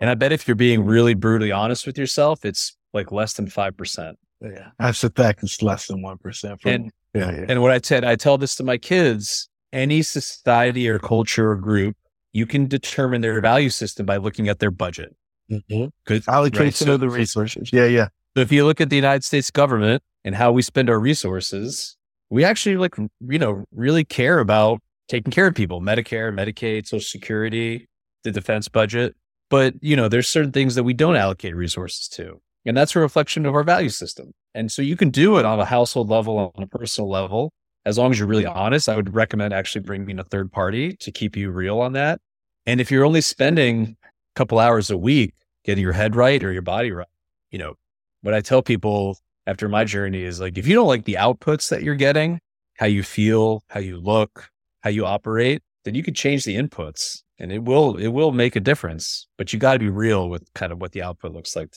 And 0.00 0.08
I 0.08 0.14
bet 0.14 0.32
if 0.32 0.48
you're 0.48 0.54
being 0.54 0.84
really 0.84 1.14
brutally 1.14 1.52
honest 1.52 1.86
with 1.86 1.98
yourself, 1.98 2.44
it's 2.44 2.76
like 2.94 3.12
less 3.12 3.34
than 3.34 3.46
5%. 3.46 4.14
Yeah. 4.40 4.70
I 4.78 4.92
suspect 4.92 5.42
it's 5.42 5.62
less 5.62 5.86
than 5.86 6.02
1%. 6.02 6.60
From, 6.60 6.70
And, 6.70 6.90
yeah, 7.14 7.30
yeah. 7.30 7.44
and 7.48 7.62
what 7.62 7.70
I 7.70 7.80
said, 7.82 8.04
I 8.04 8.16
tell 8.16 8.38
this 8.38 8.56
to 8.56 8.64
my 8.64 8.78
kids, 8.78 9.48
any 9.72 10.02
society 10.02 10.88
or 10.88 10.98
culture 10.98 11.50
or 11.50 11.56
group, 11.56 11.96
you 12.32 12.46
can 12.46 12.66
determine 12.66 13.20
their 13.20 13.40
value 13.40 13.68
system 13.68 14.06
by 14.06 14.16
looking 14.16 14.48
at 14.48 14.58
their 14.58 14.70
budget. 14.70 15.14
Mm-hmm. 15.50 15.86
Good 16.06 16.24
allocation 16.28 16.64
right? 16.64 16.74
so, 16.74 16.92
of 16.94 17.00
the 17.00 17.10
resources. 17.10 17.70
Yeah, 17.72 17.86
yeah. 17.86 18.08
So 18.34 18.40
if 18.40 18.50
you 18.50 18.64
look 18.64 18.80
at 18.80 18.88
the 18.88 18.96
United 18.96 19.24
States 19.24 19.50
government 19.50 20.02
and 20.24 20.34
how 20.34 20.52
we 20.52 20.62
spend 20.62 20.88
our 20.88 20.98
resources, 20.98 21.96
we 22.32 22.44
actually 22.44 22.78
like 22.78 22.96
you 22.96 23.38
know 23.38 23.64
really 23.72 24.04
care 24.04 24.38
about 24.38 24.80
taking 25.06 25.30
care 25.30 25.46
of 25.46 25.54
people, 25.54 25.82
Medicare, 25.82 26.32
Medicaid, 26.32 26.86
Social 26.86 27.04
Security, 27.04 27.86
the 28.24 28.32
defense 28.32 28.68
budget. 28.68 29.14
But 29.50 29.74
you 29.82 29.94
know, 29.94 30.08
there's 30.08 30.28
certain 30.28 30.50
things 30.50 30.74
that 30.76 30.82
we 30.82 30.94
don't 30.94 31.14
allocate 31.14 31.54
resources 31.54 32.08
to, 32.08 32.40
and 32.64 32.74
that's 32.74 32.96
a 32.96 33.00
reflection 33.00 33.44
of 33.44 33.54
our 33.54 33.62
value 33.62 33.90
system. 33.90 34.32
And 34.54 34.72
so 34.72 34.80
you 34.80 34.96
can 34.96 35.10
do 35.10 35.36
it 35.36 35.44
on 35.44 35.60
a 35.60 35.66
household 35.66 36.08
level, 36.08 36.52
on 36.56 36.62
a 36.62 36.66
personal 36.66 37.10
level, 37.10 37.52
as 37.84 37.98
long 37.98 38.10
as 38.10 38.18
you're 38.18 38.28
really 38.28 38.46
honest. 38.46 38.88
I 38.88 38.96
would 38.96 39.14
recommend 39.14 39.52
actually 39.52 39.82
bringing 39.82 40.18
a 40.18 40.24
third 40.24 40.50
party 40.50 40.96
to 40.96 41.12
keep 41.12 41.36
you 41.36 41.50
real 41.50 41.80
on 41.80 41.92
that. 41.92 42.18
And 42.64 42.80
if 42.80 42.90
you're 42.90 43.04
only 43.04 43.20
spending 43.20 43.94
a 44.04 44.08
couple 44.36 44.58
hours 44.58 44.90
a 44.90 44.96
week 44.96 45.34
getting 45.64 45.82
your 45.82 45.92
head 45.92 46.16
right 46.16 46.42
or 46.42 46.50
your 46.50 46.62
body 46.62 46.92
right, 46.92 47.06
you 47.50 47.58
know, 47.58 47.74
what 48.22 48.32
I 48.32 48.40
tell 48.40 48.62
people 48.62 49.18
after 49.46 49.68
my 49.68 49.84
journey 49.84 50.22
is 50.22 50.40
like, 50.40 50.58
if 50.58 50.66
you 50.66 50.74
don't 50.74 50.86
like 50.86 51.04
the 51.04 51.14
outputs 51.14 51.68
that 51.70 51.82
you're 51.82 51.94
getting, 51.94 52.40
how 52.76 52.86
you 52.86 53.02
feel, 53.02 53.62
how 53.68 53.80
you 53.80 53.98
look, 53.98 54.48
how 54.80 54.90
you 54.90 55.04
operate, 55.04 55.62
then 55.84 55.94
you 55.94 56.02
can 56.02 56.14
change 56.14 56.44
the 56.44 56.56
inputs 56.56 57.22
and 57.38 57.50
it 57.52 57.64
will, 57.64 57.96
it 57.96 58.08
will 58.08 58.32
make 58.32 58.56
a 58.56 58.60
difference, 58.60 59.26
but 59.36 59.52
you 59.52 59.58
got 59.58 59.74
to 59.74 59.78
be 59.78 59.88
real 59.88 60.28
with 60.28 60.52
kind 60.54 60.72
of 60.72 60.80
what 60.80 60.92
the 60.92 61.02
output 61.02 61.32
looks 61.32 61.56
like. 61.56 61.74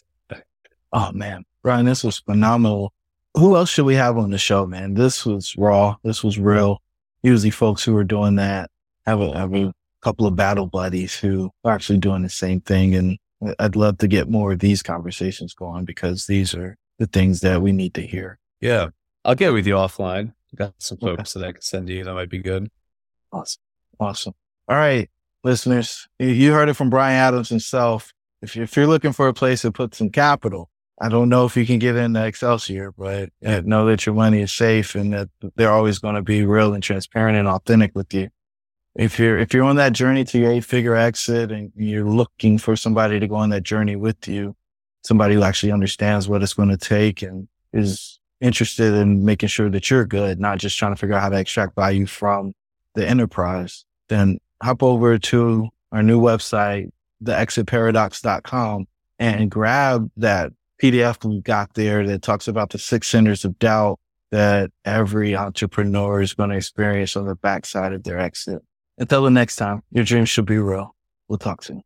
Oh 0.94 1.12
man, 1.12 1.44
Brian, 1.64 1.86
this 1.86 2.04
was 2.04 2.20
phenomenal. 2.20 2.94
Who 3.34 3.56
else 3.58 3.70
should 3.70 3.86
we 3.86 3.96
have 3.96 4.18
on 4.18 4.32
the 4.32 4.38
show, 4.38 4.66
man? 4.66 4.94
This 4.94 5.26
was 5.26 5.56
raw. 5.58 5.96
This 6.04 6.24
was 6.24 6.40
real. 6.40 6.82
Usually 7.22 7.50
folks 7.50 7.84
who 7.84 7.98
are 7.98 8.04
doing 8.04 8.36
that 8.36 8.70
have 9.06 9.20
a, 9.20 9.38
have 9.38 9.54
a 9.54 9.74
couple 10.02 10.26
of 10.26 10.36
battle 10.36 10.68
buddies 10.68 11.20
who 11.20 11.52
are 11.64 11.74
actually 11.74 11.98
doing 11.98 12.22
the 12.22 12.30
same 12.30 12.62
thing. 12.62 12.96
And 12.96 13.18
I'd 13.60 13.76
love 13.76 13.98
to 13.98 14.08
get 14.08 14.30
more 14.30 14.54
of 14.54 14.60
these 14.60 14.82
conversations 14.84 15.54
going 15.54 15.84
because 15.84 16.28
these 16.28 16.54
are 16.54 16.78
the 17.00 17.08
things 17.08 17.42
that 17.42 17.62
we 17.62 17.72
need 17.72 17.94
to 17.96 18.02
hear. 18.02 18.40
Yeah. 18.62 18.90
I'll 19.24 19.36
get 19.36 19.54
with 19.54 19.68
you 19.68 19.74
offline. 19.74 20.34
Got 20.56 20.74
some 20.78 20.98
folks 20.98 21.36
okay. 21.36 21.42
that 21.42 21.50
I 21.50 21.52
can 21.54 21.62
send 21.62 21.90
you 21.90 22.04
that 22.04 22.14
might 22.14 22.30
be 22.30 22.38
good. 22.38 22.70
Awesome. 23.32 23.62
Awesome. 24.00 24.34
All 24.68 24.78
right, 24.78 25.10
listeners, 25.44 26.08
you 26.18 26.52
heard 26.52 26.70
it 26.70 26.74
from 26.74 26.90
Brian 26.90 27.16
Adams 27.16 27.50
himself. 27.50 28.14
If 28.42 28.56
you're, 28.56 28.64
if 28.64 28.76
you're 28.76 28.88
looking 28.88 29.12
for 29.12 29.28
a 29.28 29.34
place 29.34 29.62
to 29.62 29.72
put 29.72 29.96
some 29.96 30.10
capital, 30.10 30.70
I 31.00 31.10
don't 31.10 31.30
know 31.30 31.46
if 31.46 31.58
you 31.58 31.66
can 31.66 31.78
get 31.78 31.96
into 31.96 32.26
Excelsior, 32.26 32.92
but 32.92 33.30
uh, 33.46 33.62
know 33.66 33.86
that 33.88 34.06
your 34.06 34.16
money 34.16 34.42
is 34.42 34.52
safe 34.52 34.96
and 34.96 35.14
that 35.14 35.30
they're 35.56 35.72
always 35.72 36.00
going 36.00 36.16
to 36.16 36.22
be 36.22 36.46
real 36.46 36.74
and 36.74 36.82
transparent 36.82 37.38
and 37.38 37.48
authentic 37.48 37.94
with 37.96 38.14
you 38.14 38.30
if 38.96 39.20
you're 39.20 39.38
if 39.38 39.54
you're 39.54 39.66
on 39.66 39.76
that 39.76 39.94
journey 39.94 40.24
to 40.24 40.40
your 40.40 40.52
eight 40.52 40.64
figure 40.64 40.96
exit 40.96 41.52
and 41.52 41.72
you're 41.76 42.08
looking 42.08 42.58
for 42.58 42.76
somebody 42.76 43.20
to 43.20 43.28
go 43.28 43.36
on 43.36 43.50
that 43.50 43.64
journey 43.64 43.96
with 43.96 44.28
you, 44.28 44.56
somebody 45.06 45.36
who 45.36 45.44
actually 45.44 45.72
understands 45.72 46.28
what 46.28 46.42
it's 46.42 46.54
going 46.54 46.70
to 46.70 46.78
take 46.78 47.22
and 47.22 47.48
is 47.74 48.20
interested 48.42 48.94
in 48.96 49.24
making 49.24 49.50
sure 49.50 49.70
that 49.70 49.90
you're 49.90 50.06
good, 50.06 50.40
not 50.40 50.58
just 50.58 50.78
trying 50.78 50.94
to 50.94 51.00
figure 51.00 51.16
out 51.16 51.22
how 51.22 51.30
to 51.30 51.40
extract 51.40 51.76
value 51.76 52.08
from 52.08 52.54
the 52.96 53.08
enterprise, 53.08 53.86
then 54.08 54.40
hop 54.64 54.82
over 54.82 55.18
to 55.18 55.70
our 55.92 56.02
new 56.02 56.20
website, 56.20 56.90
theexitparadox.com 57.24 58.88
and 59.20 59.52
grab 59.52 60.10
that 60.18 60.52
PDF 60.82 61.24
we 61.24 61.40
got 61.42 61.74
there 61.76 62.06
that 62.06 62.22
talks 62.22 62.48
about 62.48 62.72
the 62.72 62.78
six 62.78 63.08
centers 63.08 63.46
of 63.46 63.58
doubt 63.60 64.00
that 64.32 64.72
every 64.84 65.36
entrepreneur 65.36 66.22
is 66.22 66.34
going 66.34 66.50
to 66.50 66.58
experience 66.58 67.16
on 67.16 67.26
the 67.26 67.36
backside 67.36 67.94
of 67.94 68.04
their 68.04 68.20
exit. 68.20 68.62
Until 68.98 69.24
the 69.24 69.30
next 69.30 69.56
time, 69.58 69.84
your 69.92 70.04
dreams 70.04 70.30
should 70.30 70.46
be 70.46 70.58
real. 70.58 70.96
We'll 71.28 71.38
talk 71.38 71.64
soon. 71.64 71.82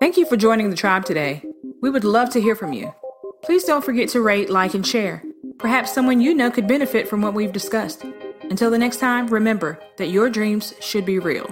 Thank 0.00 0.16
you 0.16 0.26
for 0.26 0.36
joining 0.36 0.70
the 0.70 0.76
tribe 0.76 1.04
today. 1.04 1.42
We 1.80 1.90
would 1.90 2.04
love 2.04 2.30
to 2.30 2.40
hear 2.40 2.54
from 2.54 2.72
you. 2.72 2.94
Please 3.42 3.64
don't 3.64 3.84
forget 3.84 4.08
to 4.10 4.20
rate, 4.20 4.50
like, 4.50 4.74
and 4.74 4.86
share. 4.86 5.22
Perhaps 5.58 5.92
someone 5.92 6.20
you 6.20 6.34
know 6.34 6.50
could 6.50 6.66
benefit 6.66 7.08
from 7.08 7.22
what 7.22 7.34
we've 7.34 7.52
discussed. 7.52 8.04
Until 8.42 8.70
the 8.70 8.78
next 8.78 8.98
time, 8.98 9.26
remember 9.28 9.78
that 9.96 10.08
your 10.08 10.28
dreams 10.30 10.74
should 10.80 11.04
be 11.04 11.18
real. 11.18 11.48